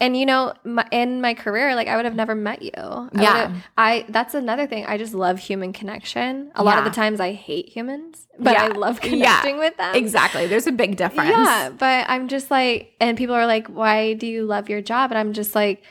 and 0.00 0.16
you 0.16 0.26
know 0.26 0.52
my, 0.64 0.86
in 0.90 1.20
my 1.20 1.34
career 1.34 1.74
like 1.74 1.86
i 1.88 1.96
would 1.96 2.04
have 2.04 2.14
never 2.16 2.34
met 2.34 2.62
you 2.62 2.72
I 2.76 3.08
Yeah. 3.14 3.54
i 3.78 4.04
that's 4.08 4.34
another 4.34 4.66
thing 4.66 4.84
i 4.86 4.98
just 4.98 5.14
love 5.14 5.38
human 5.38 5.72
connection 5.72 6.50
a 6.54 6.64
lot 6.64 6.78
of 6.78 6.84
the 6.84 6.90
times 6.90 7.20
i 7.20 7.32
hate 7.32 7.68
humans 7.68 8.26
but 8.38 8.56
i 8.56 8.68
Yeah. 8.68 8.72
love 8.74 8.98
Yeah. 9.02 9.10
connecting 9.10 9.58
with 9.58 9.76
them 9.76 9.94
Exactly. 9.94 10.46
There's 10.46 10.66
a 10.66 10.72
big 10.72 10.96
difference. 10.96 11.30
yeah 11.30 11.70
but 11.70 12.06
i'm 12.08 12.28
just 12.28 12.50
like 12.50 12.92
and 13.00 13.16
people 13.16 13.34
are 13.34 13.46
like 13.46 13.68
why 13.68 14.14
do 14.14 14.26
you 14.26 14.44
love 14.44 14.68
your 14.68 14.82
job 14.82 15.10
and 15.12 15.18
i'm 15.18 15.32
just 15.32 15.54
like 15.54 15.82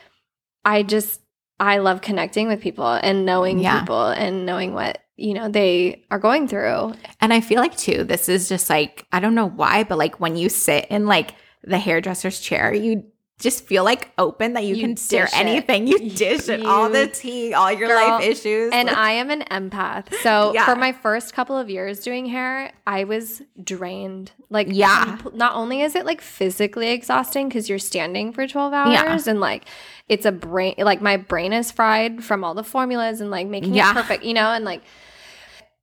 i 0.64 0.82
just 0.82 1.20
i 1.60 1.78
love 1.78 2.00
connecting 2.02 2.46
with 2.48 2.60
people 2.60 2.86
and 2.86 3.24
knowing 3.24 3.58
Yeah. 3.58 3.80
people 3.80 4.08
and 4.08 4.44
knowing 4.44 4.74
what 4.74 4.98
you 5.16 5.32
know 5.34 5.48
they 5.48 6.04
are 6.10 6.18
going 6.18 6.48
through 6.48 6.92
And 7.20 7.32
I 7.32 7.40
feel 7.40 7.60
like 7.60 7.76
too, 7.76 8.02
this 8.04 8.28
is 8.28 8.48
just 8.48 8.68
like 8.68 9.06
I 9.12 9.20
don't 9.20 9.34
know 9.36 9.46
why, 9.48 9.84
but 9.84 9.96
like 9.96 10.18
when 10.20 10.36
you 10.36 10.48
sit 10.48 10.86
in 10.90 11.06
like 11.06 11.34
the 11.62 11.78
hairdresser's 11.78 12.40
chair, 12.40 12.74
you 12.74 13.04
just 13.40 13.66
feel 13.66 13.82
like 13.84 14.12
open 14.16 14.52
that 14.52 14.64
you, 14.64 14.76
You 14.76 14.82
can 14.82 14.96
it. 15.32 15.36
anything. 15.38 15.86
You 15.88 15.98
dish 16.10 16.48
it, 16.48 16.64
all 16.64 16.88
the 16.88 17.08
tea, 17.08 17.52
all 17.52 17.70
your 17.72 17.88
Girl, 17.88 17.96
life 18.18 18.24
issues. 18.24 18.72
And 18.72 18.88
I 18.88 19.10
am 19.12 19.28
an 19.30 19.42
empath. 19.50 20.14
So 20.22 20.52
Yeah. 20.54 20.64
for 20.64 20.76
my 20.76 20.92
first 20.92 21.34
couple 21.34 21.58
of 21.58 21.68
years 21.68 22.00
doing 22.00 22.26
hair, 22.26 22.72
I 22.86 23.04
was 23.04 23.42
drained. 23.62 24.30
Like, 24.50 24.68
Yeah. 24.70 25.18
not 25.34 25.56
only 25.56 25.82
is 25.82 25.96
it 25.96 26.06
like 26.06 26.20
physically 26.20 26.90
exhausting 26.90 27.48
because 27.48 27.68
you're 27.68 27.78
standing 27.80 28.32
for 28.32 28.46
12 28.46 28.72
Yeah. 28.72 29.02
hours 29.02 29.26
and 29.26 29.40
like 29.40 29.64
it's 30.08 30.24
a 30.26 30.32
brain, 30.32 30.74
like 30.78 31.02
my 31.02 31.16
brain 31.16 31.52
is 31.52 31.72
fried 31.72 32.22
from 32.22 32.44
all 32.44 32.54
the 32.54 32.64
formulas 32.64 33.20
and 33.20 33.30
like 33.30 33.48
making 33.48 33.74
Yeah. 33.74 33.90
it 33.90 33.94
perfect, 33.94 34.22
you 34.24 34.34
know, 34.34 34.50
and 34.52 34.64
like 34.64 34.82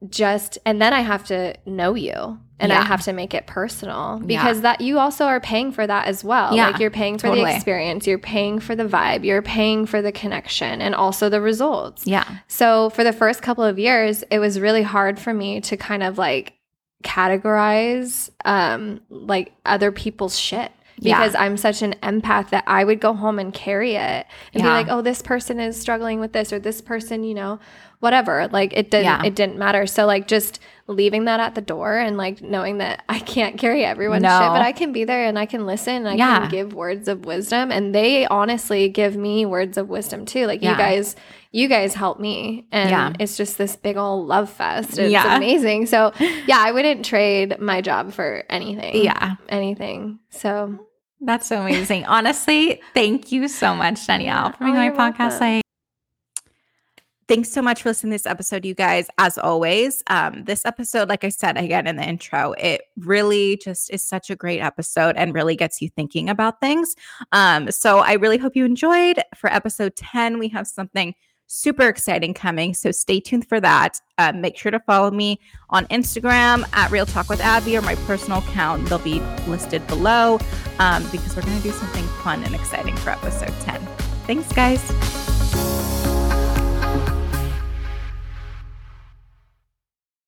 just, 0.10 0.58
and 0.66 0.82
then 0.82 0.94
I 0.94 1.02
have 1.02 1.26
to 1.28 1.56
know 1.66 1.94
you 1.96 2.40
and 2.60 2.72
I 2.72 2.84
have 2.84 3.02
to 3.06 3.14
make 3.14 3.34
it 3.34 3.48
personal 3.48 4.20
Yeah. 4.22 4.28
because 4.44 4.62
that 4.62 4.82
you 4.82 5.00
also 5.00 5.26
are 5.26 5.40
paying 5.40 5.72
for 5.72 5.86
that 5.88 6.08
as 6.08 6.24
well. 6.24 6.56
Yeah, 6.56 6.68
Like 6.68 6.80
you're 6.80 6.92
paying 6.92 7.18
for 7.18 7.28
totally. 7.28 7.46
the 7.50 7.56
experience, 7.56 8.06
you're 8.06 8.20
paying 8.20 8.60
for 8.60 8.76
the 8.76 8.86
vibe, 8.86 9.24
you're 9.26 9.42
paying 9.42 9.86
for 9.88 10.02
the 10.02 10.12
connection 10.12 10.80
and 10.82 10.94
also 10.94 11.28
the 11.30 11.42
results. 11.42 12.06
yeah. 12.06 12.24
So 12.48 12.90
for 12.92 13.04
the 13.04 13.14
first 13.14 13.42
couple 13.42 13.64
of 13.64 13.80
years, 13.80 14.24
it 14.30 14.38
was 14.40 14.60
really 14.60 14.84
hard 14.84 15.18
for 15.20 15.34
me 15.34 15.60
to 15.62 15.76
kind 15.78 16.04
of 16.04 16.18
like 16.20 16.54
categorize 17.04 18.30
um 18.46 19.02
like 19.10 19.54
other 19.66 19.92
people's 19.92 20.38
shit 20.38 20.72
Yeah. 20.98 21.18
because 21.20 21.34
I'm 21.36 21.58
such 21.58 21.82
an 21.82 21.96
empath 22.04 22.50
that 22.50 22.64
I 22.68 22.84
would 22.84 23.00
go 23.00 23.14
home 23.14 23.40
and 23.40 23.52
carry 23.54 23.96
it 23.96 24.26
and 24.54 24.62
be 24.64 24.70
like, 24.70 24.88
"Oh, 24.90 25.02
this 25.02 25.22
person 25.24 25.60
is 25.60 25.80
struggling 25.80 26.20
with 26.20 26.34
this 26.34 26.54
or 26.54 26.60
this 26.60 26.80
person, 26.82 27.24
you 27.24 27.34
know, 27.34 27.60
whatever." 28.02 28.50
Like 28.52 28.74
it 28.76 28.92
didn't 28.92 29.06
Yeah. 29.06 29.24
it 29.24 29.34
didn't 29.36 29.58
matter. 29.58 29.88
So 29.88 30.06
like 30.06 30.28
just 30.28 30.60
leaving 30.88 31.24
that 31.26 31.40
at 31.40 31.56
the 31.56 31.62
door 31.62 31.98
and 31.98 32.18
like 32.18 32.42
knowing 32.42 32.80
that 32.80 33.04
I 33.08 33.20
can't 33.20 33.58
carry 33.58 33.86
everyone's 33.86 34.24
shit, 34.24 34.30
but 34.30 34.62
I 34.62 34.74
can 34.74 34.92
be 34.92 35.06
there 35.06 35.24
and 35.26 35.40
I 35.40 35.46
can 35.46 35.66
listen 35.66 35.96
and 35.96 36.10
I 36.10 36.16
Yeah. 36.16 36.40
can 36.42 36.50
give 36.52 36.74
words 36.74 37.08
of 37.08 37.24
wisdom 37.26 37.72
and 37.72 37.96
they 37.96 38.26
honestly 38.28 38.90
give 38.90 39.16
me 39.16 39.46
words 39.46 39.78
of 39.78 39.88
wisdom 39.88 40.26
too. 40.26 40.46
Like 40.48 40.62
Yeah. 40.62 40.72
you 40.72 40.78
guys 40.78 41.16
you 41.54 41.68
guys 41.68 41.94
help 41.94 42.20
me 42.20 42.66
and 42.72 42.90
Yeah. 42.90 43.14
it's 43.20 43.36
just 43.38 43.58
this 43.58 43.76
big 43.76 43.96
old 43.98 44.28
love 44.28 44.50
fest 44.50 44.98
it's 44.98 45.12
Yeah. 45.12 45.36
amazing 45.36 45.86
so 45.86 46.14
yeah 46.48 46.60
i 46.60 46.72
wouldn't 46.72 47.04
trade 47.06 47.60
my 47.60 47.82
job 47.82 48.14
for 48.14 48.44
anything 48.50 49.04
Yeah. 49.04 49.36
anything 49.50 50.20
so 50.30 50.80
That's 51.24 51.46
so 51.46 51.62
amazing. 51.62 52.06
Honestly, 52.06 52.82
thank 52.96 53.32
you 53.32 53.48
so 53.48 53.76
much, 53.76 54.08
Danielle, 54.08 54.54
for 54.54 54.64
being 54.64 54.76
Oh, 54.76 54.80
on 54.80 54.96
my 54.98 55.12
podcast. 55.12 55.40
welcome. 55.40 55.48
Like, 55.56 55.64
thanks 57.32 57.50
so 57.50 57.62
much 57.62 57.82
for 57.82 57.88
listening 57.88 58.12
to 58.12 58.16
this 58.16 58.26
episode, 58.26 58.66
you 58.66 58.74
guys. 58.74 59.08
As 59.18 59.38
always, 59.38 60.04
um, 60.08 60.44
this 60.44 60.66
episode, 60.66 61.08
like 61.08 61.24
I 61.24 61.30
said 61.30 61.56
again 61.56 61.88
in 61.88 61.96
the 61.96 62.04
intro, 62.04 62.52
it 62.58 62.82
really 62.98 63.56
just 63.56 63.90
is 63.90 64.04
such 64.04 64.30
a 64.30 64.36
great 64.36 64.60
episode 64.60 65.16
and 65.16 65.34
really 65.34 65.56
gets 65.56 65.82
you 65.82 65.88
thinking 65.88 66.28
about 66.28 66.60
things. 66.60 66.94
Um, 67.32 67.72
so 67.72 68.00
I 68.00 68.16
really 68.16 68.38
hope 68.38 68.54
you 68.58 68.66
enjoyed. 68.66 69.22
For 69.38 69.50
episode 69.50 69.96
10, 69.96 70.40
we 70.40 70.50
have 70.50 70.68
something 70.68 71.16
super 71.48 71.88
exciting 71.88 72.34
coming. 72.34 72.74
So 72.74 72.92
stay 72.92 73.22
tuned 73.22 73.48
for 73.48 73.62
that. 73.62 74.02
Uh, 74.18 74.34
make 74.36 74.58
sure 74.58 74.72
to 74.72 74.80
follow 74.82 75.10
me 75.10 75.40
on 75.70 75.86
Instagram 75.86 76.66
at 76.74 76.92
Real 76.92 77.06
Talk 77.06 77.30
with 77.30 77.40
Abby 77.40 77.78
or 77.78 77.82
my 77.82 77.96
personal 78.08 78.40
account. 78.40 78.90
They'll 78.90 79.00
be 79.00 79.22
listed 79.48 79.88
below 79.88 80.38
um, 80.80 81.10
because 81.14 81.34
we're 81.34 81.44
going 81.44 81.56
to 81.56 81.64
do 81.64 81.72
something 81.72 82.04
fun 82.26 82.44
and 82.44 82.54
exciting 82.54 82.98
for 82.98 83.12
episode 83.12 83.54
10. 83.62 83.80
Thanks, 84.28 84.52
guys. 84.52 85.21